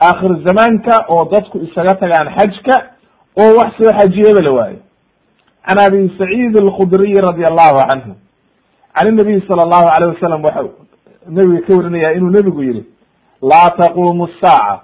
Aakhir 0.00 0.32
zamaanka 0.46 0.94
oo 1.08 1.24
dadku 1.32 1.58
isaga 1.66 1.94
tagaan 1.94 2.28
xajka 2.36 2.74
oo 3.42 3.50
wax 3.58 3.70
soo 3.78 3.90
xajiyaba 3.98 4.40
la 4.42 4.52
waayo. 4.52 4.78
Can 5.66 5.78
abi 5.78 6.08
saciid 6.18 6.54
alkhudriy 6.62 7.14
radi 7.26 7.44
allahu 7.44 7.80
canhu. 7.88 8.12
Can 8.94 9.06
inabiy 9.12 9.40
sala 9.48 9.62
allahu 9.66 9.86
alayh 9.94 10.08
wasalam 10.14 10.42
waxa 10.44 10.62
nebiga 11.28 11.66
ka 11.66 11.76
warinaya 11.76 12.12
inuu 12.14 12.30
nebigu 12.30 12.62
yihi 12.62 12.84
laa 13.42 13.70
taqumu 13.78 14.28
saaca 14.40 14.80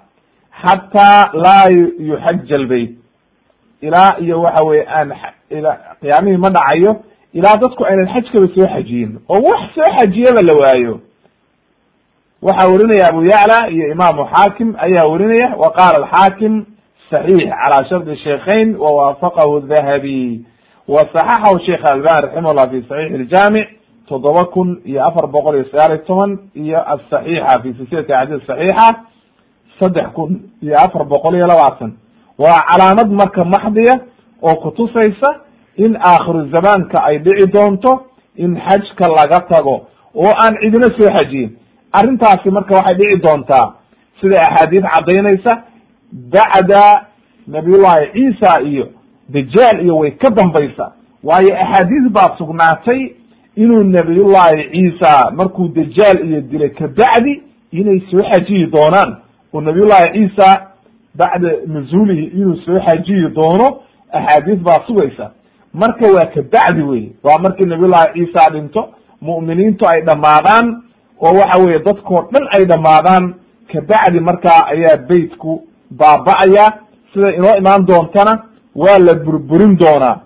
xataa 0.61 1.29
laa 1.33 1.65
yuxaja 1.99 2.57
lbeyt 2.57 2.91
ilaa 3.81 4.17
iyo 4.19 4.41
waxa 4.41 4.63
weye 4.67 4.85
aan 4.89 5.13
qiyaamihii 6.01 6.37
ma 6.37 6.49
dhacayo 6.49 6.95
ilaa 7.33 7.57
dadku 7.57 7.85
aynan 7.85 8.07
xajkaba 8.13 8.47
soo 8.55 8.67
xajiyin 8.73 9.19
oo 9.29 9.39
wax 9.49 9.61
soo 9.75 9.89
xajiyaba 9.97 10.41
la 10.41 10.53
waayo. 10.61 10.99
Waxaa 12.41 12.71
werinaya 12.71 13.07
abu 13.09 13.23
yacla 13.25 13.69
iyo 13.69 13.91
imaamu 13.91 14.25
xaakim 14.33 14.75
ayaa 14.77 15.07
werinaya 15.11 15.55
wa 15.55 15.71
qaala 15.71 15.97
alxaakim 16.05 16.65
saxiix 17.09 17.49
calaa 17.49 17.85
shardi 17.89 18.15
shaykhayn 18.17 18.75
wawaafaqahu 18.75 19.59
dahabi. 19.59 20.45
Wa 20.87 20.99
saxaxahu 21.13 21.59
sheikh 21.65 21.83
albani 21.91 22.21
raximahullah 22.27 22.69
fi 22.71 22.81
saxiix 22.89 23.11
iljaamic 23.19 23.67
toddoba 24.07 24.43
kun 24.53 24.81
iyo 24.85 25.05
afar 25.07 25.27
boqol 25.27 25.55
iyo 25.55 25.65
sagaal 25.71 25.91
iyo 25.95 26.05
toban 26.07 26.31
iyo 26.55 26.79
asaxiixa 26.93 27.61
fi 27.63 27.73
silsilati 27.77 28.13
axadiis 28.13 28.47
saxiixa 28.47 28.87
saddex 29.79 30.07
kun 30.13 30.31
iyo 30.61 30.75
afar 30.85 31.03
boqol 31.05 31.35
iyo 31.35 31.47
labaatan. 31.47 31.91
Waa 32.37 32.57
calaamad 32.69 33.09
marka 33.11 33.43
maxdiya 33.45 33.95
oo 34.41 34.55
kutusaysa 34.63 35.29
in 35.77 35.95
aakhiru 35.95 36.49
zamaanka 36.51 37.03
ay 37.03 37.17
dhici 37.19 37.47
doonto 37.53 37.91
in 38.35 38.55
xajka 38.65 39.07
laga 39.17 39.39
tago. 39.49 39.75
Oo 40.15 40.31
aan 40.43 40.53
cidina 40.61 40.87
soo 40.97 41.07
xajiyin. 41.15 41.51
Arrintaasi 41.93 42.49
marka 42.51 42.75
waxay 42.75 42.95
dhici 42.95 43.21
doontaa 43.21 43.73
sida 44.21 44.41
axaadiis 44.41 44.83
caddaynaysa 44.93 45.53
bacda 46.33 46.83
nabiyullahi 47.47 48.05
ciisa 48.13 48.61
iyo 48.61 48.85
dajaal 49.29 49.79
iyo 49.85 49.97
way 49.97 50.11
ka 50.11 50.29
dambaysa. 50.29 50.91
Waayo 51.23 51.55
axaadiis 51.63 52.09
baa 52.11 52.35
sugnaatay 52.37 52.99
inuu 53.55 53.83
nabiyullahi 53.83 54.69
ciisa 54.71 55.31
markuu 55.35 55.67
dajaal 55.67 56.29
iyo 56.29 56.41
dilay 56.41 56.69
kabacdi 56.69 57.41
inay 57.71 57.99
soo 58.11 58.23
xajiyi 58.31 58.65
doonaan. 58.67 59.15
Oo 59.53 59.61
nabiyullahi 59.61 60.13
ciisa 60.13 60.67
bacda 61.15 61.49
nuzuulihi 61.67 62.23
inuu 62.25 62.55
soo 62.65 62.79
xajiyi 62.79 63.29
doono 63.35 63.79
axaadiis 64.11 64.59
baa 64.59 64.79
sugaysa. 64.87 65.31
Marka 65.73 66.05
waa 66.15 66.25
kabacdi 66.35 66.81
wey 66.81 67.09
waa 67.23 67.37
markii 67.39 67.65
nabiyullahi 67.65 68.13
ciisa 68.13 68.49
dhinto 68.53 68.89
mu'miniintu 69.21 69.85
ay 69.93 70.01
dhammaadaan 70.01 70.83
oo 71.21 71.33
waxa 71.39 71.61
weye 71.65 71.79
dadkoo 71.79 72.21
dhan 72.31 72.47
ay 72.57 72.65
dhammaadaan 72.65 73.33
kabacdi 73.73 74.19
markaa 74.19 74.65
ayaa 74.67 74.97
beytku 75.09 75.61
baaba'aya. 75.91 76.65
Sida 77.13 77.29
inoo 77.35 77.55
imaan 77.57 77.85
doontana 77.85 78.33
waa 78.75 78.97
la 78.99 79.13
burburin 79.13 79.77
doonaa. 79.77 80.19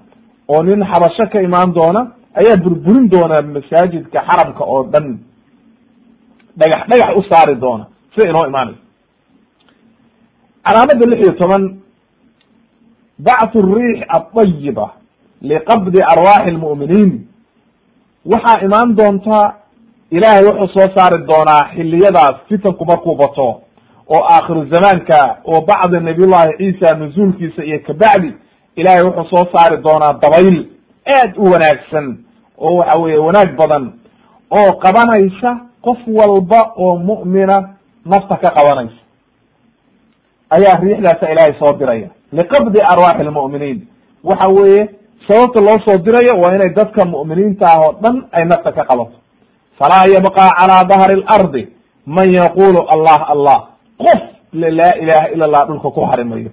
Oo 0.47 0.63
nin 0.63 0.85
xabasho 0.85 1.27
ka 1.31 1.41
imaan 1.41 1.73
doona 1.73 2.11
ayaa 2.39 2.57
burburin 2.63 3.09
doonaa 3.13 3.41
masaajidka 3.55 4.19
xaramka 4.27 4.63
oo 4.63 4.83
dhan. 4.83 5.07
Dhagax 6.59 6.81
dhagax 6.89 7.15
u 7.19 7.23
saari 7.29 7.55
doona. 7.55 7.85
Sida 8.15 8.29
inoo 8.29 8.45
imaanaysa 8.47 8.81
calaamada 10.65 11.05
lix 11.09 11.19
iyo 11.23 11.33
toban 11.39 11.63
bacthu 13.19 13.61
riix 13.75 13.99
adayiba 14.17 14.87
liqabdi 15.41 15.99
arwaaxi 16.11 16.51
lmu'miniin 16.51 17.11
waxaa 18.31 18.61
imaan 18.65 18.95
doontaa 18.97 19.53
ilaahay 20.11 20.43
wuxuu 20.47 20.67
soo 20.75 20.87
saari 20.95 21.17
doonaa 21.29 21.63
xiliyadaas 21.75 22.35
fitanku 22.49 22.85
markuu 22.85 23.15
bato 23.15 23.47
oo 24.15 24.23
aakhiru 24.33 24.65
zamaanka 24.73 25.37
oo 25.45 25.61
bacda 25.61 25.99
nabiyullahi 25.99 26.57
ciisa 26.57 26.95
nuzuulkiisa 26.97 27.63
iyo 27.63 27.79
kabacdi 27.87 28.33
ilaahay 28.75 29.03
wuxuu 29.05 29.29
soo 29.37 29.45
saari 29.55 29.77
doonaa 29.83 30.13
dabayl 30.23 30.57
aad 31.17 31.31
u 31.37 31.43
wanaagsan 31.51 32.17
oo 32.57 32.75
waxa 32.77 32.99
weeye 33.01 33.17
wanaag 33.17 33.55
badan 33.57 33.93
oo 34.51 34.71
qabanaysa 34.83 35.51
qof 35.85 35.97
walba 36.07 36.61
oo 36.77 36.95
mu'mina 36.99 37.57
nafta 38.05 38.35
ka 38.37 38.49
qabanaysa. 38.57 39.01
Ayaa 40.49 40.79
riixdaasa 40.81 41.31
ilaahay 41.31 41.53
soo 41.59 41.73
diraya. 41.79 42.09
Liqabdi 42.31 42.79
arwaaxi 42.91 43.23
lmu'miniin 43.23 43.79
waxa 44.23 44.49
weeye 44.57 44.89
sababta 45.27 45.61
loo 45.61 45.77
soo 45.85 45.97
dirayo 46.05 46.41
waa 46.41 46.55
inay 46.55 46.69
dadka 46.69 47.05
mu'miniinta 47.05 47.65
ah 47.73 47.79
oo 47.85 47.91
dhan 48.01 48.15
ay 48.31 48.45
nafta 48.45 48.71
ka 48.71 48.83
qabato. 48.89 49.17
Falaa 49.79 50.05
yabqa 50.15 50.45
calaa 50.59 50.83
dahri 50.89 51.15
lardi 51.23 51.63
man 52.05 52.31
yaqulu 52.33 52.79
allah 52.93 53.19
allah. 53.33 53.59
Qof 53.97 54.21
le 54.53 54.69
laa 54.71 54.95
ilaha 55.01 55.29
ila 55.33 55.45
allah 55.45 55.67
dhulka 55.67 55.89
ku 55.91 56.01
harimayo. 56.05 56.49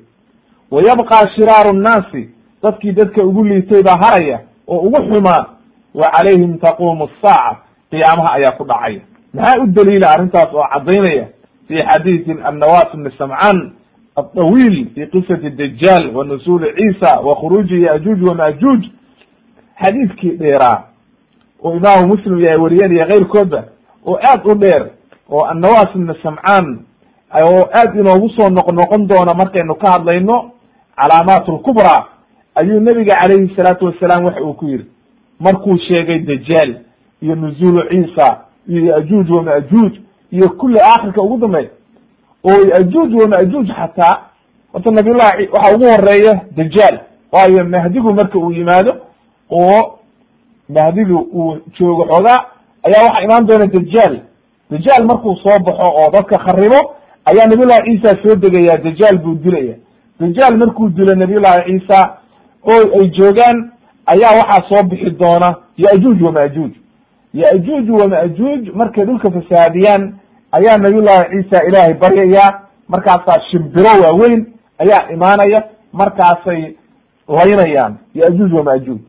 Wa 0.71 0.81
yabqa 0.83 1.31
shiraaru 1.35 1.73
nnaasi. 1.79 2.23
Dadkii 2.63 2.93
dadka 2.93 3.23
ugu 3.25 3.45
liitay 3.45 3.83
baa 3.83 3.97
haraya 4.03 4.41
oo 4.69 4.79
ugu 4.89 4.97
xumaa 5.09 5.47
wa 5.95 6.11
calayhim 6.11 6.59
taqumu 6.59 7.05
asaaca 7.09 7.57
qiyaamaha 7.91 8.35
ayaa 8.35 8.57
ku 8.59 8.65
dhacaya. 8.65 9.01
Maxaa 9.35 9.63
u 9.63 9.67
daliila 9.67 10.11
arrintaas 10.11 10.55
oo 10.55 10.67
caddaynaya? 10.73 11.27
Fi 11.69 11.75
xadiisin 11.89 12.39
annawas 12.47 12.91
bni 12.95 13.11
samcan 13.19 13.73
alطawiil 14.17 14.87
fi 14.95 15.07
qisati 15.07 15.51
dajaal 15.51 16.11
wa 16.17 16.25
nusuli 16.25 16.67
ciisa 16.77 17.21
wa 17.21 17.35
khuruuji 17.37 17.83
yajuuj 17.83 18.23
wamajuuj 18.29 18.83
xadiidkii 19.83 20.31
dheeraa 20.37 20.83
oo 21.63 21.77
imaamu 21.77 22.07
muslim 22.07 22.39
iyo 22.39 22.49
ay 22.53 22.57
wariyeen 22.59 22.93
iyo 22.93 23.07
keyrkoodba 23.07 23.65
oo 24.07 24.19
aad 24.29 24.41
u 24.47 24.55
dheer 24.55 24.87
oo 25.31 25.45
annawas 25.45 25.89
bni 25.95 26.15
samcaan 26.23 26.79
oo 27.43 27.63
aad 27.75 27.95
inoogu 28.01 28.29
soo 28.29 28.49
noq 28.51 28.69
noqon 28.73 29.07
doona 29.09 29.35
markaynu 29.35 29.75
ka 29.75 29.91
hadlayno 29.91 30.51
calaamaat 30.97 31.49
lkubra 31.49 32.05
ayuu 32.55 32.81
nebiga 32.81 33.15
calayhi 33.21 33.55
salaatu 33.57 33.85
wasalaam 33.87 34.25
waxa 34.25 34.41
uu 34.43 34.55
ku 34.55 34.67
yidhi 34.69 34.87
markuu 35.41 35.79
sheegay 35.79 36.19
dajaal 36.19 36.75
iyo 37.23 37.35
nuzuulu 37.35 37.83
ciisa 37.89 38.39
iyo 38.69 38.87
yajuuj 38.87 39.31
wamajuuj 39.31 39.93
iyo 40.31 40.49
kulli 40.49 40.79
aakhirka 40.81 41.23
ugu 41.23 41.37
dambeeya 41.39 41.71
oo 42.45 42.69
yajuuj 42.75 43.15
wamajuuj 43.23 43.69
xataa 43.69 44.19
horta 44.73 44.91
nabiyullahi 44.91 45.49
waxa 45.53 45.75
ugu 45.77 45.85
horreeya 45.85 46.41
dajaal. 46.57 46.99
Waayo 47.33 47.65
mahdigu 47.65 48.13
marka 48.15 48.39
uu 48.39 48.53
yimaado 48.53 48.97
oo 49.51 49.99
mahdigu 50.69 51.19
uu 51.33 51.59
joogo 51.79 52.05
xoogaa 52.07 52.39
ayaa 52.83 53.03
waxaa 53.05 53.23
imaan 53.25 53.47
doona 53.47 53.67
dajaal. 53.67 54.19
Dajaal 54.71 55.05
markuu 55.07 55.37
soo 55.37 55.59
baxo 55.65 55.83
oo 55.83 56.11
dadka 56.11 56.39
kharibo 56.39 56.95
ayaa 57.25 57.47
nabiyullahi 57.47 57.83
ciisa 57.99 58.17
soo 58.23 58.35
degaya 58.37 58.79
dajaal 58.79 59.19
buu 59.19 59.35
dilaya. 59.35 59.75
Dajaal 60.21 60.57
markuu 60.59 60.89
dilo 60.89 61.15
nabiyullahi 61.15 61.65
ciisa 61.79 62.17
oo 62.63 63.01
ay 63.01 63.09
joogaan 63.11 63.71
ayaa 64.07 64.33
waxaa 64.41 64.69
soo 64.69 64.83
bixi 64.89 65.11
doona 65.11 65.55
yajuuj 65.77 66.23
wamajuuj 66.23 66.73
yajuuj 67.35 67.91
wamajuuj 68.01 68.69
markay 68.75 69.05
dhulka 69.05 69.31
fasaadiyaan 69.31 70.15
ayaa 70.53 70.77
nabiyullahi 70.77 71.25
ciisa 71.31 71.65
ilaahay 71.69 71.95
baryaya 71.95 72.61
markaasaa 72.89 73.41
shimbiro 73.51 73.91
waaweyn 74.05 74.47
ayaa 74.79 75.11
imaanaya 75.13 75.63
markaasay 75.93 76.63
laynayaan 77.29 77.95
yajuuj 78.15 78.53
wamajuuj 78.53 79.01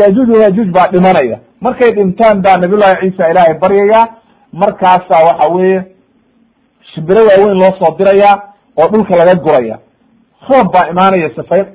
yajuuj 0.00 0.28
wamajuuj 0.30 0.68
baa 0.72 0.86
dhimanaya. 0.92 1.38
Markay 1.60 1.90
dhintaan 1.94 2.42
baa 2.42 2.56
nabiyullahi 2.56 3.00
ciisa 3.00 3.30
ilaahay 3.30 3.54
baryaya 3.58 4.06
markaasaa 4.52 5.24
waxa 5.28 5.48
weeye 5.54 5.84
shimbiro 6.94 7.20
waaweyn 7.26 7.58
loo 7.58 7.72
soo 7.78 7.96
diraya 7.98 8.42
oo 8.76 8.88
dhulka 8.92 9.16
laga 9.16 9.34
guraya 9.34 9.78
roob 10.48 10.72
baa 10.72 10.88
imaanaya 10.90 11.30
safayr 11.36 11.66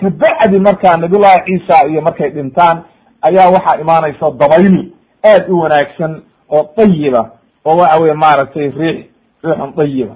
kabacdi 0.00 0.58
markaa 0.58 0.96
nabiyullahi 0.96 1.44
ciisa 1.46 1.86
iyo 1.88 2.00
markay 2.02 2.30
dhintaan 2.30 2.82
ayaa 3.22 3.50
waxaa 3.50 3.80
imaanaysa 3.80 4.30
dabayl 4.30 4.92
aad 5.24 5.48
u 5.50 5.58
wanaagsan 5.60 6.22
oo 6.50 6.68
dayiba 6.76 7.30
oo 7.64 7.76
waxa 7.76 8.00
weye 8.00 8.14
maaragtay 8.14 8.68
riix 8.70 9.04
riixun 9.44 9.72
dayiba 9.76 10.14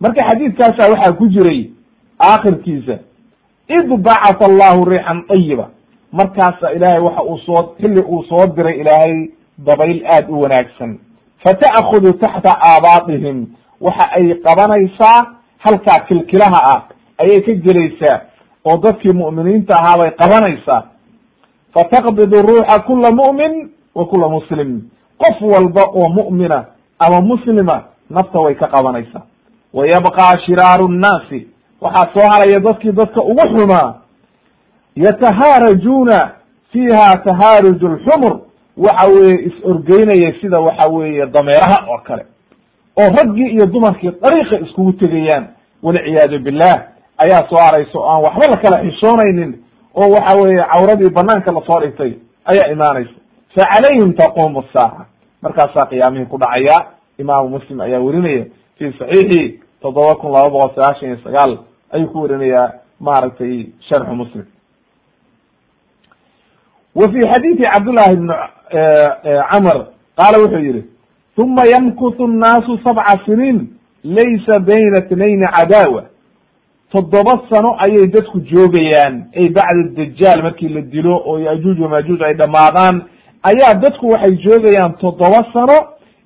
marka 0.00 0.20
xadiidkaasa 0.30 0.90
waxaa 0.92 1.12
ku 1.18 1.28
jiray 1.28 1.70
aakhirkiisa 2.20 2.98
id 3.68 3.88
bacatha 4.06 4.44
allahu 4.50 4.84
riixan 4.84 5.24
dayiba 5.28 5.68
markaasa 6.12 6.72
ilaahay 6.72 7.00
waxa 7.00 7.22
uu 7.22 7.38
soo 7.38 7.74
xilli 7.80 8.02
uu 8.02 8.22
soo 8.24 8.46
diray 8.56 8.80
ilaahay 8.80 9.28
dabayl 9.58 10.06
aad 10.06 10.26
u 10.30 10.40
wanaagsan. 10.40 10.98
Fata'khudu 11.44 12.12
taxta 12.12 12.52
aabaatihim 12.70 13.46
waxa 13.80 14.10
ay 14.16 14.34
qabanaysaa 14.44 15.18
halkaa 15.58 15.98
kilkilaha 16.08 16.60
ah 16.74 16.80
ayay 17.18 17.40
ka 17.42 17.52
gelaysaa 17.54 18.20
oo 18.64 18.76
dadkii 18.78 19.12
mu'miniinta 19.14 19.74
ahaa 19.78 19.96
bay 19.98 20.10
qabanaysaa. 20.10 20.82
Fataqbidu 21.74 22.42
ruuxa 22.42 22.78
kula 22.86 23.10
mu'min 23.12 23.70
wa 23.94 24.06
kula 24.06 24.28
muslim. 24.28 24.80
Qof 25.18 25.40
walba 25.42 25.82
oo 25.94 26.08
mu'mina 26.08 26.64
ama 26.98 27.20
muslima 27.20 27.82
nafta 28.10 28.40
way 28.40 28.54
ka 28.54 28.66
qabanaysaa. 28.68 29.22
Wa 29.74 29.86
yabqa 29.86 30.38
shiraaru 30.46 30.88
nnaasi. 30.88 31.46
Waxaa 31.80 32.12
soo 32.14 32.28
haraya 32.30 32.60
dadkii 32.60 32.92
dadka 32.92 33.22
ugu 33.22 33.42
xumaa 33.56 33.94
yatahaarajuuna 34.96 36.30
fiiha 36.72 37.16
tahaaruj 37.24 37.82
lxumur 37.82 38.40
waxa 38.76 39.06
weeye 39.10 39.44
is-orgeynaya 39.44 40.32
sida 40.40 40.60
waxa 40.60 40.88
weeye 40.88 41.26
dameeraha 41.26 41.86
oo 41.90 41.98
kale. 41.98 42.24
Oo 42.96 43.08
raggii 43.16 43.48
iyo 43.54 43.66
dumarkii 43.66 44.10
dariiqa 44.22 44.58
iskugu 44.66 44.92
tegayaan. 44.92 45.46
Walciyaadu 45.82 46.38
billah 46.38 46.82
ayaa 47.24 47.48
soo 47.50 47.56
haraysa 47.66 47.98
o 47.98 48.04
aan 48.10 48.22
waxba 48.22 48.46
lakala 48.54 48.82
xishoonaynin 48.84 49.52
oo 49.94 50.08
waxa 50.14 50.36
weeye 50.42 50.64
cawradii 50.72 51.10
banaanka 51.10 51.52
la 51.52 51.60
soo 51.66 51.80
dhigtay 51.80 52.12
ayaa 52.44 52.72
imaanaysa 52.72 53.14
fa 53.54 53.62
calayhim 53.72 54.12
taqumu 54.14 54.62
saaca. 54.72 55.06
Markaasaa 55.42 55.86
qiyaamihii 55.86 56.26
ku 56.26 56.38
dhacaya 56.38 56.76
imaamu 57.18 57.48
muslim 57.48 57.80
ayaa 57.80 58.00
werinaya 58.00 58.44
fi 58.78 58.92
saxiixi 58.98 59.60
toddoba 59.82 60.14
kun 60.20 60.32
laba 60.32 60.50
boqol 60.50 60.70
sagaashan 60.74 61.08
iyo 61.08 61.18
sagaal 61.24 61.58
ayuu 61.92 62.08
ku 62.12 62.22
werinayaa 62.22 62.72
maaragtay 63.00 63.66
sharxu 63.88 64.14
muslim. 64.14 64.44
Wa 66.94 67.08
fi 67.12 67.20
xadiidi 67.32 67.62
cabdullahi 67.72 68.16
bni 68.16 68.34
camr 69.50 69.76
qaala 70.18 70.38
wuxuu 70.42 70.58
yihi 70.66 70.84
uma 71.38 71.62
yamkuthu 71.74 72.26
nnaasu 72.28 72.78
sabca 72.84 73.24
siniin 73.24 73.68
laysa 74.04 74.58
bayna 74.60 74.98
itnayni 74.98 75.46
cadaawa 75.56 76.02
toddoba 76.92 77.34
sano 77.50 77.76
ayay 77.78 78.06
dadku 78.08 78.40
joogayaan. 78.40 79.24
Ay 79.36 79.48
bacda 79.48 79.82
dajaal 79.96 80.42
markii 80.42 80.68
la 80.68 80.80
dilo 80.80 81.14
oo 81.26 81.38
yajuuj 81.38 81.78
wamajuuj 81.80 82.22
ay 82.22 82.34
dhammaadaan 82.34 83.02
ayaa 83.42 83.74
dadku 83.74 84.08
waxay 84.10 84.36
joogayaan 84.44 84.94
toddoba 85.00 85.40
sano 85.52 85.78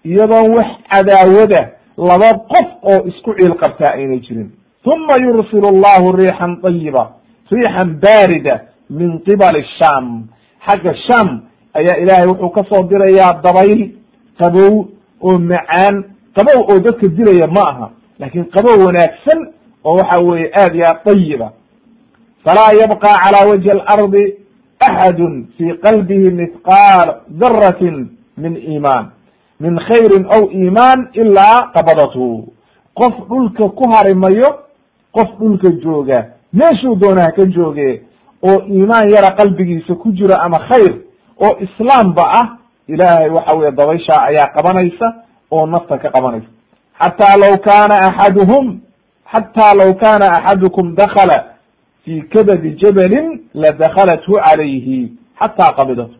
iyadoon 0.04 0.50
wax 0.56 0.70
cadaawada 0.90 1.62
laba 1.98 2.28
qof 2.52 2.68
oo 2.82 3.06
isku 3.08 3.34
ciil 3.34 3.54
qabtaa 3.54 3.92
aynay 3.94 4.20
jirin. 4.20 4.50
Uma 4.86 5.16
yursilu 5.24 5.66
allahu 5.74 6.12
riixan 6.16 6.60
dayiba 6.62 7.10
riixan 7.50 7.88
baarida 8.04 8.60
min 8.90 9.18
qibali 9.24 9.64
sham 9.78 10.26
xagga 10.66 10.92
sham 11.06 11.28
ayaa 11.74 11.96
ilaahay 12.02 12.26
wuxuu 12.28 12.50
ka 12.50 12.62
soo 12.70 12.82
dirayaa 12.88 13.40
dabayl 13.44 13.90
qabow 14.38 14.86
oo 15.20 15.38
macaan. 15.38 16.04
Qabow 16.36 16.60
oo 16.70 16.78
dadka 16.80 17.06
dilaya 17.08 17.46
ma 17.46 17.62
aha 17.70 17.90
laakin 18.18 18.44
qabow 18.54 18.76
wanaagsan 18.86 19.38
oo 19.84 19.96
waxa 19.96 20.22
weeye 20.24 20.50
aad 20.60 20.74
iyo 20.74 20.86
aad 20.86 20.98
dayiba 21.04 21.52
falaa 22.44 22.72
yabqa 22.80 23.08
calى 23.22 23.50
wajhi 23.50 23.70
alardi 23.70 24.24
axadu 24.80 25.46
fi 25.56 25.64
qalbihi 25.84 26.30
mithqaal 26.30 27.08
daratin 27.28 28.08
min 28.36 28.56
iimaan 28.56 29.06
min 29.60 29.78
khayrin 29.88 30.26
aw 30.36 30.42
iimaan 30.50 31.08
ilaa 31.14 31.70
qabadathu 31.74 32.44
qof 32.94 33.14
dhulka 33.28 33.68
ku 33.68 33.84
harimayo 33.92 34.50
qof 35.12 35.28
dhulka 35.40 35.70
jooga 35.84 36.26
meeshuu 36.52 36.94
doona 36.96 37.22
haka 37.24 37.46
jooge 37.46 38.02
oo 38.42 38.58
iimaan 38.68 39.10
yara 39.14 39.30
qalbigiisa 39.36 39.94
ku 39.94 40.12
jiro 40.12 40.34
ama 40.40 40.58
khayr 40.68 40.92
oo 41.40 41.56
islaamba 41.64 42.22
ah 42.40 42.46
ilaahay 42.88 43.30
waxa 43.30 43.56
weye 43.56 43.70
dabaysha 43.72 44.14
ayaa 44.28 44.52
qabanaysa 44.56 45.06
oo 45.50 45.66
nafta 45.66 45.98
ka 45.98 46.10
qabanaysa. 46.10 46.46
Xataa 47.00 47.36
law 47.42 47.54
kana 47.58 47.94
axaduhum 48.08 48.80
xataa 49.34 49.74
law 49.80 49.90
kana 50.02 50.26
axadukum 50.38 50.94
dakala 50.94 51.44
fi 52.04 52.22
kabadi 52.32 52.70
jabalin 52.82 53.40
ladakalathu 53.54 54.32
calayhi 54.44 55.12
xataa 55.40 55.72
qabidathu 55.78 56.14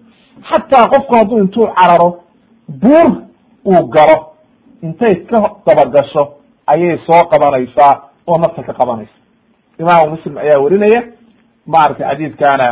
xataa 0.50 0.88
qofku 0.92 1.14
hadduu 1.18 1.38
intuu 1.38 1.66
cararo 1.78 2.08
buur 2.68 3.08
uu 3.66 3.82
galo 3.94 4.16
intay 4.82 5.14
ka 5.30 5.38
dabagasho 5.66 6.22
ayay 6.66 6.98
soo 7.06 7.22
qabanaysaa 7.32 7.92
oo 8.26 8.38
nafta 8.38 8.62
ka 8.62 8.72
qabanaysa 8.72 9.12
imaamu 9.78 10.10
muslim 10.10 10.38
ayaa 10.38 10.60
werinaya 10.64 11.02
maaragtay 11.66 12.06
xadiidkana 12.10 12.68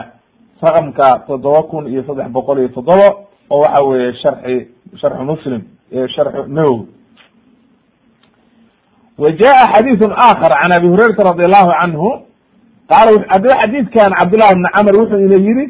raqamka 0.63 1.07
toddoba 1.27 1.63
kun 1.63 1.87
iyo 1.93 2.03
saddex 2.07 2.29
boqol 2.37 2.59
iyo 2.59 2.69
toddoba 2.69 3.09
oo 3.51 3.61
waxa 3.61 3.85
weeye 3.85 4.13
sharxi 4.23 4.57
sharxu 5.01 5.25
muslim 5.25 5.63
sharxu 6.15 6.43
nawowi 6.49 6.87
wa 9.22 9.30
jaa 9.32 9.66
xadiiثu 9.74 10.06
akar 10.30 10.52
can 10.62 10.72
abi 10.78 10.88
hurayrata 10.88 11.24
radi 11.30 11.44
allahu 11.50 11.72
canhu 11.82 12.10
qaala 12.92 13.12
haddaba 13.34 13.56
xadiidkan 13.62 14.12
cabdullah 14.20 14.52
bni 14.58 14.70
camr 14.76 14.94
wuxuu 15.00 15.20
ina 15.26 15.38
yihi 15.48 15.66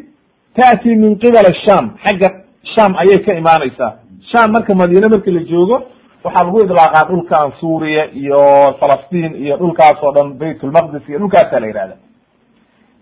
taأti 0.58 0.96
min 0.96 1.16
qibal 1.20 1.46
sham 1.66 1.86
xagga 2.06 2.28
sham 2.76 2.92
ayay 3.02 3.20
ka 3.26 3.34
imaanaysaa 3.34 3.92
sham 4.32 4.52
marka 4.52 4.76
madiine 4.76 5.08
marki 5.14 5.32
la 5.32 5.42
joogo 5.52 5.78
waxaa 6.24 6.44
lagu 6.46 6.60
idlaaqaa 6.64 7.08
dhulkan 7.10 7.52
suuriya 7.60 8.04
iyo 8.22 8.42
falastiin 8.80 9.32
iyo 9.44 9.58
dhulkaas 9.58 10.04
oo 10.04 10.12
dhan 10.16 10.34
bayt 10.40 10.64
lmaqdis 10.64 11.04
iyo 11.10 11.20
dhulkaasa 11.20 11.60
la 11.60 11.68
yihahda 11.68 11.96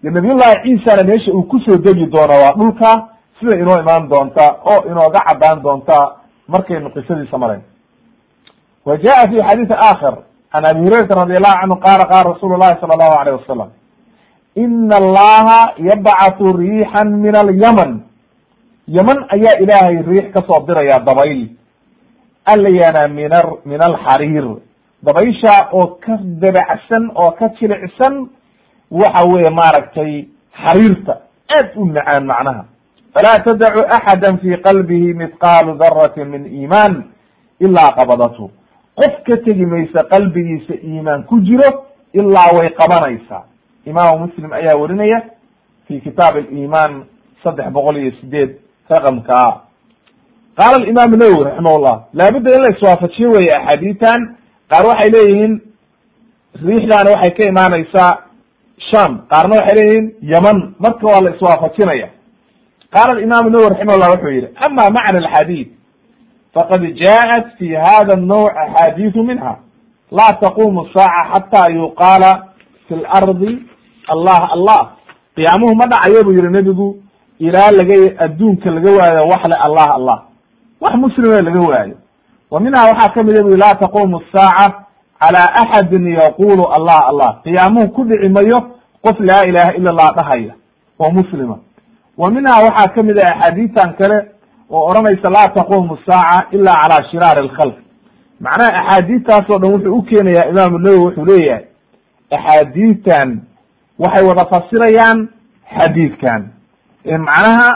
de 0.04 0.10
nabiyullahi 0.12 0.56
ciisana 0.64 1.04
meesha 1.08 1.32
uu 1.34 1.44
kusoo 1.44 1.78
degi 1.86 2.06
doono 2.06 2.36
waa 2.44 2.54
dhulka 2.60 2.90
sida 3.40 3.58
inoo 3.58 3.78
imaan 3.84 4.10
doonta 4.10 4.46
oo 4.72 4.80
inooga 4.92 5.20
cadaan 5.28 5.62
doonta 5.64 5.96
markaynu 6.48 6.90
qisadiisa 6.96 7.38
marayn 7.38 7.62
wa 8.86 8.98
jaءa 8.98 9.24
fi 9.32 9.38
xadiisi 9.48 9.74
aakhir 9.74 10.16
can 10.53 10.65
abi 10.71 10.81
hurayrata 10.87 11.15
radi 11.21 11.35
allahu 11.41 11.59
canhu 11.61 11.77
qala 11.87 12.05
qala 12.13 12.23
rasulu 12.35 12.55
llahi 12.63 12.81
sala 12.81 12.93
allahu 12.97 13.15
alayh 13.21 13.33
wasalam 13.41 13.71
ina 14.65 14.97
allaha 15.03 15.61
yabcathu 15.89 16.47
riixan 16.63 17.09
min 17.25 17.35
alyaman 17.45 17.91
yaman 18.97 19.19
ayaa 19.37 19.61
ilaahay 19.63 19.97
riix 20.11 20.27
ka 20.35 20.41
soo 20.49 20.61
diraya 20.67 20.99
dabayl 21.09 21.41
alayana 22.47 23.09
min 23.09 23.33
a 23.33 23.43
min 23.65 23.81
alxariir 23.89 24.47
dabaysha 25.07 25.55
oo 25.73 25.87
ka 26.05 26.19
dabacsan 26.43 27.11
oo 27.15 27.31
ka 27.39 27.49
jilicsan 27.61 28.15
waxa 28.91 29.23
weeye 29.31 29.51
maaragtay 29.51 30.13
xariirta 30.65 31.15
aad 31.57 31.71
u 31.77 31.85
macaan 31.87 32.27
macnaha 32.27 32.65
falaa 33.15 33.39
tadacu 33.47 33.81
axada 33.97 34.37
fi 34.43 34.51
qalbihi 34.67 35.15
midqaalu 35.15 35.79
darati 35.83 36.25
min 36.25 36.43
iimaan 36.47 36.95
ilaa 37.61 37.95
qabadathu 37.99 38.51
qof 39.01 39.15
ka 39.27 39.37
tegi 39.45 39.67
maysa 39.67 40.05
qalbigiisa 40.13 40.75
iimaan 40.85 41.23
ku 41.25 41.41
jiro 41.41 41.69
ilaa 42.13 42.51
way 42.59 42.69
qabanaysaa 42.81 43.43
imaamu 43.87 44.19
muslim 44.27 44.53
ayaa 44.53 44.77
werinaya 44.81 45.21
fi 45.89 46.01
kitaab 46.01 46.37
aliimaan 46.37 47.05
saddex 47.45 47.67
boqol 47.77 47.97
iyo 47.97 48.13
sideed 48.21 48.51
raqamka 48.91 49.35
a. 49.35 49.61
Qaala 50.59 50.77
alimaam 50.83 51.11
nawowi 51.21 51.45
raximah 51.45 51.75
llah 51.85 51.97
laabudda 52.19 52.51
in 52.57 52.61
la 52.65 52.71
iswaafajiyo 52.77 53.29
weye 53.37 53.51
axaadiitan 53.59 54.21
qaar 54.71 54.85
waxay 54.87 55.11
leeyihiin 55.15 55.53
riixdaani 56.67 57.11
waxay 57.15 57.33
ka 57.39 57.43
imaanaysaa 57.53 58.11
sham 58.91 59.11
qaarna 59.33 59.57
waxay 59.61 59.77
leeyihiin 59.79 60.07
yaman 60.33 60.59
marka 60.79 61.07
waa 61.07 61.21
la 61.25 61.31
iswaafajinaya. 61.37 62.09
Qaala 62.95 63.13
alimaam 63.17 63.45
nawowi 63.53 63.69
raximah 63.73 63.97
llah 64.01 64.11
wuxuu 64.15 64.33
yihi 64.37 64.49
ama 64.67 64.91
macna 64.97 65.19
alxadiid 65.25 65.69
faqad 66.56 66.82
jaءat 67.04 67.46
fi 67.60 67.74
hada 67.76 68.14
الnوع 68.20 68.50
axaadiiثu 68.66 69.24
minha 69.24 69.56
la 70.12 70.28
taqumu 70.42 70.86
saaca 70.94 71.24
xata 71.34 71.72
yuqaala 71.74 72.32
fi 72.88 72.96
lardi 72.96 73.60
allah 74.14 74.42
allah 74.56 74.82
qiyaamuhu 75.36 75.76
ma 75.76 75.86
dhacayo 75.92 76.24
buu 76.24 76.32
yihi 76.38 76.48
nebigu 76.52 76.96
ilaa 77.40 77.72
laga 77.72 77.96
adduunka 78.26 78.70
laga 78.72 78.92
waayo 78.92 79.22
wax 79.32 79.44
le 79.52 79.58
allah 79.66 79.88
allah 79.98 80.18
wax 80.82 80.94
muslime 80.96 81.42
laga 81.42 81.62
waayo 81.70 81.96
wa 82.52 82.60
minha 82.60 82.82
waxaa 82.90 83.10
kamida 83.10 83.44
bu 83.44 83.58
la 83.58 83.76
taqumu 83.76 84.22
saaca 84.32 84.86
calى 85.22 85.42
axadin 85.62 86.06
yaqulu 86.08 86.64
allah 86.78 87.00
allah 87.12 87.30
qiyaamuhu 87.44 87.90
ku 87.96 88.04
dhici 88.06 88.30
mayo 88.30 88.60
qof 89.04 89.20
laa 89.20 89.44
ilaha 89.50 89.74
ila 89.78 89.90
allah 89.92 90.10
dhahaya 90.18 90.54
oo 91.00 91.12
muslima 91.12 91.58
wa 92.18 92.30
minha 92.32 92.54
waxaa 92.66 92.94
kamid 92.96 93.18
a 93.20 93.28
axaadiitan 93.28 93.94
kale 94.00 94.18
oo 94.71 94.83
odhanaysa 94.91 95.31
laa 95.37 95.49
taqumu 95.49 95.99
saaca 96.07 96.47
ila 96.57 96.73
calى 96.81 96.97
shiraari 97.11 97.41
اlkhalq 97.47 97.77
macnaha 98.41 98.79
axaadiistaas 98.81 99.51
oo 99.51 99.59
dhan 99.59 99.73
wuxuu 99.73 99.95
u 99.99 100.03
keenayaa 100.03 100.49
imaamu 100.53 100.79
nawowi 100.79 101.05
wuxuu 101.05 101.25
leeyahay 101.25 101.65
axaadiitan 102.31 103.29
waxay 103.99 104.25
wada 104.29 104.45
fasirayaan 104.53 105.29
xadiidkan. 105.77 106.41
Macnaha 107.05 107.69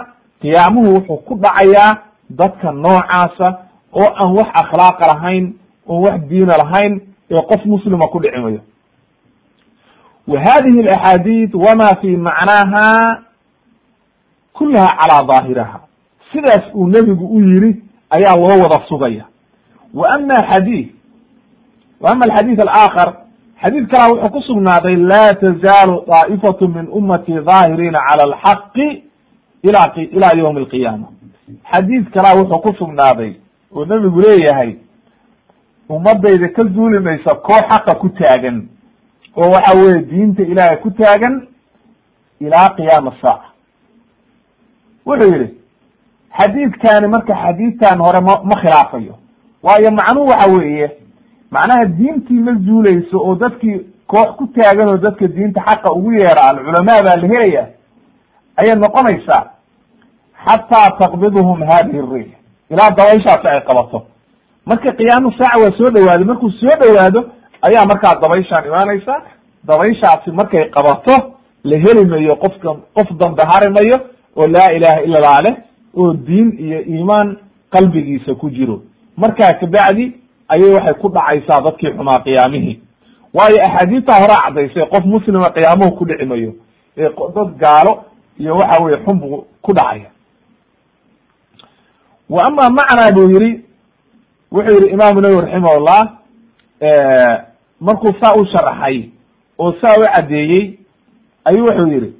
qiyaamuhu 0.42 0.94
wuxuu 0.94 1.16
ku 1.26 1.34
dhacayaa 1.44 1.90
dadka 2.30 2.72
noocaasa 2.72 3.48
oo 3.92 4.08
aan 4.20 4.30
wax 4.38 4.48
akhlaaqa 4.62 5.04
lahayn 5.14 5.44
oon 5.86 6.02
wax 6.04 6.20
diina 6.28 6.54
lahayn 6.62 7.00
ee 7.30 7.42
qof 7.50 7.64
muslima 7.64 8.06
ku 8.12 8.18
dhici 8.20 8.38
mayo 8.40 8.60
wa 10.28 10.40
hadihi 10.40 10.80
alaxaadiid 10.80 11.54
wama 11.54 11.88
fi 12.00 12.16
macnaaha 12.16 13.18
kulaha 14.52 14.88
calaa 15.00 15.24
daahiraha 15.30 15.78
sidaas 16.34 16.64
uu 16.74 16.86
nebigu 16.88 17.26
u 17.36 17.40
yiri 17.40 17.82
ayaa 18.10 18.36
loo 18.36 18.58
wada 18.62 18.78
sugaya. 18.88 19.24
Wa 19.94 20.08
ama 20.14 20.34
xadiid 20.50 20.88
wa 22.00 22.10
ama 22.10 22.22
alxadiid 22.28 22.60
alaakhar 22.60 23.14
xadiid 23.62 23.86
kalaa 23.90 24.08
wuxuu 24.12 24.30
ku 24.32 24.40
sugnaaday 24.42 24.96
laa 24.96 25.32
tazaalu 25.34 26.02
daa'ifatu 26.08 26.68
min 26.68 26.88
ummati 26.92 27.32
daahiriina 27.32 27.98
cala 28.08 28.22
alxaqi 28.30 29.02
ila 29.62 29.80
ila 30.16 30.28
ywmi 30.36 30.60
alqiyaama. 30.60 31.06
Xadiid 31.72 32.10
kalaa 32.14 32.34
wuxuu 32.40 32.58
ku 32.58 32.74
sugnaaday 32.78 33.32
oo 33.74 33.84
nebigu 33.84 34.20
leeyahay 34.20 34.76
ummadayda 35.88 36.48
ka 36.48 36.62
zuuli 36.74 36.98
maysa 37.00 37.34
koox 37.34 37.62
xaqa 37.70 37.94
ku 37.94 38.08
taagan 38.08 38.68
oo 39.36 39.50
waxa 39.50 39.78
weye 39.78 40.02
diinta 40.02 40.42
ilaahay 40.42 40.76
ku 40.76 40.90
taagan 40.90 41.46
ilaa 42.40 42.68
qiyaama 42.76 43.12
saaca 43.22 43.48
wuxuu 45.06 45.32
yihi 45.32 45.48
xadiidkani 46.38 47.08
marka 47.08 47.34
xadiidtan 47.42 47.98
hore 48.00 48.20
ma 48.20 48.34
ma 48.50 48.56
khilaafayo. 48.62 49.14
Waayo 49.62 49.90
macnuhu 49.90 50.28
waxa 50.28 50.50
weeye 50.52 50.90
macnaha 51.50 51.84
diintii 51.98 52.40
ma 52.46 52.52
zuuleyso 52.66 53.18
oo 53.18 53.34
dadkii 53.34 53.78
koox 54.06 54.28
ku 54.38 54.46
taagan 54.46 54.88
oo 54.88 54.96
dadka 54.96 55.26
diinta 55.28 55.60
xaqa 55.68 55.92
ugu 55.92 56.12
yeera 56.12 56.42
alculamaa 56.50 57.02
baa 57.06 57.16
la 57.20 57.28
helaya 57.28 57.64
ayay 58.60 58.76
noqonaysaa 58.84 59.42
xataa 60.46 60.88
taqbidhum 61.00 61.62
hadihi 61.70 62.00
riix 62.12 62.28
ilaa 62.70 62.90
dabayshaasi 62.98 63.46
ay 63.52 63.60
qabato. 63.68 63.98
Marka 64.66 64.92
qiyaamu 64.98 65.32
saaca 65.38 65.58
waa 65.62 65.76
soo 65.78 65.90
dhawaaday 65.94 66.24
markuu 66.30 66.50
soo 66.60 66.74
dhawaado 66.82 67.20
ayaa 67.66 67.86
markaa 67.92 68.14
dabayshaan 68.22 68.64
imaanaysa 68.70 69.14
dabayshaasi 69.68 70.30
markay 70.30 70.64
qabato 70.76 71.14
la 71.64 71.76
heli 71.84 72.04
mayo 72.12 72.36
qofka 72.36 72.68
qof 72.96 73.08
dambe 73.20 73.42
hari 73.52 73.68
mayo 73.76 73.96
oo 74.36 74.46
laa 74.46 74.70
ilaha 74.76 75.00
ila 75.06 75.16
allah 75.18 75.40
leh 75.46 75.54
oo 75.96 76.12
diin 76.14 76.56
iyo 76.58 76.80
iimaan 76.82 77.36
qalbigiisa 77.70 78.34
ku 78.34 78.50
jiro. 78.50 78.82
Markaa 79.16 79.52
kabacdi 79.60 80.12
ayay 80.48 80.74
waxay 80.74 80.94
ku 80.94 81.08
dhacaysaa 81.08 81.60
dadkii 81.64 81.90
xumaa 81.96 82.18
qiyaamihii. 82.24 82.80
Waayo 83.34 83.56
axaadiistaa 83.66 84.20
horaa 84.22 84.42
caddaysay 84.44 84.86
qof 84.86 85.04
muslima 85.04 85.50
qiyaamuhu 85.50 85.96
ku 85.98 86.04
dhici 86.04 86.24
mayo 86.24 86.52
ee 86.96 87.08
dad 87.34 87.56
gaalo 87.58 88.04
iyo 88.38 88.56
waxa 88.56 88.82
weye 88.82 88.96
xunbu 89.04 89.46
ku 89.62 89.72
dhacaya. 89.72 90.10
Wa 92.30 92.42
ama 92.48 92.70
macnaa 92.70 93.12
buu 93.12 93.30
yihi 93.30 93.60
wuxuu 94.52 94.74
yihi 94.82 94.92
imaamu 94.94 95.20
nawowi 95.20 95.40
raximahullah 95.40 96.00
markuu 97.80 98.12
saa 98.20 98.32
u 98.40 98.46
sharaxay 98.46 99.08
oo 99.58 99.72
saa 99.80 99.94
u 99.98 100.04
caddeeyey 100.14 100.78
ayuu 101.44 101.64
wuxuu 101.66 101.88
yihi 101.92 102.12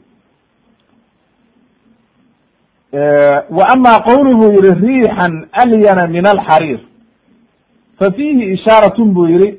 wa 3.51 3.65
ama 3.75 3.99
qowlu 4.09 4.37
buu 4.37 4.53
yihi 4.53 4.75
riixan 4.87 5.47
alyana 5.53 6.07
min 6.07 6.27
alxariir 6.27 6.81
fa 7.99 8.11
fiihi 8.17 8.53
ishaaratun 8.55 9.15
buu 9.15 9.27
yihi 9.29 9.59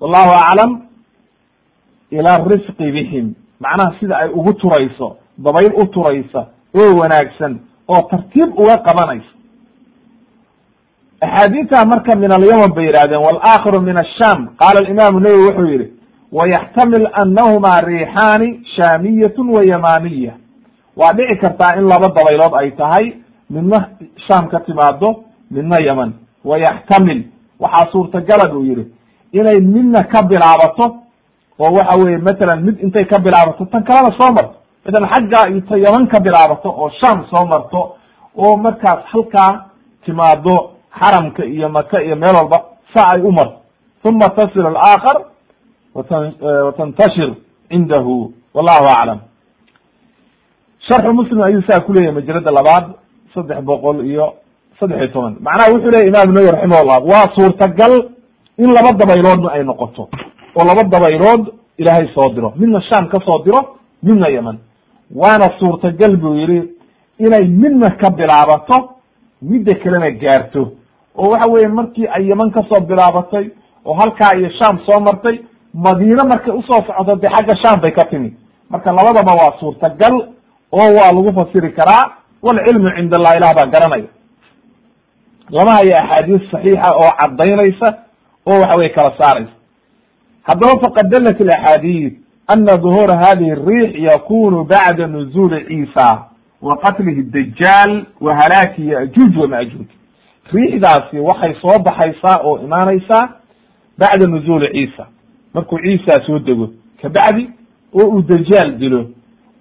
wallahu 0.00 0.30
aclam 0.30 0.80
ila 2.10 2.36
rifqi 2.52 2.92
bihim. 2.92 3.34
Macnaha 3.60 3.94
sida 4.00 4.16
ay 4.18 4.28
ugu 4.30 4.52
turayso 4.52 5.16
dabayl 5.38 5.72
u 5.74 5.86
turaysa 5.86 6.46
oo 6.74 6.96
wanaagsan 7.00 7.58
oo 7.88 8.02
tartiib 8.10 8.58
uga 8.58 8.76
qabanaysa. 8.86 9.32
Axaadiidta 11.20 11.84
marka 11.84 12.16
min 12.16 12.30
alyaman 12.32 12.72
bay 12.74 12.86
yidhahdeen 12.86 13.20
walaakhiru 13.26 13.80
min 13.80 13.96
asham 13.96 14.48
qaala 14.60 14.88
imaamu 14.90 15.20
nawowi 15.20 15.44
wuxuu 15.48 15.66
yihi 15.72 15.92
wayaxtamil 16.32 17.08
anahuma 17.22 17.80
riixaani 17.80 18.60
shaamiyatun 18.76 19.48
wa 19.50 19.64
yamaniya 19.64 20.32
waa 20.96 21.12
dhici 21.12 21.36
kartaa 21.40 21.76
in 21.78 21.84
laba 21.88 22.08
dabaylood 22.16 22.54
ay 22.60 22.70
tahay 22.70 23.06
midna 23.50 23.78
sham 24.26 24.48
ka 24.48 24.60
timaado 24.60 25.24
midna 25.50 25.76
yeman 25.86 26.12
wayaxtamil 26.44 27.20
waxaa 27.60 27.90
suurtagala 27.92 28.48
buu 28.52 28.64
yihi 28.64 28.84
inay 29.32 29.60
midna 29.60 30.02
ka 30.12 30.22
bilaabato 30.22 30.84
oo 31.58 31.70
waxa 31.76 31.96
weye 32.04 32.18
matalan 32.18 32.60
mid 32.64 32.76
intay 32.84 33.04
ka 33.04 33.18
bilaabato 33.20 33.64
tan 33.72 33.84
kalena 33.84 34.12
soo 34.18 34.32
marto. 34.36 34.56
Matalan 34.84 35.10
xaggaa 35.14 35.48
ito 35.58 35.76
yeman 35.76 36.06
ka 36.08 36.20
bilaabato 36.20 36.68
oo 36.70 36.90
sham 37.00 37.26
soo 37.30 37.44
marto 37.46 37.96
oo 38.36 38.56
markaas 38.56 39.04
halkaa 39.12 39.52
timaado 40.04 40.70
xaramka 40.98 41.44
iyo 41.44 41.68
maka 41.68 42.02
iyo 42.02 42.16
meel 42.16 42.34
walba 42.36 42.58
sa 42.94 43.02
ay 43.14 43.20
u 43.22 43.32
marto. 43.32 43.58
Uma 44.04 44.28
tasil 44.36 44.66
alaakhar 44.66 45.16
watan 45.94 46.34
watantashir 46.66 47.34
cindahu. 47.70 48.32
Wallahu 48.54 48.86
aclam 48.88 49.18
sharxu 50.88 51.12
muslim 51.12 51.42
ayuu 51.42 51.62
saa 51.68 51.80
kuleyahay 51.80 52.14
majalada 52.14 52.50
labaad 52.58 52.84
saddex 53.34 53.60
boqol 53.70 54.04
iyo 54.06 54.26
saddex 54.80 54.98
iyo 54.98 55.08
toban. 55.12 55.34
Macnaha 55.40 55.70
wuxuu 55.72 55.90
leyahy 55.94 56.08
imam 56.12 56.28
nawi 56.34 56.50
raximahullah 56.54 56.98
waa 57.12 57.26
suurtagal 57.36 57.92
in 58.58 58.70
laba 58.76 58.90
dabayloodna 59.00 59.48
ay 59.56 59.64
noqoto 59.64 60.08
oo 60.56 60.64
laba 60.68 60.82
dabaylood 60.94 61.42
ilaahay 61.78 62.08
soo 62.14 62.28
diro. 62.34 62.52
Midna 62.56 62.80
sham 62.88 63.08
ka 63.08 63.18
soo 63.26 63.42
diro 63.44 63.60
midna 64.02 64.28
yeman 64.30 64.58
waana 65.14 65.48
suurtagal 65.60 66.16
buu 66.16 66.34
yihi 66.34 66.58
inay 67.18 67.44
midna 67.48 67.90
ka 68.00 68.10
bilaabato 68.10 68.76
midda 69.42 69.74
kalena 69.82 70.10
gaarto. 70.10 70.62
Oo 71.18 71.28
waxa 71.30 71.50
weye 71.52 71.68
markii 71.68 72.06
ay 72.08 72.26
yeman 72.28 72.50
ka 72.50 72.62
soo 72.68 72.80
bilaabatay 72.86 73.50
oo 73.84 73.94
halkaa 73.94 74.36
iyo 74.38 74.50
sham 74.58 74.78
soo 74.86 75.00
martay 75.00 75.40
madiine 75.74 76.22
markay 76.28 76.52
u 76.54 76.62
soo 76.62 76.80
socoto 76.86 77.16
dee 77.16 77.28
xagga 77.36 77.54
sham 77.62 77.80
bay 77.80 77.92
ka 77.92 78.04
timi. 78.10 78.32
Marka 78.70 78.92
labadaba 78.92 79.32
waa 79.40 79.58
suurtagal 79.60 80.14
oo 80.80 80.88
waa 80.96 81.12
lagu 81.16 81.32
fasiri 81.38 81.70
karaa 81.72 82.04
walcilmu 82.42 82.90
cind 82.96 83.14
allah 83.14 83.32
ilah 83.36 83.52
baa 83.58 83.70
garanaya. 83.74 84.08
Lama 85.50 85.72
hayo 85.72 85.92
axaadiis 86.02 86.50
saxiixa 86.50 86.90
oo 87.00 87.10
caddaynaysa 87.20 87.88
oo 88.46 88.60
waxa 88.60 88.76
weye 88.78 88.88
kala 88.96 89.12
saaraysa. 89.18 89.52
Haddaba 90.42 90.80
faqad 90.84 91.06
dalat 91.10 91.40
alaxaadiid 91.40 92.14
ana 92.48 92.76
duhuura 92.76 93.16
hadihi 93.24 93.50
الriix 93.50 93.90
yakunu 94.08 94.64
bacda 94.64 95.06
nuzuli 95.06 95.64
ciisa 95.68 96.24
wa 96.62 96.76
qatlihi 96.76 97.22
dajaal 97.22 98.06
wa 98.20 98.34
halaaki 98.34 98.88
yajuuj 98.88 99.36
wamajuuj 99.36 99.86
riixdaasi 100.52 101.18
waxay 101.18 101.54
soo 101.60 101.78
baxaysaa 101.78 102.36
oo 102.44 102.58
imaanaysaa 102.58 103.28
bacda 103.98 104.26
nuzuli 104.26 104.66
ciisa. 104.72 105.06
Markuu 105.54 105.78
ciisa 105.78 106.24
soo 106.26 106.38
dego 106.38 106.70
kabacdi 107.02 107.50
oo 107.94 108.06
uu 108.08 108.22
dajaal 108.22 108.72
dilo 108.78 109.06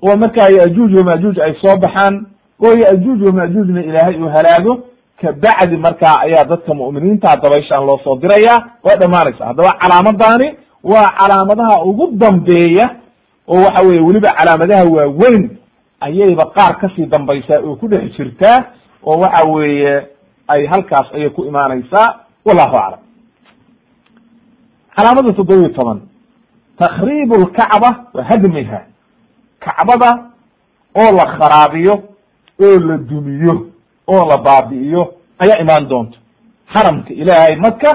oo 0.02 0.16
markaa 0.18 0.50
yajuuj 0.60 0.92
wamajuuj 0.98 1.40
ay 1.40 1.54
soo 1.62 1.76
baxaan 1.78 2.26
oo 2.66 2.74
yajuuj 2.86 3.22
wamajuujna 3.28 3.84
ilaahay 3.84 4.16
uu 4.22 4.30
halaago 4.30 4.80
kabacdi 5.22 5.78
markaa 5.78 6.16
ayaa 6.26 6.44
dadka 6.44 6.74
mu'miniinta 6.74 7.36
dabayshaan 7.44 7.86
loo 7.86 8.00
soo 8.04 8.16
diraya 8.16 8.56
waa 8.84 8.96
dhamaanaysa 9.02 9.46
haddaba 9.46 9.72
calaamadani 9.82 10.48
waa 10.84 11.12
calaamadaha 11.20 11.84
ugu 11.86 12.08
dambeeya 12.12 12.90
oo 13.48 13.58
waxa 13.66 13.88
weye 13.88 14.02
weliba 14.02 14.30
calaamadaha 14.30 14.84
waaweyn 14.96 15.50
ayayba 16.00 16.46
qaar 16.46 16.78
ka 16.80 16.90
sii 16.96 17.06
dambaysaa 17.06 17.60
oo 17.60 17.76
ku 17.76 17.88
dhex 17.88 18.12
jirtaa 18.18 18.58
oo 19.04 19.20
waxa 19.20 19.50
weeye 19.50 20.08
ay 20.48 20.66
halkaas 20.66 21.08
ayay 21.14 21.30
ku 21.30 21.44
imaanaysaa. 21.46 22.08
Wallahu 22.46 22.76
aclam. 22.78 23.00
Calaamada 24.96 25.34
toddobiyo 25.34 25.70
toban. 25.70 26.02
Takriib 26.78 27.34
lkacba 27.34 28.06
wa 28.14 28.24
hadmiha 28.24 28.82
kacbada 29.66 30.12
oo 31.02 31.10
la 31.18 31.26
kharaabiyo 31.38 31.94
oo 32.66 32.80
la 32.88 32.98
dumiyo 32.98 33.56
oo 34.08 34.24
la 34.30 34.38
baabi'iyo 34.38 35.14
ayaa 35.44 35.62
imaan 35.64 35.88
doonta 35.90 36.18
xaramka 36.74 37.14
ilaahay 37.14 37.56
maka 37.56 37.92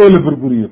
oo 0.00 0.08
la 0.08 0.18
burburiyo. 0.18 0.68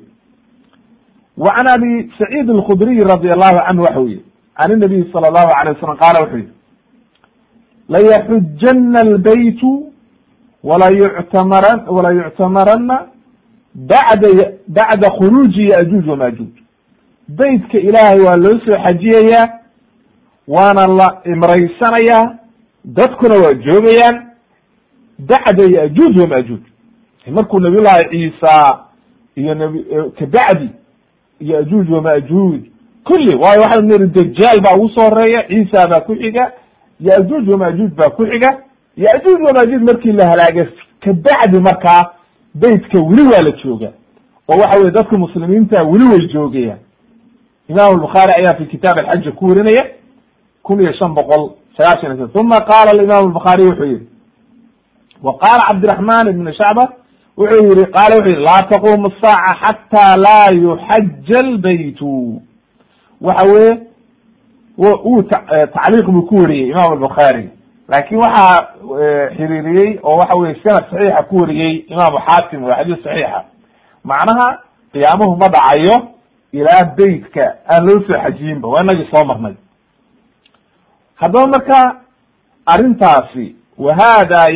Wa 1.37 1.51
can 1.55 1.67
abi 1.67 2.11
saciid 2.19 2.49
alkhudriy 2.49 2.99
radi 3.11 3.31
allahu 3.31 3.57
canhu 3.67 3.83
waxa 3.83 3.99
u 4.01 4.07
yihi 4.07 4.23
can 4.57 4.71
inabiy 4.71 5.03
sala 5.13 5.27
allahu 5.27 5.51
alay 5.59 5.73
wasalam 5.73 5.97
qaala 5.97 6.19
wuxuu 6.23 6.37
yihi 6.37 6.51
layaxujana 7.89 8.99
albaytu 8.99 9.71
wala 10.63 10.89
yuctamaran 10.89 11.79
wala 11.87 12.11
yuctamarana 12.13 12.97
bacda 14.67 15.09
khuruuji 15.17 15.69
yajuuj 15.69 16.07
wamajuuj 16.09 16.53
beytka 17.27 17.77
ilaahay 17.79 18.19
waa 18.19 18.35
loo 18.35 18.59
soo 18.65 18.77
xajiyayaa 18.85 19.49
waana 20.55 20.87
la 20.87 21.07
imraysanayaa 21.33 22.35
dadkuna 22.85 23.35
waa 23.35 23.53
joogayaan 23.53 24.15
bacda 25.19 25.63
yajuuj 25.79 26.17
wamajuuj 26.21 26.61
markuu 27.31 27.59
nabiy 27.59 27.81
llahi 27.81 28.09
ciisa 28.11 28.79
iyo 29.35 29.53
nabi 29.55 29.85
kabacdi 30.19 30.69
yajuuj 31.39 31.89
wamajuuj 31.91 32.61
kulli 33.03 33.35
waayo 33.35 33.61
waxaa 33.61 33.81
niri 33.81 34.07
dajaal 34.07 34.61
baa 34.61 34.75
ugu 34.77 34.89
soo 34.89 35.03
horreeya 35.09 35.43
ciisa 35.47 35.87
baa 35.87 35.99
ku 36.01 36.15
xiga 36.15 36.51
yajuuj 36.99 37.49
wamajuuj 37.49 37.91
baa 37.91 38.09
ku 38.09 38.25
xiga 38.25 38.57
yajuuj 38.97 39.41
wamajuuj 39.47 39.81
markii 39.83 40.11
la 40.11 40.25
halaaga 40.29 40.67
kabacdi 40.99 41.59
markaa 41.59 42.01
beytka 42.53 42.97
weli 42.99 43.21
waa 43.21 43.41
la 43.41 43.51
jooga 43.63 43.91
oo 44.49 44.57
waxa 44.61 44.79
weye 44.79 44.91
dadka 44.91 45.17
muslimiinta 45.17 45.83
weli 45.83 46.05
way 46.05 46.27
joogayaan. 46.33 46.79
Imam 47.69 47.85
albukhaari 47.93 48.33
ayaa 48.37 48.55
fi 48.57 48.65
kitaab 48.65 48.97
alxaji 48.99 49.31
ku 49.31 49.45
warinaya 49.45 49.85
kun 50.63 50.81
iyo 50.81 50.93
shan 50.93 51.13
boqol 51.15 51.49
sagaashan 51.77 52.15
iyo 52.17 52.29
uma 52.35 52.59
qaala 52.69 53.03
imam 53.03 53.17
albukhaariy 53.27 53.67
wuxuu 53.69 53.85
yihi 53.85 54.07
wa 55.23 55.33
qaala 55.37 55.63
cabdiraxman 55.69 56.27
ibn 56.29 56.53
shacba 56.53 56.83
wuxuu 57.37 57.65
yihi 57.69 57.85
qaala 57.95 58.15
wuxuu 58.15 58.29
yihi 58.29 58.43
laa 58.47 58.61
taqumu 58.71 59.07
الsaaca 59.11 59.55
xata 59.63 60.17
laa 60.17 60.51
yuxaja 60.63 61.39
albaytu 61.45 62.41
waxa 63.21 63.47
weye 63.53 63.71
uu 65.05 65.23
tacliiq 65.73 66.05
buu 66.09 66.21
ku 66.25 66.35
wariyey 66.35 66.69
imam 66.69 66.91
albukhaari 66.93 67.49
laakin 67.89 68.17
waxaa 68.17 68.67
xiriiriyey 69.37 69.99
oo 70.03 70.17
waxa 70.17 70.35
weye 70.35 70.55
sanad 70.63 70.83
saxiixa 70.91 71.23
ku 71.29 71.35
wariyey 71.41 71.73
imaamu 71.89 72.17
xaakim 72.27 72.63
waa 72.63 72.75
xadiis 72.77 73.03
saxiixa. 73.03 73.43
Macnaha 74.03 74.47
qiyaamuhu 74.93 75.35
ma 75.37 75.47
dhacayo 75.55 75.95
ilaa 76.53 76.83
beytka 76.97 77.45
aan 77.73 77.85
loo 77.87 77.99
soo 78.07 78.17
xajiyinba 78.23 78.67
waa 78.67 78.83
inagii 78.83 79.07
soo 79.13 79.25
marnay 79.25 79.53
haddaba 81.21 81.47
marka 81.47 81.95
arrintaasi 82.65 83.55
wa 83.77 83.95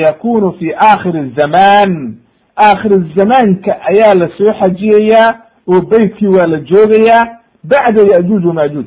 yakunu 0.05 0.51
fi 0.59 0.73
aakhiri 0.73 1.33
zaman 1.37 2.15
aakhir 2.57 2.91
zamaanka 3.15 3.77
ayaa 3.91 4.13
la 4.13 4.29
soo 4.37 4.53
xajiyayaa 4.59 5.33
oo 5.67 5.81
beytkii 5.81 6.27
waa 6.27 6.47
la 6.47 6.59
joogayaa 6.59 7.37
bacda 7.63 8.01
yajuuj 8.13 8.45
wamajuuj 8.45 8.85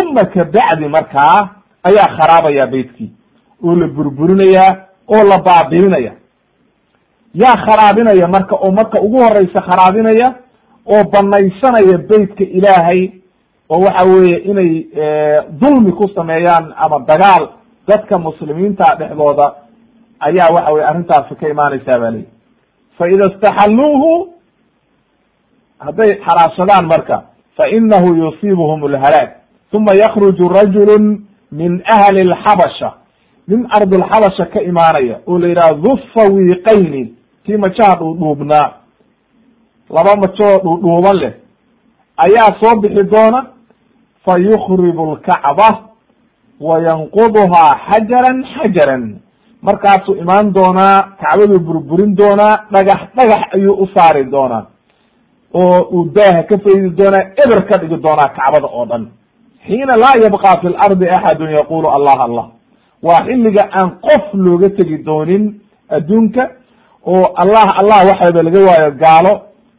uma 0.00 0.24
kabacdi 0.24 0.88
markaa 0.88 1.50
ayaa 1.82 2.16
kharaabaya 2.16 2.66
beytkii 2.66 3.12
oo 3.64 3.74
la 3.76 3.86
burburinayaa 3.86 4.76
oo 5.08 5.24
la 5.28 5.38
baabiinaya. 5.38 6.12
Yaa 7.34 7.56
kharaabinaya 7.66 8.28
marka 8.28 8.56
oo 8.56 8.70
marka 8.70 9.00
ugu 9.00 9.18
horeysa 9.18 9.62
kharaabinaya 9.62 10.34
oo 10.86 11.04
banaysanaya 11.04 11.98
beytka 11.98 12.44
ilaahay 12.44 13.10
oo 13.70 13.80
waxa 13.80 14.04
weeye 14.08 14.38
inay 14.38 14.70
dulmi 15.60 15.92
ku 15.92 16.08
sameeyaan 16.14 16.74
ama 16.76 16.98
dagaal 17.06 17.48
dadka 17.88 18.18
muslimiinta 18.18 18.96
dhexdooda 18.98 19.54
ayaa 20.20 20.52
waxa 20.54 20.72
weye 20.72 20.86
arrintaasi 20.86 21.34
ka 21.34 21.48
imaanaysaa 21.48 21.98
ba 22.00 22.10
leyi 22.10 22.26
fa 22.98 23.08
ida 23.08 23.24
istaxalluuhu 23.32 24.28
hadday 25.78 26.10
xalaashadaan 26.26 26.86
marka 26.86 27.22
fa 27.56 27.68
inahu 27.68 28.14
yusiibuhum 28.14 28.84
alhalaag 28.84 29.30
uma 29.72 29.92
yakruju 29.98 30.48
rajulu 30.48 31.18
min 31.52 31.82
ahli 31.94 32.20
alxabasha 32.30 32.92
nin 33.48 33.66
ardulxabasha 33.70 34.46
ka 34.52 34.60
imaanaya 34.62 35.18
oo 35.26 35.38
la 35.38 35.48
yidhaha 35.48 35.74
dufa 35.74 36.22
wiiqayni 36.34 37.14
kii 37.44 37.56
majaha 37.56 37.94
dhuudhuubnaa. 37.98 38.72
Laba 39.90 40.16
majoo 40.16 40.58
dhuudhuuban 40.64 41.16
leh 41.16 41.32
ayaa 42.16 42.56
soo 42.60 42.80
bixi 42.80 43.02
doona 43.04 43.46
fa 44.24 44.34
yukribu 44.38 45.02
lkacba 45.14 45.68
wa 46.60 46.74
yanquduhaa 46.88 47.72
xajaran 47.90 48.38
xajaran 48.54 49.04
markaasuu 49.62 50.14
imaan 50.22 50.52
doonaa 50.56 50.96
kacbaduu 51.22 51.58
burburin 51.66 52.12
doonaa 52.20 52.54
dhagax 52.72 53.00
dhagax 53.16 53.42
ayuu 53.56 53.74
u 53.82 53.86
saari 53.94 54.24
doonaa 54.34 54.64
oo 55.54 55.78
uu 55.96 56.04
daaha 56.16 56.42
ka 56.50 56.56
faydi 56.64 56.88
doonaa 57.00 57.22
eber 57.44 57.60
ka 57.68 57.78
dhigi 57.80 57.96
doonaa 58.06 58.28
kacbada 58.38 58.68
oo 58.78 58.84
dhan 58.90 59.04
xiina 59.66 59.94
laa 60.02 60.14
yabqa 60.24 60.50
fi 60.60 60.66
lardi 60.76 61.06
axadun 61.16 61.50
yaqulu 61.58 61.88
allah 61.96 62.16
allah 62.26 62.46
waa 63.06 63.20
xilliga 63.26 63.62
aan 63.78 63.90
qof 64.06 64.24
looga 64.44 64.68
tegi 64.78 64.98
doonin 65.08 65.44
adduunka 65.96 66.42
oo 67.12 67.24
allah 67.42 67.66
allah 67.80 67.98
waxaba 68.10 68.40
laga 68.46 68.60
waayo 68.68 68.90
gaalo 69.04 69.32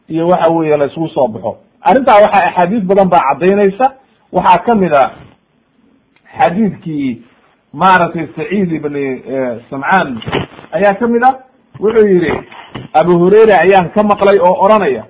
iyo 0.08 0.24
waxa 0.28 0.52
weeye 0.54 0.76
la 0.76 0.86
isugu 0.90 1.08
soo 1.14 1.28
baxo 1.34 1.52
arrintaa 1.88 2.18
waxaa 2.24 2.46
axaadiis 2.48 2.84
badan 2.90 3.08
baa 3.14 3.22
caddaynaysa 3.28 3.86
waxaa 4.32 4.64
ka 4.66 4.74
mid 4.74 4.92
a 4.94 5.04
xadiidkii 6.38 7.22
maaragtay 7.72 8.26
saciid 8.36 8.72
ibni 8.72 9.22
samcaan. 9.70 10.20
Ayaa 10.72 10.94
ka 10.98 11.06
mid 11.06 11.22
ah 11.28 11.34
wuxuu 11.80 12.06
yihi 12.08 12.32
abu 13.00 13.18
hurayra 13.18 13.54
ayaan 13.64 13.90
ka 13.94 14.02
maqlay 14.02 14.38
oo 14.40 14.54
oranaya 14.64 15.04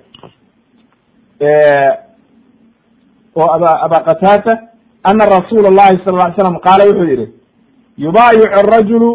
oo 3.35 3.47
aba 3.55 3.71
aba 3.85 3.97
qataata 4.07 4.53
ana 5.03 5.25
rasuula 5.25 5.69
llahi 5.69 5.99
sala 6.05 6.27
ly 6.29 6.35
slam 6.35 6.59
qaala 6.59 6.83
wuxuu 6.89 7.07
yihi 7.11 7.27
yubaayicu 7.97 8.47
arajulu 8.59 9.09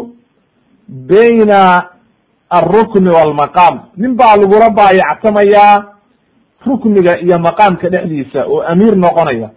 bayna 0.89 1.89
alrukni 2.49 3.09
walmaqaam 3.09 3.75
nin 3.97 4.15
baa 4.15 4.35
lagula 4.37 4.69
baayactamayaa 4.69 5.83
rukniga 6.65 7.19
iyo 7.19 7.39
maqaamka 7.39 7.89
dhexdiisa 7.89 8.45
oo 8.47 8.61
amiir 8.71 8.95
noqonaya 8.95 9.49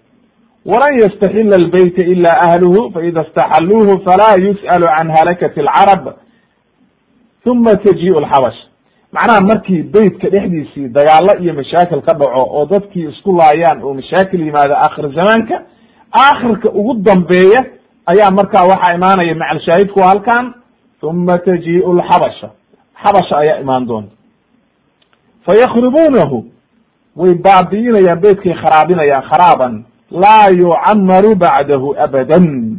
walan 0.71 0.95
yastaxila 1.03 1.55
albayta 1.63 2.03
ila 2.13 2.31
ahluhu 2.47 2.91
faida 2.95 3.21
istaxaluuhu 3.27 3.95
falaa 4.07 4.37
yus'alu 4.47 4.87
can 4.97 5.09
halakati 5.17 5.61
alcarab 5.61 6.05
uma 7.53 7.77
tajiiu 7.85 8.15
alxabash 8.23 8.59
macnaha 9.13 9.41
markii 9.51 9.83
beytka 9.95 10.29
dhexdiisii 10.35 10.89
dagaalo 10.97 11.33
iyo 11.43 11.53
mashaakil 11.61 12.01
ka 12.07 12.13
dhaco 12.21 12.43
oo 12.57 12.67
dadkii 12.73 13.07
isku 13.13 13.31
laayaan 13.41 13.83
oo 13.83 13.95
mashaakil 13.95 14.41
yimaado 14.47 14.75
aakhir 14.85 15.05
zamaanka 15.19 15.57
aakhirka 16.23 16.69
ugu 16.81 16.95
dambeeya 16.95 17.61
ayaa 18.13 18.31
markaa 18.39 18.65
waxaa 18.73 18.95
imaanaya 18.99 19.35
macalshaahidku 19.43 20.01
halkan 20.09 20.55
uma 21.03 21.39
tajiiu 21.39 21.93
lxabasha 21.99 22.49
xabasha 23.03 23.35
ayaa 23.43 23.61
imaan 23.61 23.87
doonta. 23.87 24.13
Fayakribuunahu 25.47 26.39
way 27.17 27.35
baabi'inayaan 27.35 28.21
beytkay 28.25 28.55
kharaabinayaan 28.63 29.25
kharaaban 29.31 29.75
laa 30.11 30.49
yucamaru 30.51 31.35
bacdahu 31.35 31.95
abadan 32.05 32.79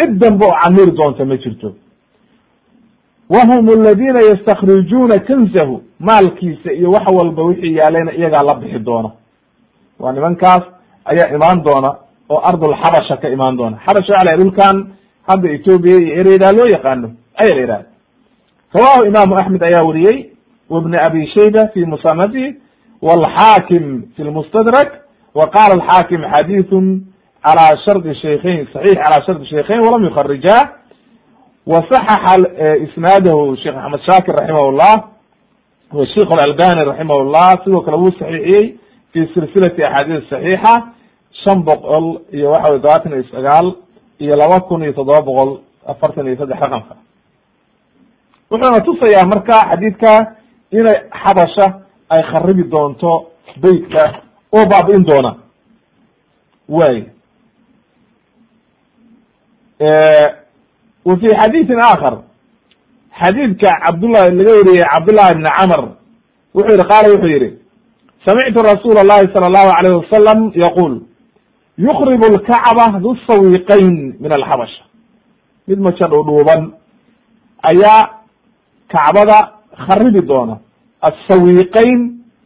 cid 0.00 0.18
danba 0.18 0.46
oo 0.46 0.56
camiri 0.62 0.90
doonta 0.98 1.24
ma 1.24 1.36
jirto 1.36 1.74
wahum 3.30 3.68
aladina 3.68 4.20
yastakrijuuna 4.30 5.18
kansahu 5.18 5.82
maalkiisa 6.00 6.72
iyo 6.72 6.90
wax 6.90 7.06
walba 7.16 7.42
wixii 7.42 7.74
yaalayna 7.76 8.12
iyagaa 8.14 8.42
la 8.42 8.54
bixi 8.54 8.78
doona 8.78 9.10
waa 10.00 10.12
nimankaas 10.12 10.62
ayaa 11.04 11.34
imaan 11.34 11.62
doona 11.64 11.94
oo 12.28 12.40
ardulxabasha 12.44 13.16
ka 13.16 13.28
imaan 13.28 13.56
doona 13.56 13.76
xabasha 13.86 14.12
waxa 14.12 14.24
la 14.24 14.36
dhulkan 14.36 14.86
hadda 15.28 15.50
etoobiya 15.52 15.96
iyo 16.00 16.14
ereydaa 16.20 16.52
loo 16.52 16.66
yaqaano 16.74 17.08
ayaa 17.42 17.54
la 17.54 17.60
yidhahda 17.60 17.84
rawahu 18.74 19.04
imaamu 19.10 19.36
axmed 19.38 19.62
ayaa 19.62 19.84
wariyey 19.84 20.26
wibn 20.70 20.94
abi 20.94 21.26
shayba 21.26 21.68
fi 21.74 21.80
musanadi 21.84 22.54
walxaakim 23.02 24.02
fi 24.16 24.22
lmustadrak 24.24 25.01
wa 25.35 25.45
qala 25.55 25.73
alxaakim 25.79 26.21
xadiثun 26.33 26.85
calى 27.45 27.65
shardi 27.85 28.11
shaykhayn 28.23 28.67
saxiix 28.73 28.97
calى 29.03 29.17
shardi 29.27 29.45
shaykhayn 29.51 29.81
walam 29.85 30.03
yukharijah 30.09 30.61
wasaxaxa 31.67 32.35
isnaadahu 32.85 33.55
sheekh 33.63 33.75
axmed 33.83 34.01
shaakir 34.09 34.33
raximah 34.39 34.71
llah 34.79 34.95
wa 35.97 36.05
sheikh 36.13 36.29
alalbani 36.35 36.81
raximah 36.89 37.17
llah 37.33 37.51
sidoo 37.63 37.81
kale 37.85 37.97
wuu 38.03 38.11
saxiixiyey 38.19 38.65
fi 39.13 39.19
silsilati 39.33 39.83
axaadiis 39.83 40.29
saxiixa 40.29 40.73
shan 41.43 41.57
boqol 41.67 42.05
iyo 42.37 42.51
waxa 42.51 42.67
wey 42.71 42.79
todobaatan 42.79 43.11
iyo 43.13 43.25
sagaal 43.35 43.67
iyo 44.19 44.35
laba 44.35 44.59
kun 44.67 44.83
iyo 44.83 44.93
toddoba 44.93 45.21
boqol 45.29 45.49
afartan 45.91 46.27
iyo 46.27 46.37
saddex 46.41 46.59
raqamka 46.59 46.95
wuxuuna 48.51 48.79
tusayaa 48.87 49.25
marka 49.33 49.55
xadiidka 49.71 50.11
inay 50.71 50.97
xabasha 51.23 51.65
ay 52.09 52.21
kharibi 52.31 52.63
doonto 52.73 53.11
beytka 53.63 54.03
oo 54.56 54.64
baabi'in 54.72 55.04
doona 55.04 55.32
way. 56.68 56.96
Wa 61.04 61.16
fi 61.20 61.26
xadiidin 61.40 61.80
aakhar 61.80 62.14
xadiidka 63.20 63.70
cabdullahi 63.84 64.30
laga 64.38 64.52
weriyey 64.58 64.84
cabdullahi 64.92 65.34
bni 65.38 65.50
camr 65.58 65.80
wuxuu 66.54 66.72
yihi 66.74 66.88
qaala 66.90 67.08
wuxuu 67.14 67.32
yihi 67.34 67.50
samictu 68.26 68.58
rasuula 68.72 69.00
allahi 69.04 69.32
sala 69.34 69.46
allahu 69.50 69.70
alayh 69.78 69.92
wasalam 70.00 70.40
yaqul 70.64 70.92
yukrib 71.86 72.22
lkacba 72.36 72.86
du 73.04 73.10
sawiqayn 73.28 73.94
min 74.22 74.30
alxabasha 74.38 74.82
mid 75.68 75.78
maja 75.86 76.06
dhuudhuuban 76.12 76.62
ayaa 77.70 78.10
kacbada 78.92 79.38
kharibi 79.86 80.20
doona. 80.30 80.58
Asawiqayn 81.08 81.98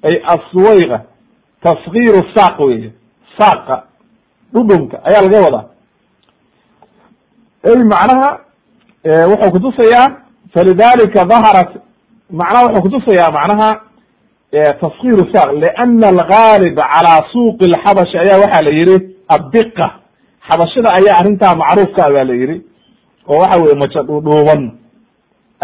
ay 0.08 0.14
aswayqa 0.34 0.98
taskiiru 1.64 2.20
saaq 2.34 2.58
weye 2.60 2.90
saaqa 3.38 3.76
dhudhunka 4.54 4.96
ayaa 5.08 5.22
laga 5.22 5.40
wadaa. 5.46 5.64
Ey 7.70 7.76
macnaha 7.92 8.28
wuxuu 9.30 9.50
kutusayaa 9.54 10.06
falidalika 10.54 11.24
daharat 11.30 11.70
macnaha 12.30 12.64
wuxuu 12.66 12.82
kutusayaa 12.82 13.30
macnaha 13.38 13.70
taskiiru 14.80 15.24
saq 15.34 15.48
liana 15.62 16.08
algaalib 16.08 16.76
calaa 16.92 17.20
suuqi 17.32 17.64
lxabashi 17.72 18.18
ayaa 18.18 18.40
waxaa 18.44 18.62
la 18.66 18.72
yihi 18.78 18.96
addiqa 19.36 19.86
xabashada 20.48 20.88
ayaa 20.98 21.18
arrintaa 21.20 21.54
macruufka 21.60 22.02
baa 22.14 22.24
la 22.30 22.34
yihi 22.40 22.56
oo 23.28 23.38
waxa 23.42 23.60
weye 23.62 23.74
maja 23.82 24.02
dhuudhuuban 24.08 24.62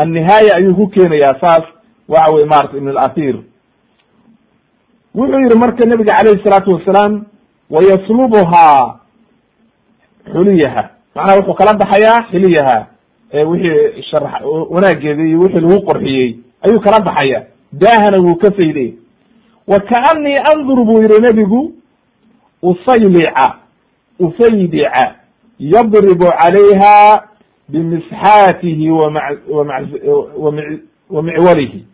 annihaaya 0.03 0.53
ayuu 0.59 0.75
ku 0.75 0.87
keenayaa 0.95 1.41
saas 1.41 1.65
waxa 2.09 2.33
weye 2.35 2.47
marata 2.53 2.77
ibn 2.77 2.89
alathir 2.89 3.37
wuxuu 5.15 5.39
yihi 5.41 5.59
marka 5.59 5.87
nabiga 5.87 6.13
calayhi 6.13 6.43
salaatu 6.45 6.71
wasalaam 6.75 7.25
wayaslubuhaa 7.71 8.97
xuliyaha. 10.33 10.83
Macnaha 11.15 11.39
wuxuu 11.39 11.55
kala 11.55 11.75
baxayaa 11.75 12.23
xiliyaha 12.31 12.87
wixii 13.47 14.03
shar 14.11 14.23
wanaageeda 14.71 15.23
iyo 15.25 15.41
wixii 15.41 15.61
lagu 15.61 15.83
qorxiyey 15.87 16.37
ayuu 16.63 16.81
kala 16.81 17.01
baxaya 17.01 17.47
daahana 17.73 18.19
wuu 18.19 18.37
ka 18.37 18.51
fayday. 18.51 18.95
Wa 19.67 19.81
kaanii 19.81 20.37
andur 20.53 20.85
buu 20.85 21.03
yihi 21.03 21.21
nebigu 21.23 21.73
usaylica 22.63 23.55
usaydica 24.21 25.15
yadribu 25.59 26.27
calayha 26.27 27.23
bimisxaatihi 27.69 28.91
wa 31.11 31.23
micwalihi. 31.23 31.85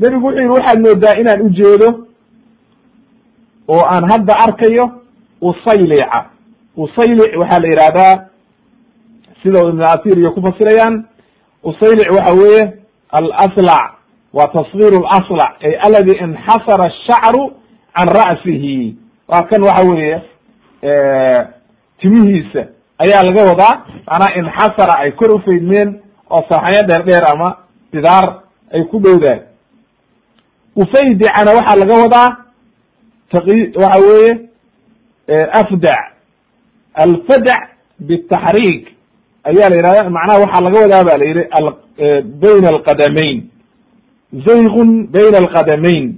Nebigu 0.00 0.26
wuxuu 0.26 0.38
yihi 0.40 0.48
waxaad 0.48 0.78
moodaa 0.80 1.14
inaan 1.20 1.42
ujeedo 1.42 2.06
oo 3.68 3.82
aan 3.86 4.10
hadda 4.10 4.32
arkayo 4.46 4.90
usaylica 5.40 6.24
usaylic 6.76 7.30
waxaa 7.40 7.60
la 7.60 7.68
yihahdaa 7.68 8.14
sida 9.42 9.58
ibn 9.68 9.82
athir 9.84 10.18
iyo 10.18 10.30
ku 10.32 10.40
fasirayaan 10.42 11.04
usaylic 11.62 12.08
waxa 12.16 12.32
weeye 12.34 12.72
alaslac 13.10 13.92
waa 14.32 14.48
tasgir 14.52 14.92
laslac 15.00 15.52
ay 15.64 15.74
aladi 15.86 16.12
inxasara 16.24 16.84
ashacru 16.90 17.52
can 17.96 18.08
ra'sihi. 18.08 18.96
Waa 19.28 19.42
kan 19.42 19.60
waxa 19.62 19.82
weeye 19.90 20.22
timihiisa 22.00 22.62
ayaa 22.98 23.22
laga 23.22 23.42
wadaa 23.50 23.74
macnaha 24.06 24.34
inxasara 24.40 24.94
ay 24.98 25.12
kor 25.12 25.30
ufaydmeen 25.34 26.00
oo 26.30 26.42
saaxanyo 26.48 26.82
dheer 26.88 27.02
dheer 27.04 27.24
ama 27.32 27.56
bidaar 27.92 28.40
ay 28.74 28.82
ku 28.84 28.98
dhowdahay 29.00 29.40
ufaydicana 30.76 31.50
waxaa 31.58 31.76
laga 31.76 31.94
wadaa 32.02 32.36
taqi 33.32 33.72
waxa 33.82 34.00
weeye 34.08 34.30
afdac 35.60 36.00
alfadac 36.94 37.62
bitaxriik 38.00 38.84
ayaa 39.44 39.68
la 39.70 39.76
yihahda 39.76 40.10
macnaha 40.10 40.40
waxaa 40.44 40.64
laga 40.66 40.80
wadaa 40.84 41.04
ba 41.08 41.14
la 41.20 41.24
yihi 41.28 41.42
bayna 42.42 42.68
alqadamayn. 42.74 43.38
Zaygun 44.46 44.90
bayna 45.14 45.38
alqadamayn 45.38 46.14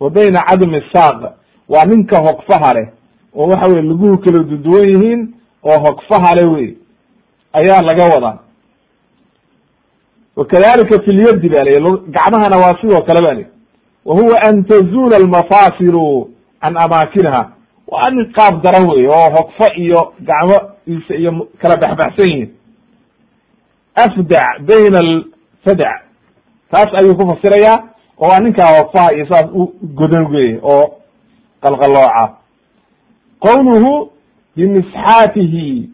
wa 0.00 0.10
bayna 0.10 0.38
cadmi 0.48 0.82
saaq. 0.92 1.20
Waa 1.68 1.84
ninka 1.84 2.18
hogfaha 2.18 2.74
leh 2.74 2.88
oo 3.34 3.46
waxa 3.48 3.68
weye 3.70 3.82
laguhu 3.82 4.18
kala 4.18 4.38
duduwan 4.50 4.88
yihiin 4.88 5.20
oo 5.64 5.78
hogfaha 5.86 6.34
le 6.38 6.44
wey 6.52 6.74
ayaa 7.52 7.82
laga 7.82 8.04
wadaa 8.14 8.38
wakadalika 10.36 11.02
fi 11.02 11.10
lyadi 11.12 11.48
ba 11.48 11.64
layi 11.64 11.78
gacmahana 12.08 12.56
waa 12.56 12.76
sidoo 12.80 13.02
kale 13.02 13.20
ba 13.20 13.32
layi 13.34 13.46
wa 14.04 14.14
huwa 14.14 14.42
an 14.42 14.64
tazula 14.64 15.16
almafasilu 15.16 16.30
can 16.62 16.76
amaakiniha 16.84 17.42
waa 17.92 18.10
nin 18.10 18.32
qaab 18.32 18.62
daran 18.62 18.88
wey 18.90 19.06
oo 19.06 19.28
hogfo 19.36 19.66
iyo 19.76 20.12
gacmo 20.20 20.56
isa 20.86 21.14
iyo 21.14 21.30
kala 21.60 21.76
baxbaxsan 21.76 22.28
yihiin. 22.30 22.50
Afdac 24.04 24.60
bayna 24.68 24.98
alfadac 24.98 26.00
taas 26.70 26.90
ayuu 26.98 27.16
ku 27.16 27.26
fasirayaa 27.30 27.78
oo 28.18 28.28
waa 28.28 28.40
ninkaa 28.40 28.70
hogfaha 28.78 29.12
iyo 29.14 29.26
saas 29.26 29.46
u 29.54 29.72
godan 29.94 30.26
wey 30.34 30.58
oo 30.62 30.84
qalqalooca. 31.62 32.24
Qowluhu 33.44 34.10
bimisxaatihi 34.56 35.90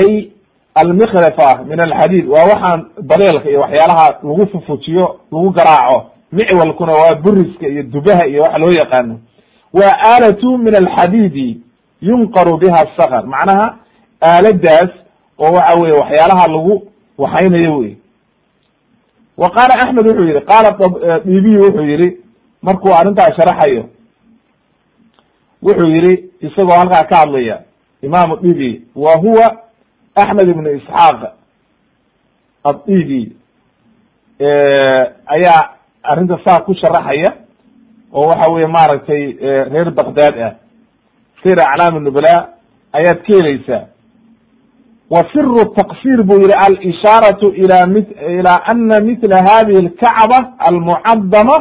ay 0.00 0.30
almikhrafa 0.74 1.64
min 1.64 1.80
alxadiid. 1.80 2.26
Waa 2.28 2.46
waxaan 2.52 2.80
badeelka 3.02 3.48
iyo 3.50 3.60
waxyaalaha 3.60 4.06
lagu 4.22 4.46
fufujiyo 4.52 5.20
lagu 5.32 5.50
garaaco. 5.50 5.98
Micwalkuna 6.32 6.92
waa 6.92 7.14
buriska 7.14 7.68
iyo 7.68 7.82
dubaha 7.82 8.26
iyo 8.26 8.42
waxa 8.42 8.58
loo 8.58 8.72
yaqaano 8.72 9.18
waa 9.72 9.92
aalatu 10.10 10.58
min 10.58 10.74
alxadiidi 10.76 11.60
yunqaru 12.02 12.56
biha 12.58 12.82
sakr 12.96 13.26
macnaha 13.26 13.66
aaladaas 14.22 14.90
oo 15.38 15.52
waxa 15.56 15.74
weye 15.80 15.92
waxyaalaha 16.00 16.46
lagu 16.54 16.74
waxaynayo 17.18 17.78
wey 17.78 17.96
wa 19.36 19.50
qaala 19.50 19.74
axmed 19.82 20.06
wuxuu 20.08 20.24
yihi 20.28 20.40
qaala 20.40 20.70
dibiy 21.24 21.56
wuxuu 21.58 21.84
yihi 21.90 22.08
markuu 22.62 22.94
arrintaa 22.94 23.34
sharaxayo 23.36 23.84
wuxuu 25.62 25.88
yihi 25.94 26.12
isagoo 26.40 26.78
halkaa 26.80 27.04
ka 27.10 27.16
hadlaya 27.16 27.60
imaamu 28.02 28.36
dibi 28.36 28.82
wa 28.96 29.16
huwa 29.16 29.46
axmed 30.14 30.48
ibnu 30.48 30.70
isxaaq 30.76 31.20
addibi 32.64 33.36
ayaa 35.26 35.70
arrinta 36.02 36.38
saa 36.44 36.60
ku 36.66 36.74
sharaxaya 36.74 37.32
oo 38.12 38.26
waxa 38.28 38.50
weye 38.52 38.68
maaragtay 38.76 39.22
reer 39.72 39.90
bakdad 39.90 40.34
ah. 40.46 40.52
Sir 41.42 41.58
aclaam 41.60 42.02
nubala 42.04 42.48
ayaad 42.92 43.18
ka 43.26 43.32
helaysaa 43.36 43.84
wa 45.10 45.24
siru 45.32 45.64
taqsir 45.78 46.22
buu 46.22 46.38
yihi 46.40 46.56
alishaaratu 46.66 47.46
ila 47.62 47.86
mi 47.86 48.00
ila 48.38 48.52
ana 48.72 49.00
mitla 49.00 49.36
hadihi 49.48 49.78
alkacba 49.86 50.38
almucadama 50.58 51.56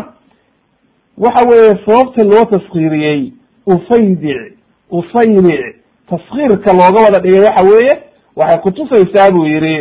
waxa 1.18 1.47
weeye 1.49 1.74
sababta 1.86 2.24
loo 2.24 2.45
taskiriyey 2.45 3.34
ufaydic 3.68 4.54
usaylic 4.91 5.76
taskirka 6.10 6.74
looga 6.74 6.99
wada 7.06 7.20
dhigay 7.20 7.41
waxa 7.47 7.64
weeye 7.72 7.93
waxay 8.36 8.60
kutusaysaa 8.66 9.32
buu 9.32 9.45
yihi 9.45 9.76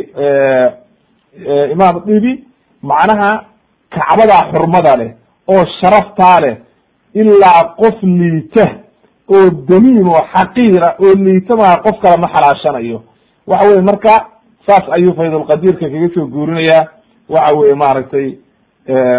imaam 1.72 2.02
dibi 2.06 2.44
macnaha 2.82 3.44
kacbadaa 3.90 4.50
xurmada 4.52 4.96
leh 4.96 5.10
oo 5.54 5.64
sharaftaa 5.80 6.40
leh 6.44 6.56
ilaa 7.14 7.62
qof 7.80 8.02
liita 8.02 8.66
oo 9.34 9.50
damiim 9.68 10.08
oo 10.08 10.22
xaqiira 10.34 10.88
oo 11.04 11.14
liita 11.24 11.56
maa 11.56 11.76
qof 11.84 11.96
kale 12.02 12.16
ma 12.22 12.28
xalaashanayo. 12.34 12.98
Waxa 13.46 13.68
weye 13.68 13.82
marka 13.90 14.14
saas 14.66 14.84
ayuu 14.96 15.14
faydulqadiirka 15.18 15.86
kaga 15.92 16.08
soo 16.14 16.26
guurinayaa. 16.34 16.82
Waxa 17.28 17.54
weye 17.58 17.74
maaragtay 17.74 18.28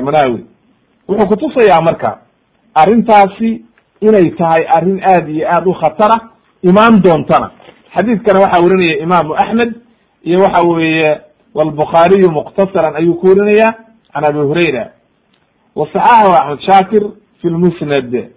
manawi 0.06 0.46
wuxuu 1.08 1.28
kutusayaa 1.28 1.82
marka 1.82 2.10
arrintaasi 2.76 3.50
inay 4.02 4.30
tahay 4.38 4.64
arrin 4.76 5.00
aad 5.04 5.30
iyo 5.30 5.48
aad 5.56 5.68
u 5.68 5.74
khatara 5.74 6.18
imaan 6.64 7.02
doontana. 7.04 7.52
Xadiidkana 7.96 8.40
waxaa 8.40 8.64
werinaya 8.64 8.98
imaamu 9.06 9.34
axmed 9.36 9.72
iyo 10.24 10.40
waxa 10.40 10.62
weeye 10.68 11.22
walbukhaariyu 11.56 12.32
muqtasaran 12.32 12.96
ayuu 12.96 13.16
ku 13.16 13.28
werinaya 13.28 13.74
can 14.14 14.24
abi 14.26 14.40
hurayra 14.40 14.84
wa 15.76 15.88
saxaxahu 15.94 16.34
axmed 16.36 16.62
shaakir 16.70 17.04
fi 17.42 17.48
lmusnad 17.50 18.30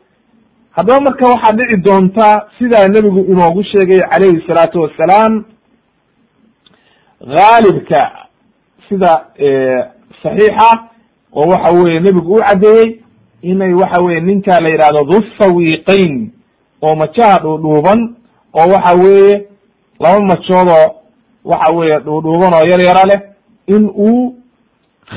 haddaba 0.76 1.00
marka 1.00 1.24
waxaa 1.32 1.56
dhici 1.56 1.80
doonta 1.80 2.46
sidaa 2.58 2.88
nebigu 2.88 3.20
inoogu 3.32 3.62
sheegay 3.64 4.00
calayhi 4.12 4.46
salaatu 4.46 4.80
wassalaam 4.82 5.44
haalibka 7.36 8.00
sida 8.88 9.26
saxiixa 10.22 10.70
oo 11.32 11.48
waxa 11.50 11.70
weye 11.78 12.00
nebigu 12.00 12.34
u 12.34 12.38
caddeeyey 12.38 13.00
inay 13.42 13.72
waxa 13.74 14.04
weye 14.04 14.20
ninka 14.20 14.60
la 14.60 14.68
yidhahdo 14.70 15.02
dhusawiqayn 15.10 16.30
oo 16.82 16.96
majaha 16.96 17.38
dhuudhuuban 17.42 18.14
oo 18.54 18.66
waxa 18.72 18.94
weeye 19.02 19.46
laba 20.00 20.20
majoodoo 20.20 20.86
waxa 21.44 21.74
weeye 21.76 21.98
dhuudhuuban 22.00 22.52
oo 22.54 22.66
yar 22.70 22.80
yara 22.86 23.02
leh 23.10 23.20
in 23.66 23.84
uu 23.98 24.34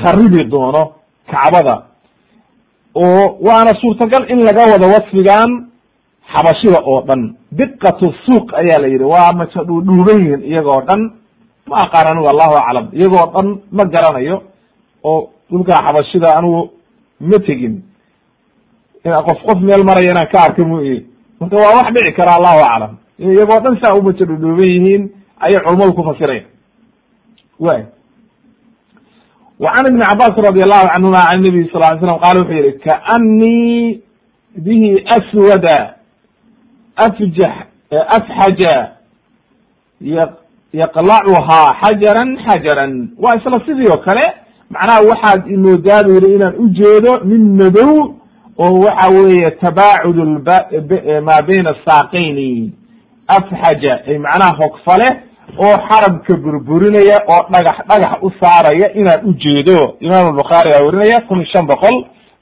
kharibi 0.02 0.44
doono 0.44 0.92
kacbada 1.30 1.82
oo 3.04 3.24
waana 3.46 3.72
suurtagal 3.80 4.22
in 4.32 4.38
laga 4.48 4.62
wado 4.72 4.86
wasfigan 4.94 5.50
xabashida 6.32 6.78
oo 6.90 7.00
dhan. 7.08 7.22
Diqatu 7.58 8.06
suuq 8.26 8.46
ayaa 8.60 8.80
la 8.82 8.88
yidhi 8.92 9.04
waa 9.14 9.32
majo 9.38 9.60
dhuudhuuban 9.68 10.18
yihiin 10.22 10.42
iyagoo 10.50 10.80
dhan? 10.88 11.00
Ma 11.68 11.76
aqaan 11.84 12.06
anigu 12.10 12.28
allahu 12.32 12.54
aclam. 12.62 12.86
Iyagoo 12.98 13.26
dhan 13.34 13.46
ma 13.76 13.84
garanayo 13.92 14.36
oo 15.04 15.20
dhulkaa 15.50 15.80
xabashida 15.86 16.28
anigu 16.38 16.60
ma 17.20 17.38
tegin. 17.46 17.74
Qof 19.26 19.38
qof 19.46 19.58
meel 19.66 19.82
maraya 19.88 20.10
inaan 20.12 20.28
ka 20.32 20.38
arka 20.46 20.62
mu 20.68 20.76
marka 21.40 21.56
waa 21.62 21.74
wax 21.78 21.88
dhici 21.94 22.12
kara 22.18 22.32
allahu 22.38 22.60
aclam. 22.72 22.92
Iyagoo 23.18 23.60
dhan 23.64 23.74
saa 23.82 23.94
umajo 23.98 24.24
dhudhuuban 24.30 24.68
yihiin 24.74 25.02
ayay 25.44 25.60
culummadu 25.64 25.92
ku 25.96 26.02
fasiraya 26.08 26.44
way 27.66 27.80
wa 29.60 29.72
can 29.74 29.86
ibni 29.90 30.02
cabas 30.04 30.34
radi 30.46 30.60
allahu 30.66 30.86
canhuma 30.94 31.22
can 31.30 31.40
nabiy 31.42 31.64
sal 31.72 31.80
ly 31.82 31.98
slam 32.00 32.18
qala 32.24 32.38
wuxuu 32.40 32.58
yihi 32.62 32.72
kaanii 32.78 34.00
bihi 34.64 34.90
aswada 35.16 35.94
afjax 36.96 37.54
afxaja 38.16 38.74
yaqlacuhaa 40.72 41.68
xajaran 41.82 42.28
xajaran 42.46 42.92
waa 43.22 43.36
isla 43.38 43.60
sidii 43.66 43.88
oo 43.94 43.98
kale 44.06 44.24
macnaha 44.70 45.00
waxaad 45.10 45.40
imoodaa 45.50 46.02
bu 46.04 46.10
yihi 46.12 46.34
inaan 46.36 46.54
ujeedo 46.64 47.12
min 47.24 47.42
madow 47.60 48.14
oo 48.58 48.74
waxa 48.84 49.08
weeye 49.16 49.50
tabaacud 49.60 50.16
maa 51.26 51.40
bayna 51.48 51.74
saaqayni. 51.86 52.72
Afxaja 53.28 53.94
ay 54.08 54.18
macnaha 54.18 54.56
hogfale 54.60 55.08
oo 55.56 55.76
xarabka 55.88 56.36
burburinaya 56.36 57.16
oo 57.28 57.42
dhagax 57.52 57.78
dhagax 57.88 58.12
u 58.22 58.30
saaraya 58.40 58.92
inaan 59.00 59.20
ujeedo 59.30 59.96
imaam 60.00 60.36
bukhaari 60.36 60.70
aa 60.74 60.84
werinaya 60.86 61.20
kun 61.28 61.38
iyo 61.40 61.48
shan 61.52 61.66
boqol 61.66 61.96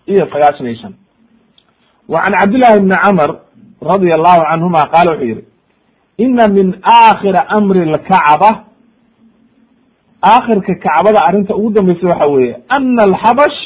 iyo 0.07 0.27
sagaashan 0.33 0.67
iyo 0.67 0.77
shan. 0.83 0.95
Wa 2.09 2.21
can 2.23 2.33
cabdillahi 2.41 2.81
bni 2.81 2.97
camr 3.05 3.31
radia 3.83 4.15
allahu 4.15 4.43
canhuma 4.51 4.81
qaala 4.93 5.11
wuxuu 5.13 5.29
yihi 5.29 5.45
ina 6.19 6.49
min 6.49 6.69
aakhiri 6.83 7.41
amri 7.59 7.81
lkacba 7.95 8.51
aakhirka 10.23 10.75
kacbada 10.85 11.21
arrinta 11.29 11.55
ugu 11.57 11.71
dambaysa 11.71 12.07
waxa 12.09 12.27
weeye 12.27 12.57
ana 12.69 13.03
alxabash 13.03 13.59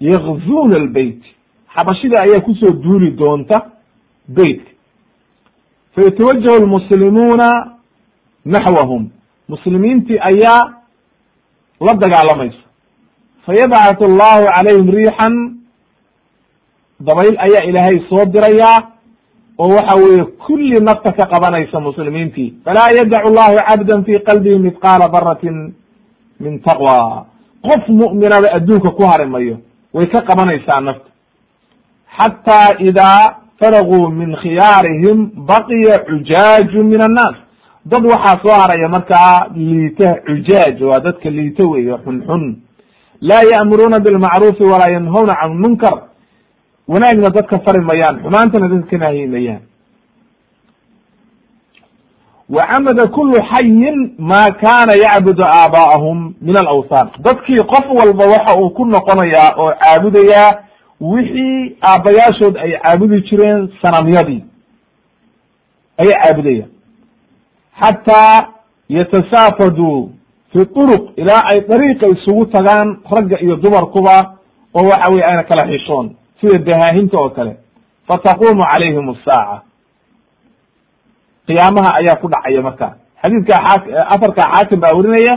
yakzuna 0.00 0.76
albeyt 0.76 1.22
xabashida 1.74 2.20
ayaa 2.22 2.40
ku 2.40 2.54
soo 2.54 2.70
duuli 2.70 3.10
doonta 3.10 3.56
beytka. 4.28 4.70
Fayatawajahu 5.94 6.64
lmuslimuuna 6.64 7.48
naxwahum 8.44 9.08
muslimiintii 9.48 10.18
ayaa 10.30 10.62
la 11.80 11.92
dagaalamaysa 11.94 12.62
fayabcatu 13.46 14.04
allahu 14.10 14.44
calayhim 14.54 14.90
riixan 14.90 15.34
dabayl 17.00 17.36
ayaa 17.46 17.64
ilaahay 17.70 17.98
soo 18.08 18.24
dirayaa 18.24 18.78
oo 19.58 19.68
waxa 19.68 19.94
weeye 20.02 20.24
kulli 20.24 20.80
nafta 20.80 21.12
ka 21.12 21.26
qabanaysa 21.32 21.80
muslimiintii 21.80 22.54
falaa 22.64 22.88
yadacu 22.98 23.28
llahu 23.34 23.56
cabdan 23.68 24.04
fi 24.04 24.18
qalbihi 24.28 24.58
mithqaala 24.58 25.08
daratin 25.08 25.74
min 26.40 26.58
taqwa 26.60 27.26
qof 27.66 27.88
mu'minaba 27.88 28.48
adduunka 28.56 28.90
ku 28.90 29.02
hari 29.10 29.26
mayo 29.26 29.56
way 29.94 30.06
ka 30.06 30.20
qabanaysaa 30.30 30.80
nafta 30.80 31.10
xataa 32.18 32.68
idaa 32.78 33.36
faraguu 33.60 34.08
min 34.10 34.36
khiyaarihim 34.42 35.30
baqiya 35.50 35.98
cujaaju 36.08 36.84
min 36.84 37.00
annaas 37.08 37.36
dad 37.86 38.04
waxaa 38.06 38.40
soo 38.42 38.54
haraya 38.60 38.88
markaa 38.88 39.48
liita 39.56 40.14
cujaaj 40.26 40.82
waa 40.82 41.00
dadka 41.00 41.30
liito 41.30 41.70
weeye 41.70 41.96
xunxun. 42.04 42.56
Laa 43.20 43.42
ya'muruuna 43.52 44.00
bilmacruufi 44.00 44.62
walaa 44.62 44.90
yanhawna 44.92 45.34
can 45.42 45.52
munkar. 45.58 45.96
Wanaagna 46.88 47.30
dadka 47.30 47.58
fari 47.64 47.80
mayaan 47.84 48.20
xumaantana 48.22 48.68
dadka 48.68 48.90
ka 48.90 48.98
nahyi 48.98 49.26
mayaan 49.26 49.62
wa 52.48 52.66
camada 52.66 53.06
kulu 53.08 53.34
xayin 53.52 54.14
ma 54.18 54.50
kana 54.62 54.92
yacbudu 55.04 55.42
aabaa'ahum 55.44 56.34
min 56.42 56.56
alawthan 56.56 57.08
dadkii 57.24 57.56
qof 57.72 57.86
walba 57.98 58.24
waxa 58.26 58.56
uu 58.60 58.70
ku 58.70 58.84
noqonayaa 58.84 59.56
oo 59.56 59.72
caabudayaa 59.82 60.50
wixii 61.00 61.76
aabbayaashood 61.82 62.56
ay 62.56 62.72
caabudi 62.82 63.20
jireen 63.28 63.68
sanamyadii. 63.82 64.44
Ayay 65.98 66.14
caabudayaan 66.22 66.70
xataa 67.80 68.48
yatasaafaduu 68.88 70.10
fi 70.52 70.66
turuq 70.66 71.02
ilaa 71.16 71.42
ay 71.52 71.60
dariiqa 71.68 72.06
isugu 72.14 72.46
tagaan 72.46 72.98
ragga 73.10 73.40
iyo 73.40 73.56
dumarkuba 73.56 74.16
oo 74.74 74.84
waxa 74.90 75.10
weye 75.12 75.24
ayna 75.30 75.42
kala 75.42 75.68
xishoon 75.70 76.16
sida 76.40 76.58
dahaahinta 76.58 77.18
oo 77.18 77.30
kale 77.30 77.56
fataqumu 78.08 78.62
calayhim 78.72 79.08
asaaca 79.14 79.62
qiyaamaha 81.46 81.90
ayaa 82.00 82.16
ku 82.22 82.28
dhacaya 82.28 82.62
marka 82.62 82.88
xadiidka 83.22 83.54
afarka 84.14 84.42
xaakim 84.52 84.80
baa 84.80 84.96
werinaya 84.96 85.34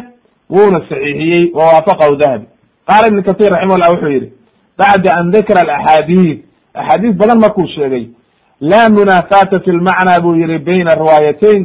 wuuna 0.50 0.80
saxiixiyey 0.90 1.52
wa 1.58 1.64
waafaqahu 1.66 2.16
dahabi 2.22 2.46
qaala 2.88 3.08
ibn 3.08 3.22
katir 3.24 3.50
raximahullah 3.54 3.90
wuxuu 3.94 4.12
yihi 4.16 4.32
bacda 4.80 5.10
an 5.20 5.32
dakara 5.32 5.62
alaxaadiid 5.66 6.38
axaadiis 6.74 7.16
badan 7.22 7.40
markuu 7.40 7.68
sheegay 7.76 8.06
laa 8.62 8.90
munaafata 8.90 9.60
fi 9.66 9.72
lmacna 9.72 10.22
buu 10.24 10.36
yihi 10.36 10.58
bayna 10.60 10.96
riwaayatayn 11.02 11.64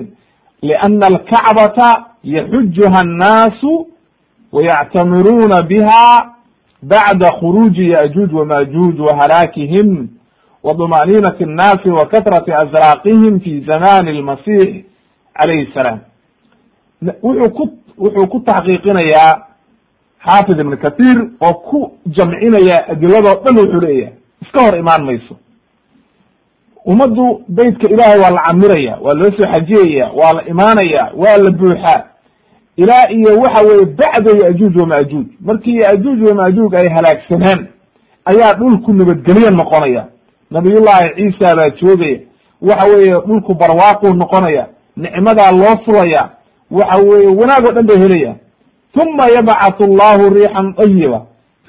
liana 0.61 1.07
alkacbata 1.07 2.05
yaxujuha 2.23 2.99
annaasu 2.99 3.87
wayactamiruuna 4.51 5.61
biha 5.61 6.31
bacda 6.81 7.31
khuruuji 7.39 7.89
yajuuj 7.89 8.33
wamajuuj 8.33 8.99
wahalaakihim 8.99 10.07
wdumaniinati 10.63 11.43
الnaasi 11.43 11.89
wa 11.89 12.05
katrati 12.07 12.51
azraaqihim 12.53 13.39
fi 13.39 13.61
zamani 13.61 14.09
اlmasix 14.09 14.83
calayhi 15.33 15.63
الsalaam 15.67 15.99
wuxuu 17.23 17.49
ku 17.49 17.69
wuxuu 17.97 18.27
ku 18.27 18.39
taxqiiqinayaa 18.39 19.33
xaafid 20.27 20.59
ibn 20.59 20.77
kathir 20.77 21.17
oo 21.41 21.53
ku 21.53 21.91
jamcinaya 22.05 22.87
adiladoo 22.89 23.41
dhan 23.43 23.57
wuxuu 23.57 23.79
leeyahay 23.81 24.13
iska 24.41 24.63
hor 24.65 24.77
imaan 24.77 25.05
mayso 25.05 25.35
ummaddu 26.86 27.42
beytka 27.48 27.90
ilaahay 27.90 28.18
waa 28.20 28.30
la 28.30 28.42
camiraya 28.46 28.98
waa 29.02 29.14
loo 29.14 29.30
soo 29.30 29.52
xajiyaya 29.52 30.10
waa 30.14 30.32
la 30.32 30.42
imaanaya 30.48 31.10
waa 31.16 31.36
la 31.36 31.50
buuxaa 31.50 32.02
ilaa 32.76 33.06
iyo 33.10 33.38
waxa 33.40 33.62
weye 33.68 33.84
bacda 33.84 34.46
yajuuj 34.46 34.76
wamajuuj 34.80 35.26
markii 35.40 35.76
yajuuj 35.76 36.28
wamajuuj 36.28 36.74
ay 36.74 36.88
halaagsanaan 36.94 37.66
ayaa 38.24 38.54
dhulku 38.54 38.92
nabadgelyo 38.92 39.50
noqonaya. 39.50 40.04
Nabiyullahi 40.50 41.08
ciisa 41.16 41.56
baa 41.56 41.70
joogaya. 41.70 42.18
Waxa 42.62 42.86
weeye 42.86 43.10
dhulku 43.26 43.54
barwaaquu 43.54 44.14
noqonaya. 44.14 44.66
Nicmadaa 44.96 45.50
loo 45.50 45.76
fulaya. 45.84 46.28
Waxa 46.70 47.00
weeye 47.02 47.26
wanaag 47.28 47.64
oo 47.68 47.72
dhan 47.72 47.86
bay 47.86 47.98
helayaan 47.98 48.36
uma 49.02 49.26
yabcathu 49.36 49.84
allahu 49.84 50.34
riixan 50.34 50.74
dayiba 50.78 51.20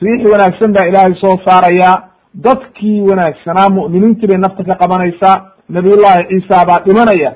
riix 0.01 0.32
wanaagsan 0.32 0.74
baa 0.74 0.88
ilaahay 0.88 1.16
soo 1.22 1.38
saaraya 1.45 2.03
dadkii 2.36 3.01
wanaagsanaa 3.01 3.69
mu'miniintii 3.69 4.27
bay 4.27 4.38
nafta 4.39 4.63
ka 4.63 4.75
qabanaysaa 4.75 5.36
nabiyullahi 5.69 6.27
ciisa 6.29 6.65
baa 6.67 6.79
dhimanaya 6.86 7.34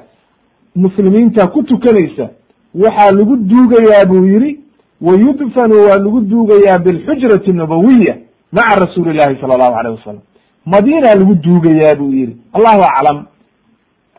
muslimiinta 0.76 1.48
ku 1.48 1.64
tukanaysa 1.64 2.30
waxaa 2.76 3.12
lagu 3.12 3.36
duugayaa 3.38 4.06
buu 4.06 4.26
yidhi 4.26 4.60
wayudfanu 5.02 5.76
waa 5.90 5.98
lagu 5.98 6.22
duugayaa 6.22 6.80
bilxujrati 6.80 7.52
nabawiya 7.54 8.16
maca 8.52 8.76
rasuuli 8.86 9.14
llahi 9.18 9.42
sala 9.42 9.54
allahu 9.54 9.76
alayh 9.80 9.92
wasalam 10.00 10.22
madiina 10.66 11.16
lagu 11.16 11.36
duugayaa 11.36 11.96
buu 11.96 12.12
yihi 12.12 12.38
allahu 12.54 12.82
aclam. 12.84 13.26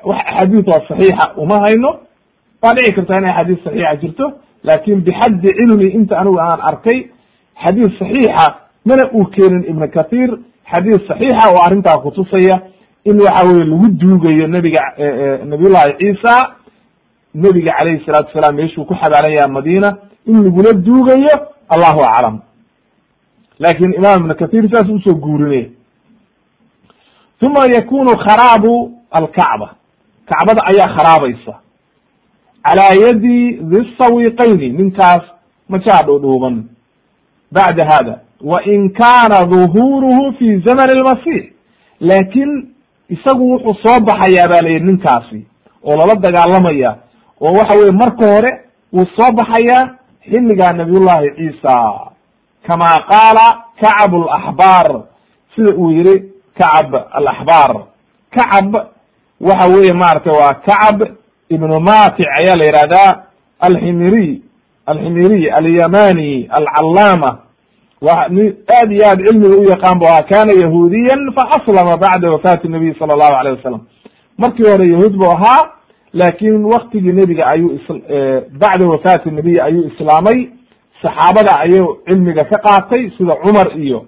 Wax 0.05 0.19
axaadiis 0.27 0.65
oo 0.69 0.81
saxiixa 0.89 1.33
uma 1.37 1.57
hayno. 1.65 1.91
Waa 2.63 2.73
dhici 2.75 2.93
kartaa 2.93 3.19
in 3.19 3.25
axaadiis 3.27 3.59
saxiixa 3.65 3.97
jirto 3.97 4.33
laakin 4.65 5.01
bixaddi 5.01 5.49
cilmi 5.59 5.89
inta 5.99 6.19
anigu 6.21 6.39
aan 6.41 6.61
arkay 6.71 6.99
xadiis 7.65 7.99
saxiixa 7.99 8.47
mana 8.85 9.03
uu 9.15 9.25
keenin 9.25 9.65
ibnu 9.71 9.89
kathiir 9.91 10.39
xadiis 10.71 11.07
saxiixa 11.09 11.51
oo 11.51 11.61
arrintaa 11.67 11.99
kutusaya 12.03 12.57
in 13.05 13.21
waxa 13.21 13.47
weye 13.47 13.65
lagu 13.65 13.89
duugayo 14.01 14.47
nebiga 14.49 14.81
nabiyullahi 15.45 15.93
ciisa 15.99 16.35
nebiga 17.35 17.73
calayhi 17.79 18.05
salaatu 18.07 18.33
salaam 18.33 18.55
meeshuu 18.57 18.85
ku 18.85 18.95
xabaalan 18.95 19.33
yaha 19.33 19.49
madiina 19.49 19.97
in 20.27 20.45
lagula 20.45 20.73
duugayo 20.73 21.35
allahu 21.69 22.01
aclam. 22.03 22.41
Lakin 23.59 23.95
imam 23.95 24.21
ibnu 24.21 24.35
kathiir 24.35 24.69
saas 24.73 24.89
u 24.89 25.01
soo 25.01 25.15
guurinaya 25.15 25.69
uma 27.43 27.63
yakunu 27.77 28.13
kharaabu 28.25 28.93
alkacba. 29.11 29.75
Kacbada 30.29 30.63
ayaa 30.71 30.89
kharaabeysa 30.97 31.55
calaa 32.67 32.95
yadi 33.05 33.53
di 33.71 33.79
sawiqayni 33.99 34.69
ninkaas 34.79 35.23
majaa 35.69 36.03
dhuudhuuban. 36.07 36.65
Bacda 37.53 37.85
hada 37.91 38.21
wa 38.45 38.63
in 38.65 38.91
kana 38.91 39.45
duhuruhu 39.47 40.33
fi 40.39 40.59
zamani 40.67 40.93
lmasix 41.01 41.45
laakin 42.01 42.69
isagu 43.09 43.51
wuxuu 43.53 43.75
soo 43.83 44.01
baxayaa 44.01 44.49
ba 44.49 44.61
layihi 44.63 44.85
ninkaasi 44.85 45.47
oo 45.85 45.97
lala 45.97 46.15
dagaalamaya 46.15 46.97
oo 47.41 47.53
waxa 47.53 47.79
weye 47.79 47.91
marka 47.93 48.27
hore 48.35 48.51
wuu 48.93 49.07
soo 49.17 49.33
baxayaa 49.33 49.89
xilligaa 50.31 50.73
nabiyullahi 50.73 51.31
ciisa 51.37 52.01
kama 52.67 52.89
qaala 53.11 53.47
kacab 53.81 54.15
alaxbaar 54.15 55.01
sida 55.57 55.75
uu 55.75 55.91
yihi 55.91 56.23
kacab 56.59 56.95
alaxbaar 57.13 57.77
kacab 58.31 58.75
waxa 59.41 59.67
weye 59.75 59.93
maaragtay 59.93 60.33
waa 60.41 60.55
kacab 60.55 61.09
ibnu 61.49 61.81
matic 61.81 62.27
ayaa 62.39 62.57
la 62.57 62.65
yihahdaa 62.65 63.23
alximiriy 63.61 64.41
alximiriy 64.87 65.51
alyamani 65.51 66.49
alcalaama 66.51 67.39
wa 68.01 68.29
ni 68.29 68.53
aad 68.79 68.93
iyo 68.93 69.07
aad 69.07 69.21
cilmiga 69.27 69.57
u 69.59 69.65
yaqaan 69.71 69.99
bu 69.99 70.07
ahaa 70.07 70.23
kana 70.23 70.53
yahuudiyan 70.63 71.33
faaslama 71.37 71.97
bacda 71.97 72.31
wafaati 72.31 72.69
nabiy 72.69 72.95
sala 72.99 73.13
allahu 73.15 73.35
alayh 73.41 73.57
wasalam 73.57 73.81
markii 74.39 74.71
hore 74.71 74.87
yahuud 74.93 75.17
bu 75.17 75.25
ahaa 75.31 75.71
laakin 76.13 76.65
waktigii 76.65 77.13
nebiga 77.13 77.47
ayuu 77.53 77.79
bacda 78.59 78.89
wafaati 78.89 79.31
nabiy 79.31 79.61
ayuu 79.63 79.91
islaamay. 79.93 80.49
Saxaabada 81.03 81.59
ayuu 81.61 81.97
cilmiga 82.07 82.45
ka 82.45 82.59
qaatay 82.59 83.11
sida 83.19 83.35
cumar 83.45 83.79
iyo. 83.79 84.05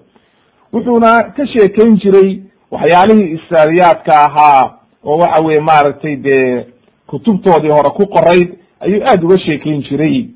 Wuxuuna 0.72 1.32
ka 1.36 1.46
sheekeyn 1.46 1.96
jiray 1.96 2.40
waxyaalihii 2.70 3.34
israariyaadka 3.38 4.12
ahaa 4.26 4.70
oo 5.04 5.18
waxa 5.18 5.42
weye 5.44 5.60
maaragtay 5.60 6.16
dee 6.16 6.66
kutubtoodii 7.06 7.70
hore 7.70 7.90
ku 7.90 8.06
qorayd 8.06 8.48
ayuu 8.80 9.02
aad 9.04 9.24
uga 9.24 9.38
sheekeyn 9.38 9.82
jiray. 9.82 10.28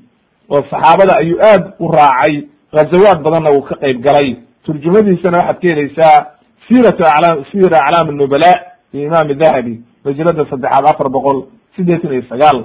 Oo 0.49 0.63
saxaabada 0.71 1.17
ayuu 1.19 1.39
aad 1.41 1.73
u 1.79 1.87
raacay 1.91 2.43
ghazawaad 2.75 3.19
badanna 3.25 3.51
uu 3.55 3.61
ka 3.69 3.75
qayb 3.83 4.01
galay. 4.05 4.29
Turjumadiisana 4.65 5.37
waxaad 5.39 5.59
ka 5.61 5.67
helaysaa 5.75 6.17
siiratu 6.67 7.03
aclaam 7.11 7.45
siira 7.51 7.77
aclaam 7.85 8.15
nubala 8.17 8.51
iyo 8.93 9.03
imaam 9.07 9.27
dahabi 9.41 9.75
majalada 10.05 10.45
saddexaad 10.49 10.85
afar 10.91 11.09
boqol 11.09 11.37
siddeetan 11.75 12.11
iyo 12.13 12.23
sagaal. 12.29 12.57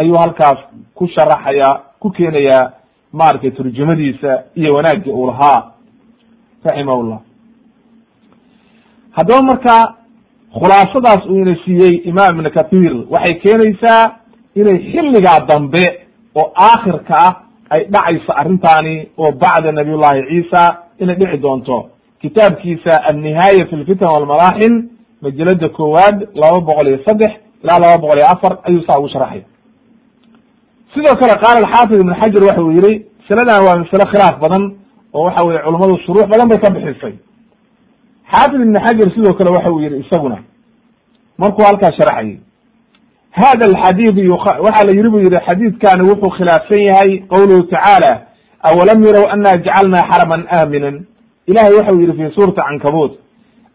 Ayuu 0.00 0.16
halkaas 0.22 0.58
ku 0.94 1.06
sharaxaya 1.14 1.68
ku 2.00 2.10
keenayaa 2.10 2.72
maaragtay 3.12 3.50
turjumadiisa 3.50 4.30
iyo 4.56 4.74
wanaagii 4.74 5.12
uu 5.12 5.26
lahaa. 5.26 5.60
Raximahullah. 6.64 7.20
Haddaba 9.16 9.42
marka 9.42 9.76
khulaasadaas 10.58 11.26
uu 11.30 11.36
ina 11.42 11.56
siiyey 11.64 11.94
imaam 12.10 12.38
ibn 12.38 12.50
kathir 12.50 12.92
waxay 13.10 13.34
keenaysaa 13.44 14.02
inay 14.54 14.78
xilligaa 14.92 15.40
dambe 15.48 15.84
oo 16.34 16.52
aakhirka 16.68 17.14
ah 17.26 17.32
ay 17.70 17.80
dhacayso 17.94 18.32
arrintaani 18.40 19.08
oo 19.18 19.32
bacda 19.32 19.72
nabiy 19.72 19.96
llahi 20.02 20.20
ciisa 20.28 20.62
inay 20.98 21.16
dhici 21.16 21.36
doonto. 21.38 21.90
Kitaabkiisa 22.20 22.92
annihaaya 23.10 23.66
fi 23.70 23.76
lfitan 23.76 24.08
walmalaaxin 24.14 24.74
majalada 25.22 25.68
koowaad 25.68 26.16
laba 26.34 26.60
boqol 26.68 26.86
iyo 26.88 26.98
saddex 27.06 27.32
ilaa 27.64 27.78
laba 27.84 27.98
boqol 28.02 28.18
iyo 28.18 28.26
afar 28.34 28.52
ayuu 28.68 28.82
saa 28.86 28.98
ugu 28.98 29.08
sharaxay 29.08 29.42
sidoo 30.94 31.16
kale 31.20 31.34
qaala 31.42 31.58
alxaafid 31.64 32.00
ibn 32.00 32.14
xajar 32.20 32.42
waxa 32.48 32.62
uu 32.62 32.72
yihi 32.78 32.92
masaladan 33.20 33.60
waa 33.66 33.76
masale 33.82 34.04
khilaaf 34.12 34.36
badan 34.44 34.62
oo 35.14 35.24
waxa 35.26 35.46
weye 35.46 35.58
culummadu 35.64 35.98
shuruux 36.06 36.26
badan 36.32 36.48
bay 36.48 36.58
ka 36.64 36.70
bixisay. 36.74 37.14
Xaafid 38.32 38.60
ibn 38.66 38.76
xajar 38.86 39.08
sidoo 39.14 39.34
kale 39.38 39.50
waxa 39.56 39.70
uu 39.72 39.80
yihi 39.84 39.96
isaguna 40.04 40.38
markuu 41.38 41.64
halkaa 41.68 41.92
sharaxayay 41.98 42.38
hada 43.40 43.64
alxadiid 43.70 44.16
waxaa 44.30 44.84
la 44.88 44.92
yihi 44.98 45.08
bu 45.14 45.18
yihi 45.24 45.38
xadiidkani 45.48 46.02
wuxuu 46.10 46.30
khilaafsan 46.38 46.80
yahay 46.88 47.10
qawluhu 47.32 47.62
tacaala 47.72 48.12
awalam 48.68 48.98
yarow 49.06 49.24
ana 49.34 49.50
jacalna 49.66 49.98
xaraman 50.10 50.42
aaminan 50.58 50.96
ilahay 51.50 51.72
waxau 51.78 51.96
yihi 52.02 52.12
fi 52.18 52.24
suurati 52.36 52.60
cankabut 52.68 53.12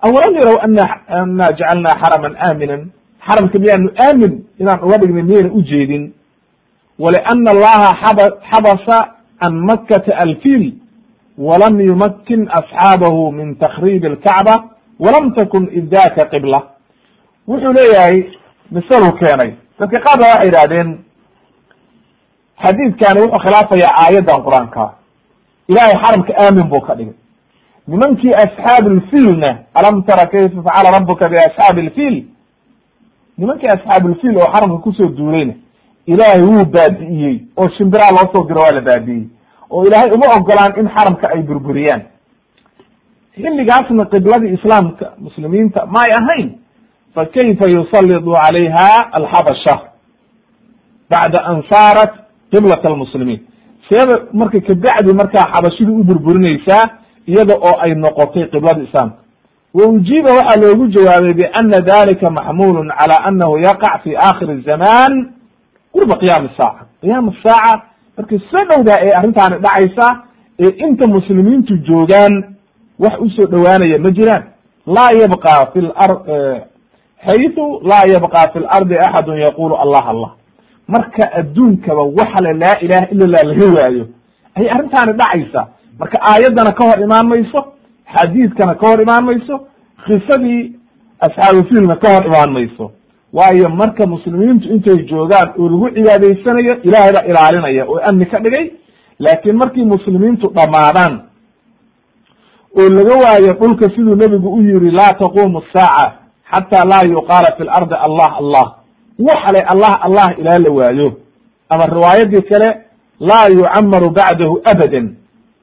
awalam 0.08 0.34
yarow 0.40 0.58
ana 0.66 0.84
ana 1.22 1.46
jacalna 1.60 1.90
xaraman 2.02 2.34
aaminan 2.48 2.82
xaramka 3.28 3.60
miyaanu 3.64 3.90
aamin 4.06 4.34
inaan 4.62 4.80
uga 4.86 4.98
dhignay 5.02 5.24
miyayna 5.30 5.52
ujeedin 5.60 6.04
waliana 7.04 7.50
allaha 7.56 7.90
xaba 8.04 8.26
xabasa 8.52 8.98
can 9.42 9.54
makata 9.70 10.18
alfil 10.26 10.64
walam 11.48 11.76
yumakin 11.90 12.42
asxaabahu 12.60 13.32
min 13.32 13.56
takriib 13.64 14.04
alkacba 14.12 14.56
walam 15.04 15.26
takun 15.38 15.64
idaka 15.80 16.26
qibla 16.32 16.60
wuxuu 17.48 17.74
leeyahay 17.80 18.18
misaluu 18.72 19.12
keenay. 19.20 19.54
Dadka 19.80 20.00
qaar 20.06 20.18
ba 20.20 20.26
waxay 20.32 20.46
yidhahdeen 20.48 20.90
xadiidkani 22.64 23.22
wuxuu 23.22 23.40
khilaafayaa 23.46 23.94
aayaddan 24.04 24.44
qur'aanka. 24.46 24.86
Ilahay 25.72 25.94
xaramka 26.04 26.34
aamin 26.44 26.68
buu 26.70 26.82
ka 26.88 26.96
dhigay. 26.96 27.14
Nimankii 27.88 28.34
asxaabi 28.44 28.90
lfiilna 29.00 29.50
alam 29.74 30.04
tara 30.04 30.26
kayfa 30.32 30.62
facala 30.64 30.92
rabuka 31.00 31.30
biasxaabi 31.30 31.82
lfiil? 31.90 32.16
Nimankii 33.38 33.68
asxaabilfiil 33.76 34.38
oo 34.38 34.52
xaramka 34.54 34.78
ku 34.84 34.92
soo 34.94 35.10
duulayna 35.18 35.54
ilaahay 36.08 36.42
wuu 36.42 36.66
baabi'iyey 36.66 37.38
oo 37.58 37.70
shimbiraa 37.78 38.12
loo 38.12 38.28
soo 38.34 38.48
diro 38.48 38.62
waa 38.62 38.76
la 38.76 38.82
baabi'iyey 38.82 39.28
oo 39.70 39.84
ilaahay 39.86 40.12
uma 40.16 40.28
ogolaan 40.38 40.74
in 40.80 40.88
xaramka 40.96 41.28
ay 41.34 41.42
burburiyaan. 41.42 42.02
Xilligaasna 43.36 44.06
qibladii 44.06 44.54
islaamka 44.58 45.14
muslimiinta 45.18 45.86
ma 45.86 46.00
ay 46.06 46.12
ahayn 46.20 46.50
fa 47.16 47.26
kayfa 47.26 47.66
yusalidu 47.76 48.32
calayha 48.42 48.90
alxabasha 49.18 49.76
bacda 51.10 51.40
an 51.52 51.64
saarat 51.72 52.12
qiblat 52.52 52.86
almuslimiin 52.86 53.42
seeba 53.90 54.16
marka 54.34 54.60
kabacdi 54.62 55.14
markaa 55.14 55.46
xabashidu 55.54 55.92
u 56.00 56.04
burburinaysaa 56.04 56.86
iyada 57.28 57.56
oo 57.58 57.76
ay 57.82 57.96
noqotay 57.96 58.46
qiblada 58.54 58.84
islaamka 58.84 59.18
wa 59.74 59.86
ujiiba 59.88 60.30
waxaa 60.38 60.62
loogu 60.62 60.88
jawaabay 60.88 61.34
biana 61.34 61.80
dalika 61.82 62.32
maxmulun 62.32 62.88
cala 63.00 63.16
anahu 63.30 63.58
yaqac 63.58 64.02
fi 64.04 64.16
akhiri 64.30 64.62
zaman 64.62 65.12
qurba 65.94 66.16
qiyaami 66.22 66.50
saaca 66.58 66.86
qiyaam 67.02 67.34
saaca 67.44 67.82
markay 68.18 68.40
soo 68.52 68.64
dhowdaa 68.70 68.98
ee 69.06 69.12
arrintaani 69.20 69.56
dhacaysa 69.66 70.08
ee 70.60 70.72
inta 70.88 71.08
muslimiintu 71.08 71.74
joogaan 71.88 72.34
wax 73.00 73.14
u 73.20 73.30
soo 73.30 73.48
dhowaanaya 73.52 74.00
ma 74.06 74.10
jiraan 74.18 74.44
laa 74.96 75.10
yabqa 75.22 75.54
fi 75.74 75.80
xaytu 77.28 77.64
laa 77.84 78.06
yabqa 78.14 78.52
fi 78.54 78.60
lardi 78.60 78.96
axadun 78.98 79.38
yaqulu 79.38 79.76
allah 79.76 80.04
allah. 80.14 80.32
Marka 80.88 81.24
adduunkaba 81.40 82.02
waxale 82.18 82.54
laa 82.54 82.80
ilaha 82.82 83.06
ila 83.12 83.26
lah 83.28 83.44
laga 83.44 83.66
waayo 83.76 84.06
ayay 84.56 84.70
arrintaani 84.70 85.14
dhacaysa. 85.14 85.68
Marka 86.00 86.18
aayaddana 86.32 86.72
ka 86.72 86.84
hor 86.90 87.00
imaan 87.04 87.28
mayso 87.28 87.60
xadiidkana 88.16 88.76
ka 88.76 88.88
hor 88.90 89.02
imaan 89.02 89.24
mayso 89.26 89.56
kisadii 90.06 90.76
asxaabu 91.26 91.64
fiilna 91.70 91.96
ka 91.96 92.08
hor 92.16 92.26
imaan 92.26 92.52
mayso 92.54 92.92
waayo 93.34 93.70
marka 93.70 94.06
muslimiintu 94.08 94.68
intay 94.74 95.04
joogaan 95.10 95.50
oo 95.60 95.70
lagu 95.70 95.90
cibaadaysanayo 95.96 96.74
ilaahay 96.84 97.12
baa 97.14 97.26
ilaalinaya 97.32 97.86
oo 97.86 98.00
amni 98.10 98.26
ka 98.26 98.40
dhigay. 98.40 98.72
Laakiin 99.20 99.56
markii 99.58 99.86
muslimiintu 99.86 100.48
dhamaadaan 100.56 101.14
oo 102.80 102.90
laga 102.90 103.16
waayo 103.24 103.54
dhulka 103.54 103.90
siduu 103.96 104.16
nebigu 104.16 104.50
u 104.54 104.62
yiri 104.62 104.92
laa 104.92 105.14
taqumu 105.14 105.62
saaca 105.74 106.14
xataa 106.52 106.86
laa 106.92 107.04
yuqaala 107.14 107.50
fi 107.58 107.64
lardi 107.64 107.96
allah 108.08 108.32
allah 108.42 108.66
waxale 109.28 109.62
allah 109.74 109.94
allah 110.08 110.28
ilaa 110.42 110.60
la 110.66 110.70
waayo 110.78 111.08
ama 111.70 111.84
riwaayadii 111.96 112.42
kale 112.50 112.70
laa 113.30 113.48
yucamaru 113.58 114.10
bacdahu 114.18 114.62
abadan 114.72 115.08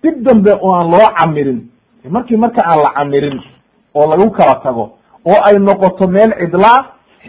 dib 0.03 0.17
dambe 0.27 0.53
oo 0.63 0.73
aan 0.79 0.91
loo 0.95 1.09
camirin 1.19 1.61
markii 2.11 2.37
marka 2.37 2.61
aan 2.71 2.79
la 2.85 2.91
camirin 2.97 3.39
oo 3.95 4.07
lagu 4.11 4.31
kala 4.31 4.55
tago 4.65 4.85
oo 5.31 5.39
ay 5.49 5.57
noqoto 5.59 6.07
meel 6.09 6.31
cidlaa 6.41 6.79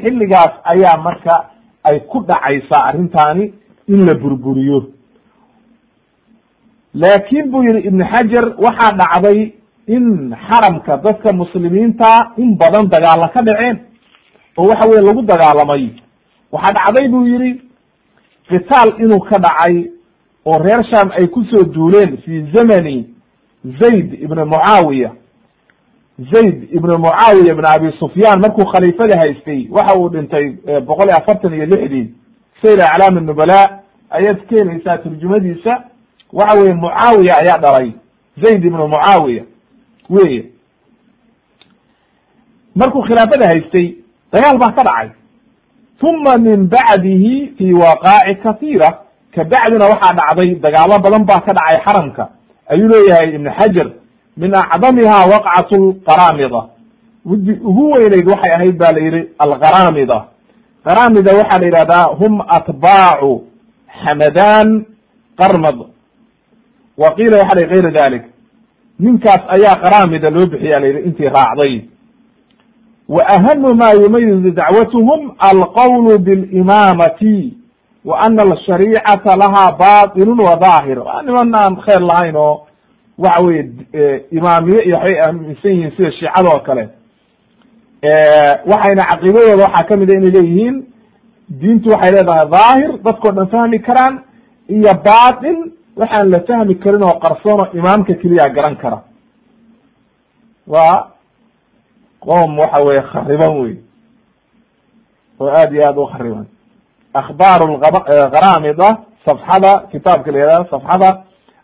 xilligaas 0.02 0.54
ayaa 0.74 0.98
marka 1.08 1.34
ay 1.84 2.00
ku 2.12 2.18
dhacaysaa 2.28 2.84
arrintaani 2.90 3.54
in 3.94 4.06
la 4.08 4.14
burburiyo 4.22 4.80
laakin 6.94 7.50
buu 7.52 7.64
yihi 7.64 7.88
ibn 7.88 8.02
xajar 8.12 8.46
waxaa 8.66 8.92
dhacday 9.00 9.40
in 9.88 10.36
xaramka 10.48 10.98
dadka 10.98 11.34
muslimiinta 11.34 12.34
in 12.38 12.56
badan 12.58 12.88
dagaala 12.90 13.28
ka 13.34 13.42
dhaceen 13.44 13.78
oo 14.58 14.68
waxa 14.68 14.90
weye 14.90 15.02
lagu 15.02 15.22
dagaalamay. 15.22 15.90
Waxaa 16.52 16.74
dhacday 16.74 17.08
buu 17.08 17.26
yihi 17.28 17.62
qitaal 18.50 18.90
inuu 19.00 19.20
ka 19.20 19.40
dhacay 19.40 19.92
oo 20.46 20.58
reer 20.60 20.84
sham 20.92 21.12
ay 21.12 21.28
ku 21.28 21.44
soo 21.44 21.64
duuleen 21.64 22.18
fi 22.18 22.46
zamani 22.56 23.08
zayd 23.80 24.14
ibn 24.24 24.40
mucaawiya 24.46 25.12
zayd 26.34 26.68
ibn 26.72 26.92
mucaawiya 26.98 27.52
ibn 27.54 27.66
abi 27.66 27.92
sufyaan 28.00 28.40
markuu 28.42 28.66
khaliifada 28.66 29.20
haystay 29.20 29.68
waxa 29.72 29.98
uu 30.00 30.10
dhintay 30.10 30.50
boqol 30.88 31.08
iyo 31.10 31.18
afartan 31.18 31.54
iyo 31.54 31.66
lixdii 31.66 32.08
sayr 32.62 32.82
aclaam 32.84 33.20
nubala 33.26 33.80
ayaad 34.10 34.40
keenaysaa 34.50 34.98
turjumadiisa 34.98 35.84
waxa 36.34 36.60
weye 36.60 36.74
mucaawiya 36.74 37.34
ayaa 37.42 37.60
dhalay 37.62 37.92
zayd 38.44 38.66
ibn 38.66 38.78
mucaawiya 38.78 39.44
weye 40.10 40.42
markuu 42.76 43.02
khilaafada 43.08 43.48
haystay 43.52 43.96
dagaal 44.34 44.58
baa 44.58 44.72
ka 44.78 44.84
dhacay. 44.84 45.10
Uma 46.02 46.38
min 46.38 46.68
bacdihi 46.70 47.54
fi 47.58 47.74
waqaaci 47.74 48.36
katiira 48.44 48.90
kabacdina 49.36 49.86
waxaa 49.92 50.14
dhacday 50.20 50.56
dagaalo 50.66 51.00
badan 51.06 51.24
baa 51.26 51.42
ka 51.46 51.54
dhacay 51.54 51.78
xaramka. 51.86 52.30
Ayuu 52.72 52.88
leeyahay 52.88 53.36
ibn 53.36 53.50
xajar 53.60 53.88
min 54.38 54.52
acdamiha 54.56 55.18
waqcat 55.34 55.72
lqaramida 55.72 56.62
widi 57.26 57.52
ugu 57.70 57.92
weyneyd 57.94 58.28
waxay 58.32 58.52
ahayd 58.58 58.78
ba 58.78 58.92
la 58.92 59.00
yihi 59.00 59.22
alqaramida 59.40 60.18
qaramida 60.86 61.32
waxaa 61.40 61.60
la 61.60 61.66
yihahdaa 61.68 62.06
hum 62.20 62.42
atbaacu 62.58 63.32
xamadan 64.04 64.86
qarmad. 65.40 65.78
Wa 66.98 67.10
qiila 67.18 67.38
waxa 67.42 67.56
la 67.60 67.68
gayra 67.68 67.92
dalik 67.92 68.24
ninkaas 69.00 69.42
ayaa 69.56 69.76
qaramida 69.84 70.30
loo 70.30 70.46
bixiya 70.46 70.80
la 70.80 70.88
yihi 70.88 71.00
intii 71.08 71.30
raacday. 71.30 71.82
Wa 73.10 73.22
ahamu 73.36 73.74
ma 73.76 73.92
yumayizu 73.92 74.52
dacwatuhum 74.52 75.32
alqawlu 75.40 76.20
bilimamati 76.20 77.54
wa 78.06 78.20
ana 78.20 78.42
alshariicata 78.44 79.36
laha 79.36 79.72
batilun 79.72 80.40
wa 80.40 80.56
daahir. 80.56 81.00
Waa 81.00 81.22
niman 81.22 81.56
aan 81.56 81.76
khayr 81.86 82.02
lahayn 82.02 82.36
oo 82.36 82.68
waxa 83.18 83.42
weye 83.46 83.64
imaamiye 84.32 84.82
iyo 84.84 84.96
waxbay 84.98 85.20
aaminsan 85.22 85.72
yihiin 85.72 85.92
sida 85.98 86.12
shiicada 86.12 86.50
oo 86.56 86.60
kale 86.60 86.90
waxayna 88.72 89.04
caqiidadooda 89.10 89.64
waxaa 89.64 89.84
ka 89.90 89.98
mid 89.98 90.10
a 90.12 90.14
inay 90.18 90.32
leeyihiin 90.32 90.76
diintu 91.50 91.90
waxay 91.90 92.12
leedahay 92.12 92.46
daahir 92.52 92.92
dadkao 93.06 93.32
dhan 93.32 93.48
fahmi 93.54 93.80
karaan 93.80 94.16
iyo 94.70 94.94
batin 95.06 95.58
waxaan 96.00 96.30
la 96.32 96.40
fahmi 96.48 96.76
karin 96.84 97.04
oo 97.04 97.20
qarsoon 97.24 97.60
oo 97.60 97.68
imaamka 97.74 98.14
keliya 98.22 98.50
garan 98.56 98.76
kara. 98.82 99.00
Waa 100.68 101.08
qoom 102.20 102.58
waxa 102.60 102.84
weye 102.86 103.02
khariban 103.12 103.54
wey 103.62 103.76
oo 105.40 105.48
aad 105.50 105.74
iyo 105.74 105.84
aad 105.88 105.98
u 105.98 106.06
khariban. 106.14 106.46
Akhbaar 107.14 107.60
lqaramida 107.72 108.90
safxada 109.26 109.72
kitaabka 109.92 110.32
la 110.32 110.38
yihahda 110.40 110.70
safxada 110.70 111.10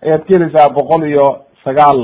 ayaad 0.06 0.22
ka 0.26 0.34
helaysaa 0.34 0.70
boqol 0.78 1.04
iyo 1.08 1.28
sagaal. 1.64 2.00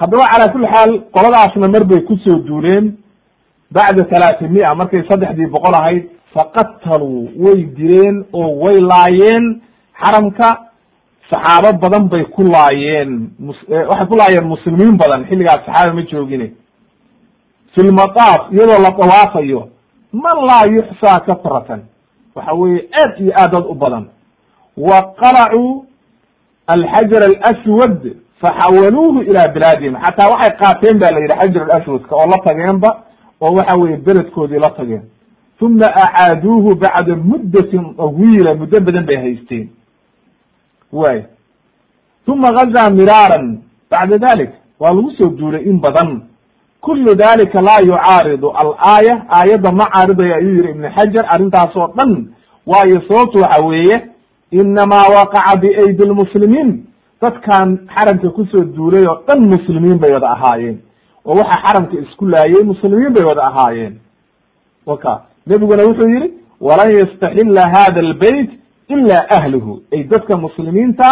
Haddaba 0.00 0.24
calaa 0.32 0.52
kuli 0.52 0.66
xaal 0.74 0.90
qoladaasna 1.14 1.68
mar 1.74 1.84
bay 1.84 2.00
ku 2.08 2.14
soo 2.24 2.38
duuleen. 2.46 2.96
Bacda 3.72 4.04
talaati 4.04 4.48
mia 4.48 4.74
markay 4.74 5.02
saddexdii 5.08 5.46
boqol 5.54 5.74
ahayd 5.80 6.04
faqataluu 6.34 7.30
way 7.44 7.58
direen 7.76 8.24
oo 8.32 8.48
way 8.62 8.76
laayeen 8.90 9.44
xaramka 10.00 10.48
saxaabo 11.30 11.78
badan 11.82 12.08
bay 12.08 12.24
ku 12.24 12.42
laayeen 12.42 13.30
waxay 13.90 14.06
ku 14.10 14.16
laayeen 14.16 14.46
muslimiin 14.54 14.96
badan 14.96 15.24
xilligaas 15.28 15.64
saxaaba 15.66 15.92
ma 15.94 16.02
joogine. 16.02 16.52
Fi 17.74 17.80
lmataaf 17.82 18.52
iyadoo 18.52 18.82
la 18.82 18.90
dawaafayo 18.98 19.68
man 20.12 20.38
laa 20.48 20.64
yuxsaa 20.76 21.20
kasratan 21.26 21.80
waxa 22.34 22.52
weye 22.54 22.88
aad 23.00 23.20
iyo 23.20 23.32
aad 23.36 23.50
dad 23.52 23.64
u 23.68 23.74
badan. 23.74 24.04
Wa 24.76 24.98
qalacuu 25.20 25.84
alxajar 26.66 27.22
alaswad 27.24 28.02
faxawaluuhu 28.40 29.22
ila 29.22 29.48
bilaadihim. 29.48 29.94
Xataa 30.04 30.28
waxay 30.32 30.50
qaateen 30.60 30.98
ba 30.98 31.10
la 31.10 31.20
yidhi 31.20 31.36
xajar 31.40 31.62
alaswadka 31.62 32.16
oo 32.16 32.26
la 32.32 32.38
tageenba 32.46 32.90
oo 33.40 33.52
waxa 33.56 33.76
weye 33.80 33.96
beledkoodii 33.96 34.58
la 34.58 34.70
tageen. 34.70 35.02
Uma 35.60 35.86
acaaduuhu 35.86 36.74
bacda 36.74 37.16
muddatin 37.16 37.94
tawiila 37.96 38.54
muddo 38.54 38.80
badan 38.80 39.04
bay 39.06 39.16
haysteen 39.16 39.68
way. 40.92 41.24
Uma 42.26 42.50
gazaa 42.52 42.90
miraaran 42.90 43.58
bacda 43.90 44.18
dalik 44.18 44.50
waa 44.80 44.92
lagu 44.92 45.10
soo 45.18 45.28
duulay 45.30 45.62
in 45.64 45.80
badan. 45.80 46.22
Kulu 46.80 47.14
dalika 47.14 47.60
laa 47.62 47.80
yucaaridu 47.86 48.50
alaaya. 48.50 49.26
Aayadda 49.30 49.72
ma 49.72 49.84
caaridayo 49.92 50.34
ayuu 50.34 50.54
yihi 50.56 50.70
ibn 50.70 50.84
xajar 50.96 51.24
arrintaas 51.28 51.76
oo 51.76 51.92
dhan. 51.96 52.26
Waayo 52.66 53.00
sababtu 53.08 53.38
waxa 53.40 53.64
weeye 53.66 53.96
inamaa 54.50 55.08
waqaca 55.16 55.56
biaydi 55.60 56.04
lmuslimiin 56.06 56.84
dadkan 57.22 57.78
xaramka 57.96 58.28
ku 58.30 58.44
soo 58.46 58.64
duulay 58.64 59.06
oo 59.06 59.22
dhan 59.26 59.40
muslimiin 59.48 59.98
bay 59.98 60.12
wada 60.12 60.28
ahaayeen. 60.30 60.78
Oo 61.24 61.34
waxa 61.34 61.60
xaramka 61.64 61.96
isku 61.98 62.26
laayay 62.26 62.62
muslimiin 62.64 63.12
bay 63.12 63.24
wada 63.24 63.42
ahaayeen. 63.46 63.98
Waka 64.86 65.22
nebiguna 65.46 65.82
wuxuu 65.84 66.08
yihi 66.08 66.32
walan 66.60 66.92
yastaxila 66.98 67.62
hada 67.74 68.00
albeyt 68.06 68.50
ila 68.94 69.16
ahluhu 69.36 69.72
ay 69.92 70.02
dadka 70.12 70.36
muslimiinta 70.44 71.08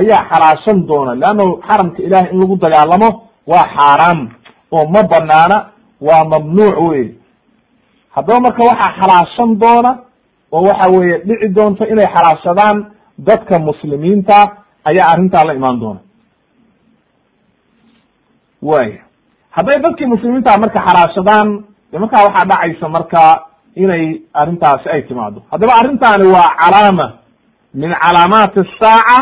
ayaa 0.00 0.22
xalaashan 0.30 0.78
doona 0.88 1.12
leanna 1.22 1.44
xaramka 1.68 2.00
ilahay 2.06 2.28
in 2.32 2.38
lagu 2.40 2.56
dagaalamo 2.64 3.08
waa 3.52 3.64
xaaraam 3.76 4.20
oo 4.76 4.84
ma 4.94 5.02
banaana 5.12 5.56
waa 6.08 6.24
mamnuuc 6.32 6.76
wey 6.90 7.04
haddaba 8.14 8.40
marka 8.46 8.62
waxaa 8.70 8.92
xalaashan 9.00 9.50
doona 9.62 9.90
oo 10.52 10.62
waxa 10.68 10.86
weeye 10.94 11.18
dhici 11.28 11.48
doonta 11.56 11.84
inay 11.92 12.08
xalaashadaan 12.14 12.76
dadka 13.28 13.58
muslimiinta 13.68 14.36
ayaa 14.90 15.08
arrintaa 15.12 15.44
la 15.48 15.54
imaan 15.54 15.80
doona 15.80 16.00
way 18.62 19.00
hadday 19.56 19.78
dadkii 19.84 20.06
muslimiinta 20.14 20.58
marka 20.64 20.80
xalaashadaan 20.88 21.48
de 21.92 21.98
markaa 21.98 22.24
waxaa 22.26 22.48
dhacaysa 22.50 22.88
marka 22.96 23.20
inay 23.76 24.22
arrintaasi 24.34 24.88
ay 24.88 25.02
timaado 25.08 25.42
haddaba 25.50 25.72
arrintaani 25.80 26.26
waa 26.34 26.50
calaama. 26.60 27.06
Min 27.74 27.90
calaamaati 28.02 28.60
asaaca 28.60 29.18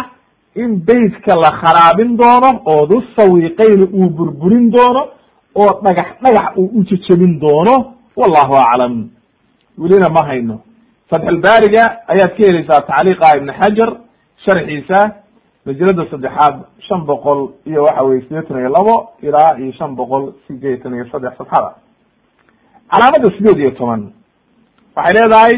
in 0.54 0.70
beytka 0.88 1.32
la 1.42 1.50
kharaabin 1.60 2.16
doono 2.16 2.50
oo 2.72 2.86
du 2.86 2.96
sawiiqayni 3.16 3.84
uu 3.98 4.10
burburin 4.10 4.70
doono 4.70 5.02
oo 5.54 5.70
dhagax 5.84 6.08
dhagax 6.22 6.56
uu 6.56 6.70
u 6.78 6.84
jejebin 6.84 7.38
doono 7.40 7.74
wallahu 8.16 8.54
aclam. 8.64 9.08
Welina 9.78 10.08
ma 10.16 10.26
hayno. 10.28 10.60
Fatxulbaariga 11.10 11.84
ayaad 12.12 12.32
ka 12.36 12.42
helaysaa 12.48 12.80
tacliiqa 12.90 13.36
ibn 13.38 13.48
xajar 13.60 13.90
sharxiisa 14.44 14.98
majalada 15.66 16.04
saddexaad 16.10 16.54
shan 16.88 17.00
boqol 17.08 17.40
iyo 17.66 17.84
waxa 17.84 18.06
weye 18.06 18.20
sideetan 18.22 18.58
iyo 18.60 18.68
labo 18.68 18.94
ilaa 19.22 19.56
iyo 19.58 19.72
shan 19.72 19.94
boqol 19.96 20.32
sideetan 20.46 20.94
iyo 20.94 21.06
saddex 21.12 21.32
safxada. 21.38 21.70
Calaamada 22.90 23.28
sideed 23.36 23.58
iyo 23.58 23.70
toban 23.70 24.12
waxay 24.96 25.14
leedahay 25.14 25.54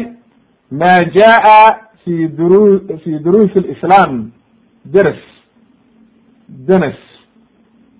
ma 0.71 0.93
jaa 1.15 1.77
fi 2.03 2.27
duru 2.27 2.81
fi 3.03 3.19
duruus 3.19 3.53
lislam 3.55 4.31
ders 4.85 5.21
denes 6.47 6.97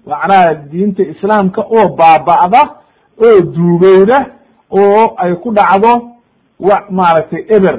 macnaha 0.08 0.54
diinta 0.72 1.04
islaamka 1.04 1.62
oo 1.62 1.88
baaba'da 2.00 2.62
oo 3.26 3.42
duugowda 3.56 4.20
oo 4.72 5.16
ay 5.18 5.34
ku 5.44 5.52
dhacdo 5.52 6.12
wa 6.60 6.76
maaragtay 6.90 7.46
eber. 7.50 7.78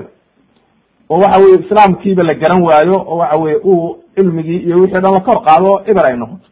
Oo 1.10 1.18
waxa 1.20 1.40
weye 1.40 1.58
islaamkiiba 1.64 2.22
la 2.22 2.34
garan 2.34 2.62
waayo 2.62 2.96
oo 3.06 3.16
waxa 3.18 3.40
weye 3.40 3.56
uu 3.64 3.96
cilmigii 4.14 4.58
iyo 4.66 4.76
wixii 4.76 4.96
o 4.96 5.00
dhan 5.00 5.12
la 5.12 5.20
kor 5.20 5.38
qaado 5.44 5.80
eber 5.86 6.06
ay 6.06 6.16
noqoto. 6.16 6.48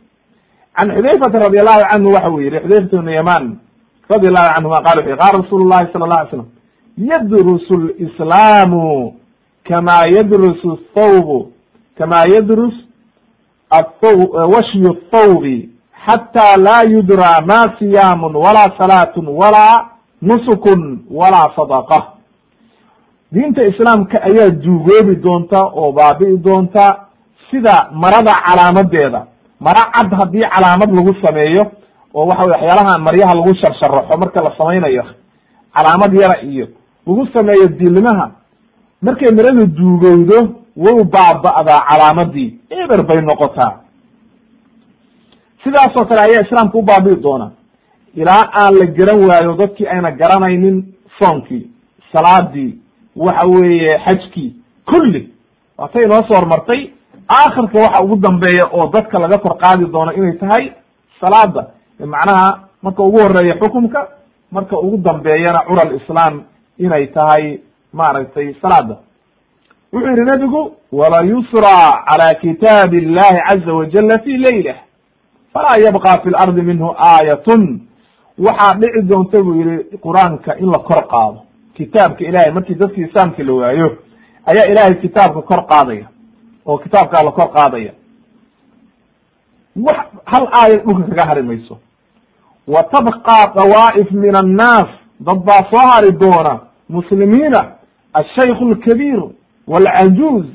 Can 0.77 0.89
xudayfata 0.97 1.39
radi 1.39 1.59
allahu 1.59 1.83
canhu 1.91 2.09
waxa 2.15 2.31
uu 2.31 2.41
yihi 2.41 2.59
xudayfata 2.61 2.97
ibnu 2.97 3.11
yaman 3.13 3.45
radi 4.09 4.27
allahu 4.29 4.49
canhuma 4.55 4.79
qala 4.87 4.99
wuxu 5.03 5.17
qala 5.21 5.39
rasuulu 5.43 5.65
llahi 5.71 5.93
sala 5.93 6.07
la 6.07 6.15
alay 6.21 6.31
slam 6.31 6.47
yadrusu 6.99 7.75
lislaamu 7.99 9.15
kama 9.69 9.93
yadrusu 10.17 10.79
thawbu 10.95 11.53
kama 11.99 12.17
yadrus 12.35 12.75
washyu 14.55 14.97
thawbi 15.11 15.69
xata 16.07 16.57
laa 16.57 16.83
yudra 16.83 17.41
ma 17.47 17.77
siyaamun 17.79 18.37
walaa 18.37 18.73
salaatun 18.79 19.29
walaa 19.29 19.89
nusukun 20.23 21.05
walaa 21.11 21.51
sadaqa 21.57 22.07
diinta 23.33 23.65
islaamka 23.65 24.23
ayaa 24.23 24.51
duugoobi 24.51 25.17
doonta 25.17 25.61
oo 25.65 25.93
baabi'i 25.93 26.37
doonta 26.37 26.97
sida 27.51 27.89
marada 27.93 28.33
calaamadeeda 28.47 29.27
mara 29.61 29.83
cad 29.95 30.13
haddii 30.21 30.41
calaamad 30.55 30.91
lagu 30.97 31.15
sameeyo 31.27 31.65
oo 32.15 32.27
waxa 32.27 32.43
wey 32.45 32.51
waxyaalaha 32.53 32.99
maryaha 32.99 33.35
lagu 33.35 33.55
sharsharaxo 33.57 34.19
marka 34.19 34.45
la 34.45 34.55
samaynayo 34.59 35.05
calaamad 35.75 36.21
yara 36.21 36.43
iyo 36.43 36.69
lagu 37.07 37.27
sameeyo 37.33 37.67
diilimaha 37.69 38.31
markay 39.03 39.31
maradu 39.37 39.67
duugowdo 39.67 40.39
way 40.77 41.05
baaba'daa 41.05 41.81
calaamadii. 41.89 42.59
Eber 42.71 43.03
bay 43.07 43.21
noqotaa. 43.23 43.73
Sidaasoo 45.65 46.05
kale 46.09 46.21
ayaa 46.21 46.43
islaamka 46.47 46.79
u 46.79 46.83
baabi'i 46.83 47.17
doona 47.23 47.51
ilaa 48.15 48.43
aan 48.61 48.75
la 48.79 48.87
garan 48.87 49.21
waayo 49.29 49.53
dadkii 49.57 49.87
ayna 49.87 50.11
garanaynin 50.11 50.85
soonkii 51.19 51.71
salaadii 52.13 52.79
waxa 53.17 53.47
weeye 53.47 53.99
xajkii 54.05 54.55
kulli. 54.87 55.31
Waatay 55.79 56.05
inoo 56.05 56.23
soo 56.29 56.37
hormartay. 56.37 56.91
Aakhirka 57.29 57.79
waxa 57.83 58.03
ugu 58.05 58.17
dambeeya 58.17 58.67
oo 58.73 58.89
dadka 58.93 59.19
laga 59.19 59.39
kor 59.39 59.57
qaadi 59.59 59.85
doono 59.93 60.13
inay 60.13 60.33
tahay 60.39 60.73
salaada 61.21 61.67
macnaha 62.01 62.69
marka 62.83 63.03
ugu 63.03 63.19
horreeya 63.19 63.55
xukumka 63.61 64.09
marka 64.51 64.79
ugu 64.79 64.97
dambeeyana 64.97 65.61
cura 65.69 65.85
lislaam 65.85 66.43
inay 66.79 67.07
tahay 67.07 67.61
maaragtay 67.93 68.55
salaada 68.63 68.97
wuxuu 69.93 70.09
yihi 70.11 70.25
nebigu 70.31 70.73
wala 70.93 71.23
yusra 71.23 72.05
cala 72.09 72.35
kitaabi 72.41 72.99
illahi 72.99 73.39
caza 73.49 73.73
wajala 73.75 74.19
fi 74.25 74.37
leylah 74.37 74.77
falaa 75.53 75.79
yabqa 75.85 76.23
fi 76.23 76.31
lardi 76.31 76.63
minhu 76.63 76.95
aayatun. 76.99 77.81
Waxaa 78.39 78.75
dhici 78.81 79.03
doonta 79.09 79.43
buu 79.43 79.55
yihi 79.55 79.99
qur'aanka 80.03 80.57
in 80.59 80.67
la 80.71 80.79
kor 80.79 81.07
qaado. 81.09 81.41
Kitaabka 81.77 82.25
ilahay 82.25 82.51
markii 82.53 82.75
dadki 82.75 83.01
islaamka 83.01 83.43
la 83.43 83.53
waayo 83.53 83.99
ayaa 84.47 84.67
ilahay 84.73 84.95
kitaabka 84.95 85.43
kor 85.43 85.67
qaadaya 85.67 86.07
oo 86.67 86.79
kitaabkaa 86.79 87.23
la 87.25 87.31
kor 87.33 87.51
qaadaya. 87.55 87.93
Wax 89.77 89.99
hal 90.25 90.49
aaya 90.53 90.77
dhulka 90.83 91.09
kaga 91.09 91.27
hari 91.29 91.43
mayso. 91.43 91.79
Wa 92.67 92.83
tabqa 92.83 93.53
dawaa'if 93.55 94.11
min 94.11 94.37
annaas 94.37 94.89
dad 95.21 95.39
baa 95.45 95.63
soo 95.71 95.87
hari 95.91 96.13
doona 96.13 96.61
muslimiina 96.89 97.61
ashaykh 98.13 98.61
alkabiir 98.63 99.21
walcajuuz 99.67 100.47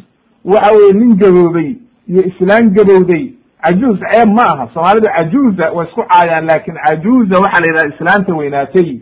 waxa 0.45 0.71
weye 0.75 0.93
nin 0.93 1.15
gaboobay 1.17 1.75
iyo 2.07 2.21
islaan 2.23 2.69
gabowday. 2.73 3.33
Cajuuz 3.63 3.99
ceeb 3.99 4.29
ma 4.29 4.43
aha 4.53 4.69
soomaalidu 4.73 5.07
cajuuza 5.17 5.71
way 5.71 5.85
isku 5.87 6.01
caayaan 6.11 6.45
laakiin 6.45 6.77
cajuuza 6.87 7.35
waxaa 7.43 7.61
la 7.61 7.67
yidhaha 7.67 7.95
islaanta 7.95 8.35
weynaatay. 8.35 8.99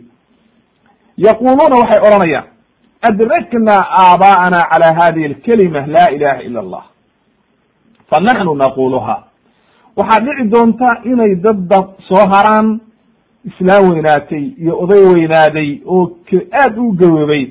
Yaquluuna 1.16 1.76
waxay 1.82 2.00
odhanayaan 2.06 2.46
adrakna 3.02 3.74
aabaa'ana 4.02 4.60
cala 4.70 4.88
hadihi 5.00 5.24
alkalima 5.26 5.86
la 5.86 6.10
ilaha 6.10 6.42
ila 6.42 6.60
allah. 6.60 6.84
Fa 8.10 8.20
naxnu 8.20 8.54
naquluha 8.54 9.16
waxaa 9.96 10.24
dhici 10.24 10.44
doonta 10.50 10.88
inay 11.04 11.34
dadba 11.36 11.78
soo 12.08 12.24
haraan 12.32 12.80
islaan 13.48 13.90
weynaatay 13.90 14.44
iyo 14.62 14.78
oday 14.82 15.04
weynaaday 15.14 15.70
oo 15.86 16.04
aad 16.62 16.78
u 16.78 16.92
gaboobay 17.00 17.44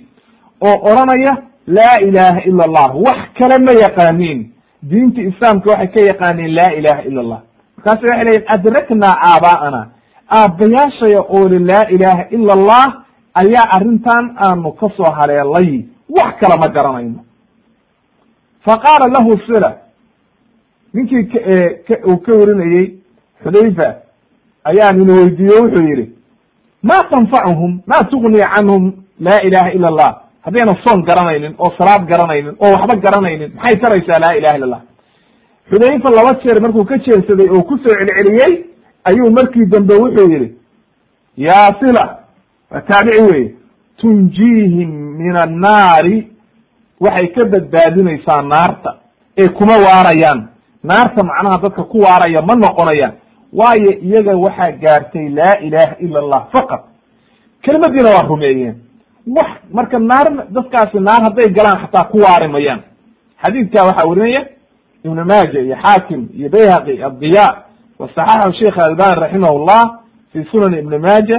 oo 0.61 0.75
odhanaya 0.91 1.33
laa 1.67 1.97
ilaha 2.07 2.41
ila 2.49 2.63
allah. 2.63 2.89
Wax 3.05 3.19
kale 3.39 3.57
ma 3.65 3.71
yaqaaniin. 3.85 4.39
Diinta 4.89 5.21
islaamka 5.21 5.69
waxay 5.71 5.87
ka 5.93 6.01
yaqaaniin 6.11 6.55
laa 6.55 6.71
ilaha 6.79 7.01
ila 7.09 7.21
allah. 7.21 7.41
Markaasu 7.77 8.03
waxay 8.09 8.23
leyiin 8.25 8.45
adrakna 8.55 9.07
aabaa'ana 9.31 9.81
aabbayaashaya 10.39 11.21
oo 11.35 11.47
li 11.49 11.59
laa 11.59 11.83
ilaha 11.95 12.23
ila 12.35 12.53
allah 12.53 12.85
ayaa 13.41 13.67
arrintan 13.75 14.25
aanu 14.47 14.71
ka 14.71 14.89
soo 14.97 15.11
haleelay 15.17 15.85
wax 16.17 16.31
kale 16.39 16.55
ma 16.59 16.67
garanayno. 16.75 17.19
Fa 18.65 18.73
qaala 18.85 19.07
lahu 19.15 19.31
sila. 19.45 19.71
Ninkii 20.93 21.23
uu 22.07 22.17
ka 22.17 22.31
warinayey 22.39 22.85
xudayfa 23.43 23.87
ayaa 24.69 24.91
nin 24.97 25.09
weydiiye 25.17 25.57
wuxuu 25.61 25.83
yihi 25.89 26.05
ma 26.83 26.97
tanfacuhum 27.11 27.71
ma 27.91 27.97
tugni 28.11 28.39
canhum 28.53 28.83
laa 29.19 29.39
ilaha 29.47 29.71
ila 29.77 29.87
allah. 29.91 30.11
Haddayna 30.45 30.73
soon 30.85 30.99
garanaynin 31.09 31.53
oo 31.59 31.71
salaad 31.77 32.03
garanaynin 32.11 32.55
oo 32.63 32.71
waxba 32.75 32.95
garanaynin 33.05 33.51
maxay 33.55 33.77
taraysaa 33.83 34.19
laa 34.23 34.35
ilaha 34.39 34.55
illa 34.57 34.65
allah? 34.69 34.81
Xudayfa 35.71 36.09
laba 36.17 36.31
jeer 36.43 36.61
markuu 36.61 36.85
ka 36.85 36.97
jeersaday 37.05 37.49
oo 37.55 37.63
ku 37.69 37.77
soo 37.77 37.93
celceliyey 37.99 38.53
ayuu 39.09 39.29
markii 39.37 39.65
dambe 39.73 39.93
wuxuu 40.03 40.27
yihi 40.33 40.49
yaa 41.37 41.69
sila 41.79 42.03
waa 42.71 42.81
taabici 42.81 43.21
weye 43.31 43.53
tunjiihim 43.97 44.89
min 45.21 45.35
annaari 45.45 46.15
waxay 47.05 47.27
ka 47.35 47.45
badbaadinaysaa 47.45 48.41
naarta 48.41 48.95
ee 49.37 49.47
kuma 49.49 49.73
waarayaan. 49.87 50.47
Naarta 50.83 51.23
macnaha 51.23 51.57
dadka 51.63 51.83
ku 51.83 51.97
waaraya 52.05 52.41
ma 52.47 52.55
noqonayaan 52.55 53.13
waayo 53.59 53.91
iyaga 54.07 54.33
waxaa 54.45 54.71
gaartay 54.83 55.29
laa 55.29 55.55
ilaha 55.67 55.93
ila 56.05 56.19
allah 56.19 56.41
faqad 56.53 56.81
kelimadiina 57.61 58.09
waa 58.15 58.27
rumeeyeen. 58.27 58.75
Wax 59.37 59.49
marka 59.73 59.99
naar 59.99 60.27
dadkaasi 60.49 60.99
naar 60.99 61.21
hadday 61.27 61.47
galaan 61.57 61.77
xataa 61.83 62.09
ku 62.11 62.17
waari 62.25 62.47
mayaan. 62.47 62.81
Waxaa 63.43 64.07
werinaya 64.09 64.41
ibnu 65.03 65.25
maaja 65.25 65.59
iyo 65.61 65.75
xaakim 65.83 66.29
iyo 66.37 66.49
bayhaqi 66.49 67.03
addiya 67.03 67.45
wa 67.99 68.09
saxaxahu 68.15 68.53
sheikh 68.53 68.77
albani 68.77 69.21
raximah 69.21 69.53
llah 69.67 69.85
fi 70.31 70.43
sunan 70.51 70.73
ibni 70.73 70.97
maaja 70.97 71.37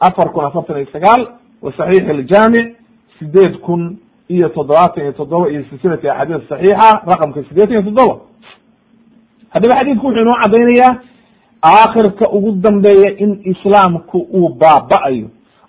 afar 0.00 0.32
kun 0.32 0.44
afartan 0.44 0.76
iyo 0.76 0.86
sagaal 0.92 1.22
wa 1.62 1.72
aljaamic 1.78 2.76
sideed 3.18 3.58
kun 3.60 3.98
iyo 4.28 4.48
toddobaatan 4.48 5.02
iyo 5.02 5.12
toddoba 5.12 5.50
iyo 5.50 5.64
silsilati 5.70 6.08
axaadiis 6.08 6.48
saxiixa 6.48 6.90
raqamka 7.06 7.42
sideetan 7.48 7.72
iyo 7.72 7.82
toddoba 7.82 8.14
haddaba 9.50 9.74
xadiidku 9.78 10.06
wuxuu 10.06 10.20
inoo 10.22 10.36
caddaynayaa 10.42 10.92
aakhirka 11.62 12.28
ugu 12.30 12.52
dambeeya 12.52 13.16
in 13.18 13.40
islaamku 13.44 14.18
uu 14.18 14.48
baaba'ayo 14.48 15.26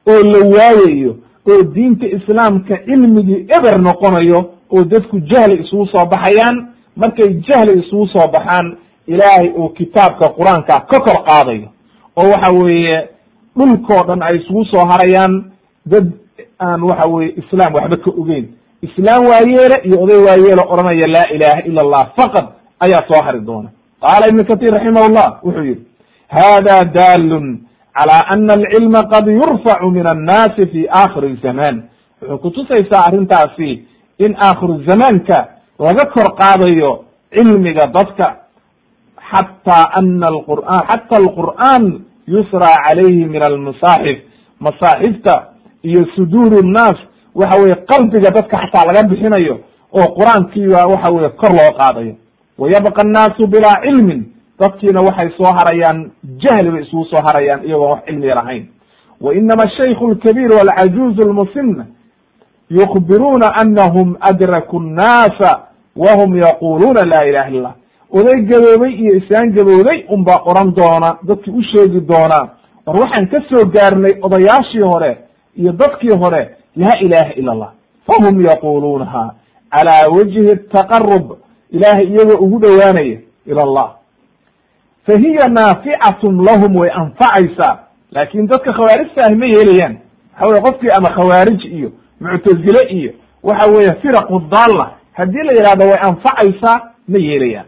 oo 0.09 0.21
la 0.33 0.39
waayayo 0.57 1.15
oo 1.51 1.63
diinta 1.63 2.05
islaamka 2.07 2.77
cilmigii 2.85 3.47
eber 3.57 3.79
noqonayo 3.81 4.39
oo 4.71 4.83
dadku 4.83 5.19
jahli 5.19 5.61
isugu 5.63 5.85
soo 5.87 6.05
baxayaan 6.05 6.67
markay 6.95 7.33
jahli 7.33 7.79
isugu 7.79 8.07
soo 8.07 8.27
baxaan 8.33 8.77
ilaahay 9.07 9.49
uu 9.57 9.69
kitaabka 9.69 10.29
qur'aanka 10.37 10.79
ka 10.89 10.99
kor 10.99 11.23
qaadayo. 11.25 11.67
Oo 12.17 12.29
waxa 12.29 12.51
weeye 12.53 13.07
dhulkoo 13.57 14.03
dhan 14.07 14.21
ay 14.23 14.35
isugu 14.37 14.65
soo 14.65 14.85
harayaan 14.91 15.51
dad 15.85 16.11
aan 16.59 16.81
waxa 16.83 17.07
weye 17.09 17.33
islaam 17.41 17.73
waxba 17.73 17.97
ka 17.97 18.11
ogeyn. 18.21 18.45
Islaam 18.81 19.25
waayeele 19.25 19.77
iyo 19.83 19.97
oday 20.03 20.17
waayeele 20.27 20.61
odhanaya 20.69 21.07
laa 21.07 21.27
ilaha 21.35 21.61
ila 21.65 21.81
allah 21.81 22.03
faqad 22.17 22.45
ayaa 22.79 23.07
soo 23.07 23.21
hari 23.25 23.39
doona 23.41 23.69
qaala 24.03 24.25
ibn 24.31 24.43
katir 24.49 24.71
raximah 24.73 25.05
llah 25.15 25.29
wuxuu 25.43 25.63
yihi 25.69 25.81
hada 26.37 26.77
daalun 26.97 27.45
calى 27.99 28.17
ana 28.33 28.53
alcilma 28.59 29.01
qad 29.13 29.25
yurfacu 29.27 29.87
min 29.91 30.05
annaasi 30.07 30.65
fi 30.71 30.87
aakhiri 31.01 31.39
zaman 31.43 31.75
wuxuu 32.21 32.37
kutusaysaa 32.43 33.05
arrintaasi 33.07 33.71
in 34.25 34.31
aakhiru 34.47 34.83
zamaanka 34.89 35.37
laga 35.79 36.05
kor 36.13 36.27
qaadayo 36.41 36.91
cilmiga 37.35 37.85
dadka 37.97 38.25
xata 39.31 39.77
ana 39.99 40.27
alqur'an 40.33 40.81
xata 40.89 41.15
alqur'an 41.23 41.83
yusra 42.27 42.71
calayhi 42.85 43.25
min 43.33 43.41
almasaaxif 43.49 44.17
masaaxifta 44.65 45.35
iyo 45.83 46.01
suduur 46.15 46.51
nnaas 46.65 46.97
waxa 47.35 47.61
weye 47.61 47.75
qalbiga 47.91 48.29
dadka 48.37 48.55
xataa 48.63 48.85
laga 48.89 49.01
bixinayo 49.11 49.55
oo 49.99 50.07
qur'aankiiba 50.17 50.79
waxa 50.93 51.09
weye 51.15 51.29
kor 51.41 51.51
loo 51.59 51.71
qaadayo 51.79 52.13
wayabqa 52.59 53.01
annaasu 53.05 53.47
bilaa 53.47 53.81
cilmin 53.83 54.21
dadkiina 54.59 55.01
waxay 55.01 55.29
soo 55.37 55.51
harayaan 55.57 56.11
jahli 56.43 56.71
bay 56.71 56.81
isugu 56.83 57.05
soo 57.05 57.21
harayaan 57.27 57.63
iyagoon 57.65 57.91
wax 57.91 58.01
cilmiya 58.05 58.35
lahayn 58.35 58.65
wa 59.21 59.33
inama 59.35 59.63
ashaykhu 59.63 60.07
alkabiir 60.11 60.51
walcajuuzu 60.59 61.21
almusina 61.29 61.85
yukbiruuna 62.69 63.47
anahum 63.55 64.15
adraku 64.21 64.79
nnaasa 64.79 65.59
wahum 65.95 66.37
yaquluuna 66.37 67.01
laa 67.05 67.23
ilaha 67.25 67.49
illa 67.49 67.73
oday 68.13 68.41
gaboobay 68.41 68.93
iyo 68.93 69.15
islaan 69.17 69.51
gabowday 69.53 70.05
unbaa 70.09 70.41
oran 70.45 70.73
doona 70.75 71.17
dadkii 71.27 71.51
u 71.51 71.63
sheegi 71.63 71.99
doonaa 72.01 72.45
war 72.85 72.99
waxaan 73.01 73.27
ka 73.27 73.41
soo 73.49 73.65
gaarnay 73.65 74.13
odayaashii 74.21 74.81
hore 74.93 75.17
iyo 75.57 75.71
dadkii 75.71 76.17
hore 76.17 76.49
laa 76.75 76.99
ilaha 77.01 77.33
ila 77.35 77.51
allah 77.51 77.71
fahum 78.07 78.41
yaquluunaha 78.45 79.33
calaa 79.71 80.05
wajhi 80.17 80.55
taqarub 80.71 81.25
ilahay 81.71 82.05
iyagoo 82.07 82.37
ugu 82.45 82.59
dhowaanaya 82.59 83.19
ila 83.45 83.63
allah. 83.63 83.89
Fa 85.05 85.17
hiya 85.17 85.47
naaficatun 85.47 86.43
lahum 86.45 86.75
way 86.75 86.89
anfacaysaa. 86.91 87.79
Laakin 88.11 88.47
dadka 88.47 88.73
khawaarijta 88.73 89.21
ahi 89.25 89.35
ma 89.35 89.45
yeelayaan. 89.45 89.97
Waxa 90.39 90.47
weye 90.51 90.61
qofkii 90.61 90.89
ama 90.97 91.09
khawaarij 91.09 91.65
iyo 91.65 91.91
muctazile 92.21 92.81
iyo 92.89 93.11
waxa 93.43 93.71
weeye 93.71 93.93
firaqu 94.01 94.39
daalla 94.39 94.91
haddii 95.13 95.43
la 95.43 95.51
yidhahdo 95.53 95.85
way 95.85 95.97
anfacaysaa 96.09 96.81
ma 97.07 97.17
yeelayaan. 97.17 97.65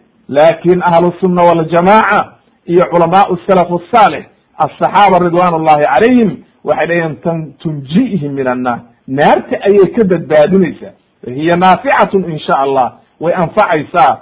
Ahlu 0.81 1.13
sunna 1.19 1.41
waljamaaca 1.41 2.31
iyo 2.65 2.81
culamaau 2.91 3.37
salaf 3.47 3.67
asaalix 3.71 4.25
asaxaaba 4.57 5.19
ridwan 5.19 5.53
ullahi 5.53 5.83
calayhim 5.83 6.37
waxay 6.63 6.87
leeyihiin 6.87 7.15
tan 7.23 7.53
tunji'ihim 7.63 8.31
min 8.33 8.47
annaar 8.47 8.79
naarta 9.07 9.55
ayay 9.67 9.91
ka 9.95 10.03
badbaadinaysaa. 10.03 10.93
Hiya 11.27 11.55
naaficatun 11.57 12.31
in 12.31 12.39
sha 12.39 12.59
allah 12.59 12.93
way 13.21 13.33
anfacaysaa 13.43 14.13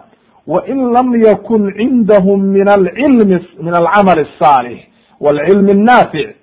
wain 0.48 0.80
lam 0.94 1.08
yakun 1.26 1.74
cindahum 1.78 2.42
min 2.56 2.68
alcilmi 2.70 3.38
min 3.66 3.74
alcamal 3.82 4.20
asaalix 4.26 4.80
walcilmi 5.20 5.72
annaafic 5.72 6.36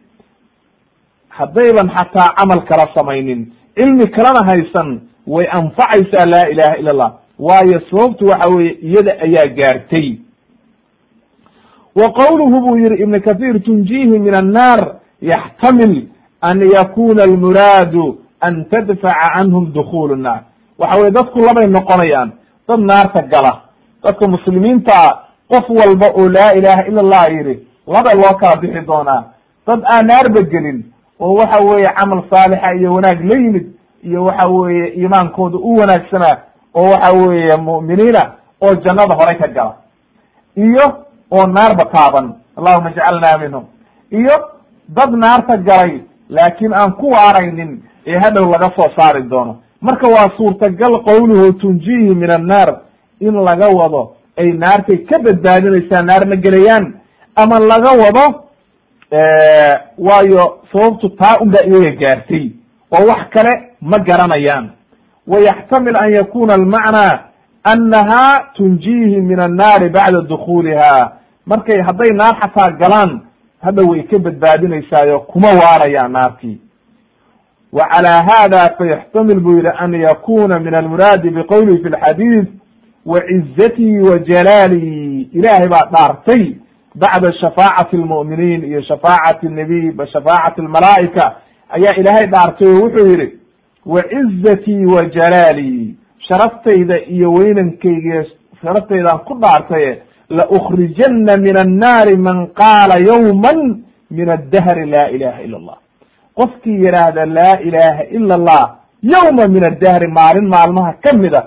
haddayban 1.28 1.88
xataa 1.96 2.34
camal 2.38 2.60
kala 2.68 2.86
samaynin 2.94 3.40
cilmi 3.76 4.06
kalena 4.16 4.42
haysan 4.50 5.00
way 5.26 5.46
anfacaysaa 5.60 6.26
laa 6.32 6.46
ilaha 6.52 6.76
ila 6.80 6.90
allah 6.90 7.12
waayo 7.38 7.80
sababtu 7.90 8.24
waxa 8.26 8.48
weeye 8.54 8.72
iyada 8.82 9.12
ayaa 9.20 9.46
gaartay. 9.58 10.08
Wa 11.96 12.08
qowluhu 12.12 12.60
buu 12.60 12.76
yihi 12.78 13.02
ibn 13.02 13.20
kathir 13.20 13.62
tunjihi 13.62 14.18
min 14.18 14.34
annaar 14.34 14.80
yaxtamil 15.22 16.08
an 16.40 16.60
yakuna 16.74 17.22
almuraadu 17.24 18.18
an 18.40 18.64
tadfaca 18.70 19.34
canhum 19.36 19.72
dukulu 19.72 20.16
nnaar 20.16 20.42
waxa 20.78 21.00
weye 21.00 21.10
dadku 21.10 21.38
labay 21.40 21.66
noqonayaan 21.76 22.32
dad 22.68 22.80
naarta 22.80 23.22
gala. 23.22 23.52
Dadka 24.02 24.28
muslimiinta 24.28 25.22
qof 25.50 25.68
walba 25.68 26.06
oo 26.14 26.28
laa 26.28 26.52
ilaha 26.58 26.82
ila 26.88 27.00
allah 27.00 27.24
yidhi 27.32 27.54
laba 27.86 28.10
loo 28.14 28.34
kala 28.40 28.56
bixi 28.60 28.80
doonaa. 28.86 29.24
Dad 29.66 29.80
aan 29.92 30.06
naarba 30.06 30.40
gelin 30.52 30.84
oo 31.20 31.34
waxa 31.38 31.58
weeye 31.68 31.90
camal 31.98 32.22
saalixa 32.30 32.74
iyo 32.74 32.94
wanaag 32.94 33.20
la 33.24 33.36
yimid 33.38 33.66
iyo 34.04 34.24
waxa 34.24 34.48
weeye 34.48 34.86
iimaankooda 34.98 35.58
u 35.58 35.76
wanaagsanaa 35.78 36.36
oo 36.74 36.90
waxa 36.90 37.12
weeye 37.16 37.56
mu'miniina 37.56 38.22
oo 38.60 38.74
jannada 38.84 39.14
horay 39.14 39.36
ka 39.38 39.48
gala. 39.48 39.74
Iyo 40.56 40.86
oo 41.30 41.46
naarba 41.46 41.84
taaban 41.94 42.34
allahuma 42.56 42.90
ijcalna 42.90 43.38
minhum. 43.38 43.64
Iyo 44.10 44.34
dad 44.88 45.10
naarta 45.10 45.56
galay 45.58 46.00
laakiin 46.28 46.72
aan 46.74 46.92
ku 46.92 47.10
waaraynin 47.10 47.82
ee 48.06 48.18
hadhow 48.24 48.50
laga 48.52 48.70
soo 48.76 48.88
saari 48.96 49.22
doono 49.22 49.56
marka 49.88 50.06
waa 50.14 50.28
suurtagal 50.36 50.94
qowluhu 51.08 51.52
tunjihi 51.62 52.14
min 52.14 52.30
annaar 52.30 52.68
in 53.20 53.34
laga 53.48 53.68
wado 53.78 54.02
ay 54.40 54.48
naartay 54.52 54.98
ka 55.08 55.18
badbaadinaysaa 55.24 56.02
naar 56.02 56.26
ma 56.30 56.36
gelayaan? 56.36 56.84
Ama 57.36 57.56
laga 57.72 57.92
wado 58.02 58.24
waayo 59.98 60.58
sababtu 60.72 61.08
taa 61.16 61.36
un 61.40 61.50
baa 61.50 61.64
iyaga 61.66 61.90
gaartay? 62.00 62.50
Oo 62.90 63.06
wax 63.08 63.22
kale 63.34 63.52
ma 63.80 63.98
garanayaan. 63.98 64.70
Wayaxtamil 65.26 65.96
an 66.02 66.10
yakuna 66.12 66.54
almacnaa 66.54 67.20
annaha 67.64 68.44
tunjihi 68.54 69.20
min 69.20 69.40
annaari 69.40 69.88
bacda 69.88 70.20
dukuuliha 70.22 71.12
markay 71.46 71.80
hadday 71.86 72.10
naar 72.14 72.34
xataa 72.40 72.70
galaan 72.80 73.20
hadda 73.62 73.82
way 73.90 74.02
ka 74.02 74.18
badbaadinaysaayo 74.18 75.18
kuma 75.20 75.48
waarayaan 75.48 76.12
naartii 76.12 76.60
wa 77.78 77.84
calaa 77.92 78.22
hada 78.30 78.62
fayaxtamil 78.78 79.40
buu 79.40 79.56
yihi 79.58 79.72
an 79.84 79.92
yakuna 80.06 80.58
min 80.60 80.74
almuraadi 80.74 81.30
biqowlihi 81.30 81.82
fi 81.82 81.88
lxadiid 81.94 82.46
wacizatii 83.06 83.98
wa 84.08 84.18
jalaali 84.18 85.22
ilaahay 85.32 85.68
baa 85.68 85.88
dhaartay 85.94 86.44
bacda 86.94 87.32
shafaacati 87.40 87.96
lmu'miniin 87.96 88.64
iyo 88.64 88.82
shafaacati 88.82 89.46
nabiy 89.48 89.92
shafaacati 90.12 90.60
almalaa'ika 90.60 91.24
ayaa 91.76 91.94
ilaahay 92.00 92.26
dhaartay 92.26 92.68
oo 92.68 92.80
wuxuu 92.84 93.06
yihi 93.12 93.28
wacizatii 93.86 94.84
wa 94.86 95.04
jalaali 95.04 95.94
sharaftayda 96.28 97.00
iyo 97.00 97.32
weynankayga 97.32 98.24
sharaftaydan 98.62 99.18
ku 99.18 99.34
dhaartaye 99.42 100.02
laukrijana 100.28 101.36
min 101.36 101.56
annaari 101.58 102.16
man 102.16 102.46
qaala 102.46 102.96
yawman 103.10 103.82
min 104.10 104.28
addahri 104.30 104.86
laa 104.90 105.08
ilaha 105.08 105.42
ila 105.42 105.56
allah 105.58 105.76
qofkii 106.38 106.78
yidhaahda 106.84 107.26
laa 107.26 107.56
ilaha 107.68 108.02
ila 108.16 108.34
allah 108.34 108.64
yawma 109.02 109.48
min 109.48 109.64
addahri 109.66 110.08
maalin 110.08 110.48
maalmaha 110.48 110.92
ka 111.04 111.16
mid 111.16 111.34
a 111.34 111.42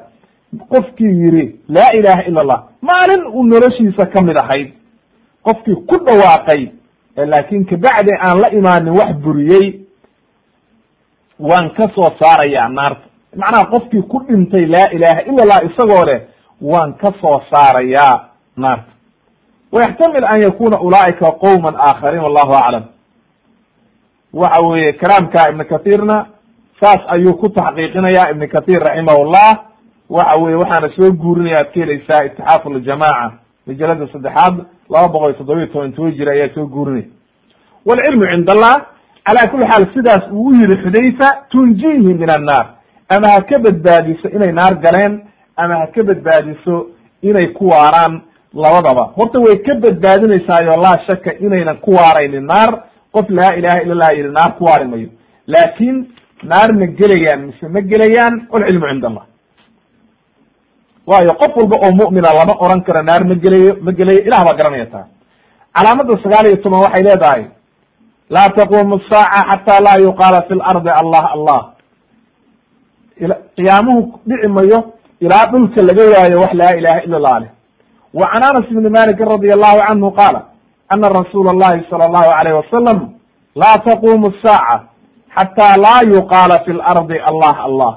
qofkii 0.73 1.13
yidhi 1.23 1.45
laa 1.69 1.89
ilaha 1.99 2.21
ila 2.29 2.41
allah 2.41 2.59
maalin 2.81 3.25
uu 3.33 3.43
noloshiisa 3.43 4.05
ka 4.05 4.21
mid 4.23 4.37
ahayd. 4.37 4.69
Qofkii 5.43 5.75
ku 5.89 5.95
dhawaaqay 6.05 6.61
laakin 7.17 7.65
kabacdi 7.65 8.11
aan 8.21 8.37
la 8.41 8.49
imaanin 8.59 8.93
wax 8.99 9.13
buriyey 9.23 9.79
waan 11.39 11.69
ka 11.77 11.87
soo 11.95 12.09
saarayaa 12.21 12.69
naarta. 12.69 13.05
Macnaha 13.35 13.65
qofkii 13.71 14.01
ku 14.01 14.19
dhintay 14.27 14.65
laa 14.65 14.87
ilaha 14.91 15.21
ila 15.29 15.41
allah 15.43 15.59
isagoo 15.69 16.05
leh 16.05 16.21
waan 16.61 16.93
ka 16.93 17.11
soo 17.21 17.41
saarayaa 17.51 18.29
naarta. 18.57 18.91
Wayaxtamil 19.71 20.25
an 20.25 20.41
yakuna 20.41 20.79
ulaa'ika 20.81 21.31
qowman 21.31 21.75
aakhariin 21.77 22.23
wallahu 22.23 22.53
aclam 22.53 22.83
waxa 24.33 24.61
weeye 24.69 24.93
kalaamka 24.93 25.49
ibn 25.49 25.63
kathirna 25.63 26.25
saas 26.81 27.01
ayuu 27.07 27.33
ku 27.33 27.49
taxqiiqinaya 27.49 28.31
ibn 28.31 28.47
kathir 28.47 28.79
raximahullah 28.83 29.59
waxa 30.09 30.37
weye 30.39 30.55
waxaana 30.55 30.89
soo 30.95 31.11
guurinaya 31.13 31.57
ad 31.59 31.71
ka 31.73 32.25
itixaafu 32.25 32.69
ljamaca 32.73 33.31
majalada 33.67 34.07
saddexaad 34.11 34.55
laba 34.89 35.07
boqol 35.07 35.29
iyo 35.29 35.37
toddoba 35.37 35.59
iyo 35.59 35.67
toban 35.73 35.91
toba 35.93 36.11
jira 36.11 36.31
ayaa 36.31 36.53
soo 36.53 36.65
guurinaya. 36.67 37.05
Walcilmu 37.85 38.25
cind 38.31 38.49
allah 38.49 38.75
cala 39.25 39.51
kuli 39.51 39.65
xaal 39.69 39.85
sidaas 39.93 40.23
uu 40.31 40.47
u 40.49 40.53
yihi 40.53 40.75
xudayfa 40.83 41.27
tunjihi 41.49 42.13
min 42.13 42.29
annaar 42.31 42.65
ama 43.09 43.27
ha 43.27 43.41
ka 43.41 43.59
badbaadiso 43.59 44.27
inay 44.29 44.51
naar 44.51 44.75
galeen 44.83 45.21
ama 45.57 45.75
ha 45.79 45.87
ka 45.87 46.03
badbaadiso 46.03 46.87
inay 47.21 47.53
ku 47.53 47.67
waaraan 47.69 48.21
labadaba. 48.53 49.03
Horta 49.17 49.39
way 49.39 49.57
ka 49.65 49.75
badbaadinaysaayo 49.75 50.81
laa 50.81 50.97
shaka 51.07 51.33
inaynan 51.39 51.77
ku 51.77 51.91
waaraynin 51.91 52.45
naar 52.45 52.83
qof 53.13 53.27
laa 53.29 53.51
ilaha 53.59 53.77
ila 53.83 53.95
lah 54.01 54.11
yihi 54.17 54.29
naar 54.37 54.51
ku 54.57 54.63
waari 54.65 54.85
mayo. 54.91 55.09
Laakin 55.53 55.95
naar 56.43 56.69
ma 56.79 56.85
gelayaan 56.99 57.39
mise 57.47 57.65
ma 57.75 57.79
gelayaan 57.91 58.33
walcilmu 58.51 58.85
cind 58.91 59.05
allah. 59.09 59.25
Waayo 61.09 61.33
qof 61.41 61.51
walba 61.57 61.75
oo 61.85 61.91
mu'mina 62.01 62.29
lama 62.37 62.53
oran 62.63 62.81
karo 62.87 63.01
naar 63.09 63.23
ma 63.29 63.35
gelayo 63.43 63.71
ma 63.85 63.91
gelayo 63.91 64.19
ilah 64.27 64.41
baa 64.47 64.57
garanaya 64.59 64.85
taa. 64.93 65.07
Calaamada 65.75 66.13
sagaal 66.23 66.45
iyo 66.47 66.57
toban 66.63 66.79
waxay 66.85 67.03
leedahay 67.07 67.43
laa 68.35 68.47
taqumu 68.57 68.95
saaca 69.11 69.41
xata 69.49 69.75
laa 69.85 69.97
yuqaala 70.05 70.39
fi 70.47 70.53
lardi 70.61 70.91
allah 71.01 71.23
allah. 71.35 71.61
Qiyaamuhu 73.57 74.19
dhici 74.27 74.47
mayo 74.47 74.79
ilaa 75.19 75.45
dhulka 75.51 75.81
laga 75.89 76.03
waayo 76.13 76.37
wax 76.43 76.53
laa 76.61 76.73
ilaha 76.79 76.99
ila 77.05 77.15
allah 77.17 77.35
leh. 77.41 77.51
Wa 78.13 78.25
anas 78.37 78.65
ibni 78.71 78.89
malikin 78.89 79.25
radi 79.33 79.51
allahu 79.57 79.79
canhu 79.87 80.09
qaala 80.19 80.41
ana 80.89 81.09
rasuula 81.09 81.49
allahi 81.51 81.85
sala 81.89 82.05
allahu 82.05 82.29
alayh 82.39 82.53
wasalam 82.61 82.99
laa 83.55 83.77
taqumu 83.77 84.33
saaca 84.43 84.83
xataa 85.37 85.77
laa 85.77 86.01
yuqaala 86.13 86.59
fi 86.65 86.71
lardi 86.73 87.17
allah 87.29 87.55
allah 87.67 87.93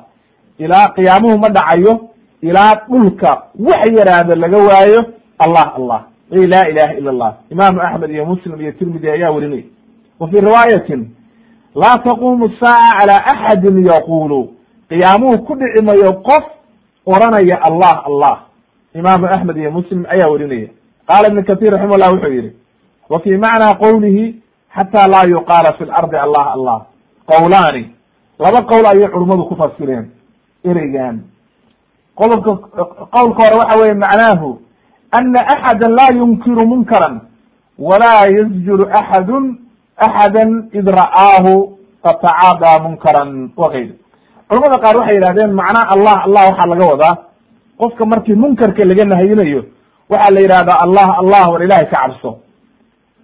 ilaa 0.58 0.88
qiyaamuhu 0.96 1.38
ma 1.38 1.48
dhacayo 1.48 2.00
ilaa 2.42 2.74
dhulka 2.88 3.42
wax 3.68 3.82
yaraahdo 3.98 4.34
laga 4.34 4.58
waayo 4.58 5.00
allah 5.38 5.66
allah 5.78 6.00
ay 6.32 6.46
laa 6.46 6.64
ilaha 6.72 6.92
ila 6.98 7.10
allah 7.10 7.32
imaamu 7.50 7.80
axmed 7.80 8.10
iyo 8.10 8.24
muslim 8.26 8.60
iyo 8.60 8.72
tirmidi 8.72 9.08
ayaa 9.10 9.30
werinay 9.30 9.64
wa 10.20 10.28
fi 10.28 10.36
riwaayatin 10.40 11.00
laa 11.74 11.96
taqumu 11.98 12.48
saaca 12.60 12.98
cala 13.00 13.16
axadin 13.32 13.84
yaqulu 13.86 14.40
qiyaamuhu 14.88 15.38
ku 15.46 15.54
dhici 15.56 15.82
mayo 15.84 16.12
qof 16.28 16.44
oranaya 17.06 17.56
allah 17.68 18.02
allah 18.06 18.36
imaamu 18.94 19.26
axmed 19.26 19.56
iyo 19.56 19.70
muslim 19.70 20.04
ayaa 20.08 20.28
werinaya 20.30 20.68
qaala 21.08 21.28
ibn 21.28 21.42
kathir 21.44 21.72
raximah 21.72 21.98
llah 21.98 22.12
wuxuu 22.14 22.32
yihi 22.32 22.50
wa 23.12 23.18
fi 23.24 23.30
macnaa 23.44 23.74
qowlihi 23.84 24.24
xata 24.76 25.02
laa 25.12 25.26
yuqaala 25.34 25.70
fi 25.78 25.84
lardi 25.90 26.16
allah 26.26 26.44
allah. 26.56 26.78
Qowlaani 27.30 27.82
laba 28.44 28.60
qowl 28.70 28.84
ayay 28.92 29.08
culummadu 29.12 29.44
ku 29.50 29.54
fasireen 29.60 30.04
ereygan 30.70 31.16
qodobka 32.18 32.52
qowlka 33.14 33.40
hore 33.44 33.56
waxa 33.60 33.74
weye 33.80 33.94
macnaahu 34.04 34.48
ana 35.18 35.40
axada 35.54 35.86
laa 35.98 36.10
yunkiru 36.18 36.62
munkaran 36.72 37.14
walaa 37.78 38.26
yasjuru 38.36 38.84
axadun 39.00 39.44
axada 40.06 40.42
id 40.78 40.86
ra'aahu 41.00 41.52
fatacaadaa 42.04 42.78
munkaran 42.86 43.30
wakayr 43.62 43.90
culamada 44.48 44.76
qaar 44.84 44.94
waxay 45.00 45.14
yidhahdeen 45.18 45.52
macnaa 45.60 45.86
allah 45.94 46.16
allah 46.26 46.42
waxaa 46.50 46.70
laga 46.72 46.86
wadaa. 46.92 47.14
Qofka 47.80 48.04
markii 48.12 48.36
munkarka 48.42 48.82
laga 48.90 49.04
nahayinayo 49.12 49.60
waxaa 50.12 50.34
la 50.34 50.40
yidhahdaa 50.44 50.78
allah 50.84 51.08
allah 51.22 51.42
war 51.52 51.62
ilahay 51.66 51.86
ka 51.92 51.96
cabso 52.02 52.30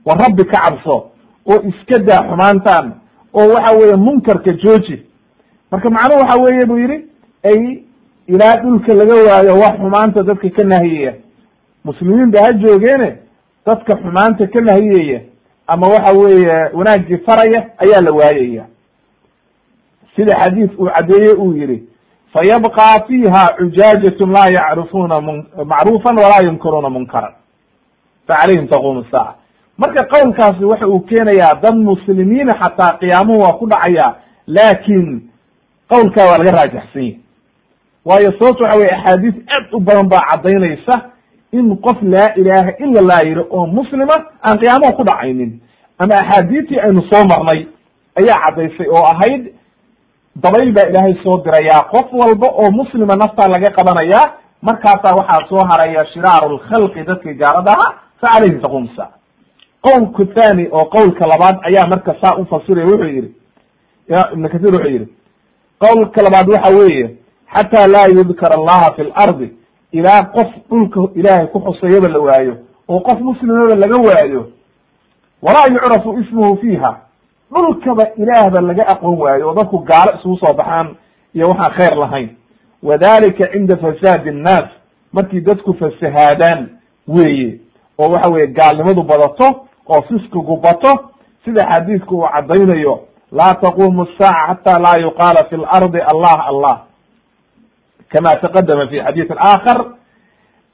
war 0.05 0.19
rabbi 0.19 0.45
ka 0.45 0.61
cabso 0.65 1.11
oo 1.47 1.61
iska 1.69 1.99
daa 1.99 2.23
xumaantan 2.29 2.93
oo 3.35 3.49
waxa 3.55 3.77
weeye 3.79 3.97
munkarka 3.97 4.53
jooji. 4.53 5.03
Marka 5.70 5.91
macnuhu 5.91 6.20
waxa 6.23 6.43
weeye 6.43 6.66
buu 6.66 6.79
yidhi 6.79 7.07
ay 7.45 7.83
ilaa 8.27 8.57
dhulka 8.62 8.95
laga 8.95 9.15
waayo 9.15 9.55
wax 9.61 9.75
xumaanta 9.79 10.23
dadka 10.23 10.51
ka 10.51 10.65
nahiyaya 10.65 11.15
muslimiin 11.85 12.31
ba 12.31 12.39
ha 12.41 12.53
joogeene 12.53 13.16
dadka 13.66 13.97
xumaanta 13.97 14.47
ka 14.47 14.61
nahiyaya 14.61 15.20
ama 15.66 15.87
waxa 15.89 16.12
weeye 16.19 16.70
wanaagii 16.75 17.16
faraya 17.27 17.70
ayaa 17.79 18.01
la 18.01 18.12
waayaya. 18.12 18.65
Sida 20.16 20.39
xadiis 20.41 20.70
uu 20.79 20.87
caddeeye 20.97 21.33
uu 21.35 21.53
yihi 21.57 21.83
fayabqa 22.33 23.05
fiha 23.07 23.49
cujaajatun 23.59 24.33
laa 24.33 24.49
yacrifuna 24.49 25.16
m 25.20 25.45
macruufan 25.66 26.16
walaa 26.19 26.45
yunkiruuna 26.45 26.91
munkaran. 26.91 27.33
Facalayhim 28.27 28.69
taqumu 28.69 29.05
saaca 29.11 29.38
marka 29.79 30.05
qowlkaasi 30.15 30.65
waxa 30.65 30.87
uu 30.89 31.01
keenayaa 31.01 31.55
dad 31.63 31.75
muslimiina 31.77 32.53
xataa 32.63 32.99
qiyaamuhu 33.01 33.41
waa 33.41 33.53
ku 33.61 33.67
dhacaya 33.67 34.15
laakin 34.47 35.07
qowlkaa 35.93 36.27
waa 36.31 36.39
laga 36.39 36.51
raajaxsan 36.59 37.03
yahi 37.03 37.21
waayo 38.05 38.33
sababto 38.39 38.65
waxa 38.65 38.79
weye 38.81 38.95
axaadiis 38.97 39.35
aad 39.57 39.65
u 39.73 39.81
badan 39.81 40.09
baa 40.09 40.21
caddaynaysa 40.31 40.95
in 41.53 41.77
qof 41.87 42.03
laa 42.03 42.29
ilaha 42.37 42.71
ila 42.85 43.01
lah 43.11 43.21
yihi 43.29 43.45
oo 43.51 43.67
muslima 43.67 44.17
aan 44.47 44.59
qiyaamuhu 44.59 44.97
ku 44.97 45.05
dhacaynin. 45.05 45.61
Ama 45.99 46.15
axaadiistii 46.15 46.81
aynu 46.81 47.03
soo 47.11 47.25
marnay 47.31 47.67
ayaa 48.21 48.39
caddaysay 48.45 48.87
oo 48.97 49.05
ahayd 49.13 49.53
dabayl 50.37 50.73
baa 50.73 50.89
ilaahay 50.91 51.15
soo 51.23 51.37
dirayaa 51.45 51.83
qof 51.93 52.13
walba 52.13 52.47
oo 52.53 52.71
muslima 52.71 53.15
naftaa 53.23 53.49
laga 53.55 53.71
qabanayaa 53.79 54.27
markaasaa 54.63 55.17
waxaa 55.19 55.49
soo 55.49 55.63
haraya 55.71 56.07
shiraaru 56.13 56.57
lkhalqi 56.57 57.03
dadkii 57.09 57.35
gaalada 57.35 57.71
ahaa 57.73 57.95
fa 58.21 58.29
calayhim 58.33 58.61
taquum 58.61 58.89
saaca 58.97 59.18
qowlka 59.89 60.24
thani 60.35 60.69
oo 60.73 60.85
qowlka 60.85 61.27
labaad 61.27 61.56
ayaa 61.62 61.86
marka 61.86 62.15
saa 62.20 62.36
ufasiraya 62.36 62.86
wuxuu 62.86 63.05
yihi 63.09 63.32
ibn 64.32 64.48
kathir 64.48 64.73
wuxuu 64.74 64.90
yihi 64.90 65.09
qowlka 65.78 66.23
labaad 66.23 66.48
waxa 66.52 66.77
weeye 66.78 67.16
xataa 67.55 67.86
laa 67.86 68.06
yudkar 68.06 68.52
allaha 68.59 68.94
fi 68.97 69.02
lardi 69.02 69.52
ilaa 69.93 70.23
qof 70.23 70.48
dhulka 70.70 71.01
ilaahay 71.15 71.47
ku 71.47 71.59
xusayaba 71.60 72.09
la 72.09 72.19
waayo 72.19 72.56
oo 72.89 73.01
qof 73.01 73.20
muslimaba 73.20 73.74
laga 73.74 73.97
waayo 74.09 74.48
walaa 75.43 75.66
yucrafu 75.73 76.19
ismuhu 76.20 76.56
fiiha 76.56 77.01
dhulkaba 77.52 78.05
ilaahba 78.16 78.60
laga 78.60 78.86
aqoon 78.89 79.19
waayo 79.19 79.48
oo 79.48 79.55
dadku 79.55 79.78
gaalo 79.78 80.12
isugu 80.19 80.36
soo 80.39 80.52
baxaan 80.55 80.97
iyo 81.35 81.48
waxaan 81.48 81.73
khayr 81.78 81.97
lahayn. 81.98 82.28
Wadalika 82.82 83.47
cinda 83.52 83.77
fasaadi 83.77 84.28
innaas 84.31 84.69
markii 85.12 85.40
dadku 85.40 85.74
fasahaadaan 85.74 86.69
weeye 87.09 87.60
oo 87.98 88.10
waxa 88.12 88.31
weye 88.32 88.47
gaalnimadu 88.47 89.02
badato 89.02 89.68
oo 89.89 90.02
fiskigu 90.02 90.56
bato 90.56 90.93
sida 91.44 91.62
xadiidku 91.73 92.15
uu 92.16 92.28
caddaynayo 92.35 93.01
laa 93.32 93.55
taqumu 93.55 94.06
saaca 94.19 94.47
xata 94.48 94.78
laa 94.82 94.97
yuqaala 95.02 95.44
fi 95.51 95.56
lardi 95.56 96.01
allah 96.12 96.36
allah 96.51 96.77
kama 98.12 98.31
taqadama 98.43 98.86
fi 98.89 99.01
xadiisi 99.06 99.32
aakhar 99.39 99.78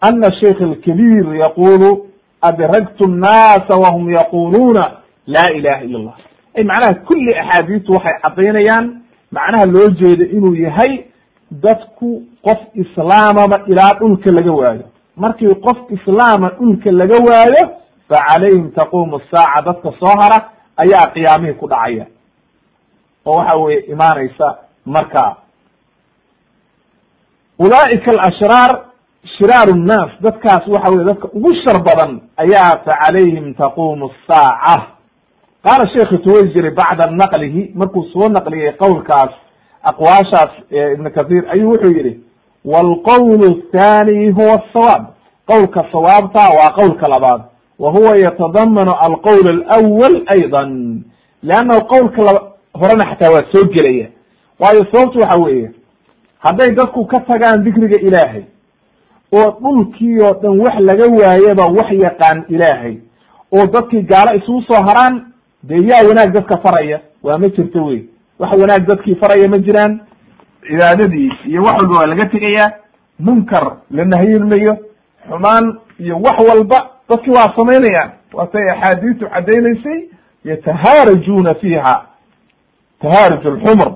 ana 0.00 0.32
shaykh 0.40 0.60
alkabiir 0.62 1.26
yaqulu 1.42 2.06
adragtu 2.42 3.08
nnaasa 3.10 3.74
wahum 3.84 4.10
yaquluuna 4.10 4.84
la 5.26 5.44
ilaha 5.56 5.84
ila 5.84 5.98
allah 5.98 6.14
ay 6.58 6.64
macnaha 6.64 6.94
kulli 6.94 7.34
axaadiistu 7.42 7.92
waxay 7.92 8.14
caddaynayaan 8.22 9.00
macnaha 9.32 9.66
loo 9.66 9.88
jeeda 10.00 10.24
inuu 10.36 10.54
yahay 10.54 11.04
dadku 11.50 12.22
qof 12.46 12.60
islaamaba 12.74 13.56
ilaa 13.66 13.92
dhulka 13.98 14.30
laga 14.32 14.52
waayo. 14.52 14.82
Markii 15.16 15.54
qof 15.54 15.78
islaama 15.90 16.48
dhulka 16.58 16.90
laga 16.92 17.18
waayo 17.28 17.64
fa 18.14 18.20
calayhim 18.28 18.70
taquumu 18.78 19.20
saaca 19.30 19.64
dadka 19.66 19.90
soo 20.00 20.14
hara 20.20 20.38
ayaa 20.76 21.06
qiyaamihii 21.14 21.54
ku 21.60 21.66
dhacaya. 21.68 22.06
oo 23.26 23.36
waxa 23.36 23.56
weye 23.56 23.78
imaanaysa 23.80 24.48
marka. 24.86 25.36
Ulaa'ika 27.58 28.10
alashraar 28.10 28.70
shiraaru 29.38 29.74
nnaas 29.76 30.10
dadkaas 30.20 30.66
waxa 30.68 30.90
weye 30.94 31.04
dadka 31.04 31.28
ugu 31.32 31.54
shar 31.64 31.78
badan 31.82 32.20
ayaa 32.36 32.72
fa 32.84 32.92
calayhim 33.04 33.54
taquumu 33.54 34.10
saaca 34.28 34.86
qaala 35.64 35.88
sheekhu 35.92 36.18
tuwayziri 36.18 36.70
bacda 36.70 37.10
naqlihi 37.10 37.72
markuu 37.74 38.04
soo 38.12 38.28
naqliyay 38.28 38.72
qowlkaas 38.82 39.32
aqwaashaas 39.90 40.52
ibnu 40.94 41.10
kathiir 41.10 41.44
ayuu 41.54 41.70
wuxuu 41.72 41.92
yidhi 41.96 42.14
walqowl 42.64 43.62
thaani 43.72 44.30
huwa 44.30 44.62
sawaab. 44.72 45.04
Qowlka 45.50 45.84
sawaabta 45.92 46.40
waa 46.58 46.70
qowlka 46.78 47.08
labaad 47.08 47.42
wa 47.80 47.91
huwa 47.91 48.17
yatadamanu 48.17 48.91
alqowl 49.07 49.47
اlأwl 49.55 50.23
ayضa 50.27 50.63
leannahu 51.43 51.81
qowlka 51.88 52.21
laba 52.21 52.41
horena 52.73 53.05
xataa 53.11 53.31
waa 53.31 53.45
soo 53.51 53.65
gelaya 53.73 54.07
waayo 54.59 54.85
sababtu 54.91 55.19
waxa 55.19 55.39
weeye 55.41 55.71
hadday 56.39 56.76
dadku 56.76 57.05
ka 57.05 57.19
tagaan 57.19 57.63
dikriga 57.63 57.99
ilaahay 57.99 58.43
oo 59.34 59.51
dhulkii 59.61 60.19
oo 60.21 60.34
dhan 60.41 60.59
wax 60.59 60.76
laga 60.80 61.05
waayaba 61.19 61.65
wax 61.65 61.91
yaqaan 61.91 62.43
ilaahay 62.49 62.97
oo 63.51 63.65
dadkii 63.67 64.01
gaalo 64.01 64.35
isugu 64.38 64.61
soo 64.61 64.84
haraan 64.84 65.21
dee 65.63 65.81
yaa 65.88 66.07
wanaag 66.07 66.34
dadka 66.34 66.57
faraya 66.57 66.99
waa 67.23 67.38
ma 67.38 67.47
jirto 67.49 67.85
wey 67.85 68.03
wax 68.39 68.51
wanaag 68.61 68.88
dadkii 68.88 69.15
faraya 69.15 69.49
ma 69.49 69.57
jiraan 69.57 69.99
cibaadadii 70.67 71.31
iyo 71.47 71.63
wax 71.63 71.73
walba 71.77 71.95
waa 71.99 72.05
laga 72.07 72.26
tegayaa 72.30 72.71
munkar 73.19 73.77
la 73.91 74.05
nahyin 74.05 74.43
mayo 74.45 74.77
xumaan 75.30 75.77
iyo 75.99 76.15
wax 76.19 76.38
walba 76.49 76.89
dadki 77.09 77.31
waa 77.31 77.52
samaynayaan 77.56 78.10
waatay 78.32 78.70
axaadiisu 78.70 79.28
caddaynaysay 79.28 80.09
yatahaarajuuna 80.44 81.55
fiiha. 81.55 82.06
Tahaarij 83.02 83.47
alxumr 83.47 83.93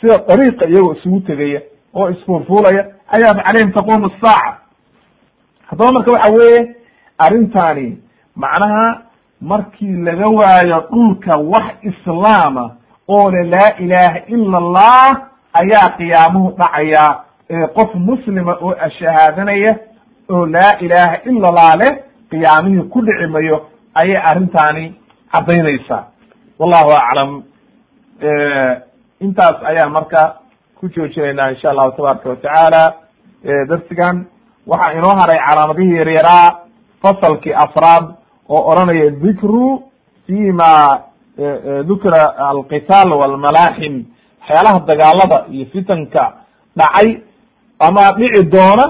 sida 0.00 0.18
dariiqa 0.28 0.66
iyagoo 0.66 0.92
isugu 0.94 1.20
tegaya 1.20 1.60
oo 1.94 2.08
isfuulfuulaya 2.10 2.84
ayaa 3.08 3.34
calayhim 3.34 3.72
taqumu 3.72 4.06
asaaca 4.06 4.56
haddaba 5.66 5.92
marka 5.92 6.12
waxa 6.12 6.32
weeye 6.32 6.74
arrintani 7.18 7.98
macnaha 8.36 9.02
markii 9.40 9.96
laga 10.06 10.26
waayo 10.28 10.80
dhulka 10.90 11.38
wax 11.40 11.66
islaama 11.82 12.76
oo 13.08 13.30
le 13.30 13.42
laa 13.44 13.70
ilaha 13.78 14.18
ila 14.26 14.58
allah 14.58 15.22
ayaa 15.52 15.88
qiyaamuhu 15.96 16.50
dhacaya. 16.58 17.20
Qof 17.74 17.94
muslima 17.94 18.56
oo 18.60 18.74
ashahaadanaya 18.80 19.76
oo 20.30 20.46
laa 20.46 20.78
ilaha 20.80 21.16
ila 21.24 21.48
allah 21.48 21.72
leh 21.82 21.98
qiyaamihii 22.32 22.88
ku 22.92 23.00
dhici 23.06 23.26
mayo 23.34 23.56
ayay 24.00 24.16
arrintaani 24.30 24.84
caddaynaysaa. 25.32 26.02
Wallahu 26.58 26.90
aclam 27.00 27.30
intaas 29.20 29.56
ayaan 29.70 29.92
marka 29.92 30.22
ku 30.80 30.88
joojinaynaa 30.88 31.50
insha 31.54 31.70
allahu 31.70 31.92
tabaraka 31.96 32.28
watacaala 32.28 32.82
darsigan 33.70 34.16
waxaa 34.66 34.92
inoo 34.98 35.14
haray 35.20 35.38
calaamadihii 35.48 35.96
yaryaraa 36.00 36.48
fasalkii 37.02 37.54
afraad 37.64 38.04
oo 38.48 38.62
odhanaya 38.70 39.10
dikru 39.10 39.82
fima 40.26 40.72
dukira 41.88 42.22
alqitaal 42.50 43.10
walmalaaxim. 43.20 43.94
Waxyaalaha 44.40 44.78
dagaalada 44.90 45.38
iyo 45.54 45.66
fitanka 45.72 46.22
dhacay 46.76 47.08
ama 47.86 48.04
dhici 48.18 48.42
doona 48.54 48.84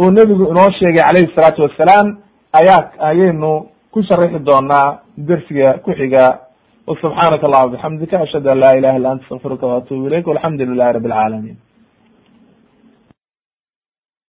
oo 0.00 0.10
nebigu 0.10 0.44
inoo 0.52 0.70
sheegay 0.78 1.02
calayhi 1.04 1.32
salaatu 1.36 1.62
wassalaam 1.62 2.06
ayaa 2.52 2.90
ayaynu 3.10 3.68
ku 3.92 4.02
sharixi 4.02 4.38
doonaa 4.44 4.98
dersiga 5.16 5.78
kuxiga 5.84 6.24
subxaanaka 6.86 7.46
allahuma 7.46 7.72
bixamdika 7.76 8.20
ashhadu 8.20 8.50
an 8.50 8.58
laa 8.60 8.76
ilaha 8.76 8.96
illa 8.98 9.10
anta 9.10 9.24
astafirka 9.24 9.66
waatubu 9.66 10.06
ilayk 10.08 10.26
walxamdu 10.26 10.64
lilahi 10.64 10.92
rabi 10.92 11.08
alcaalamiin 11.12 11.56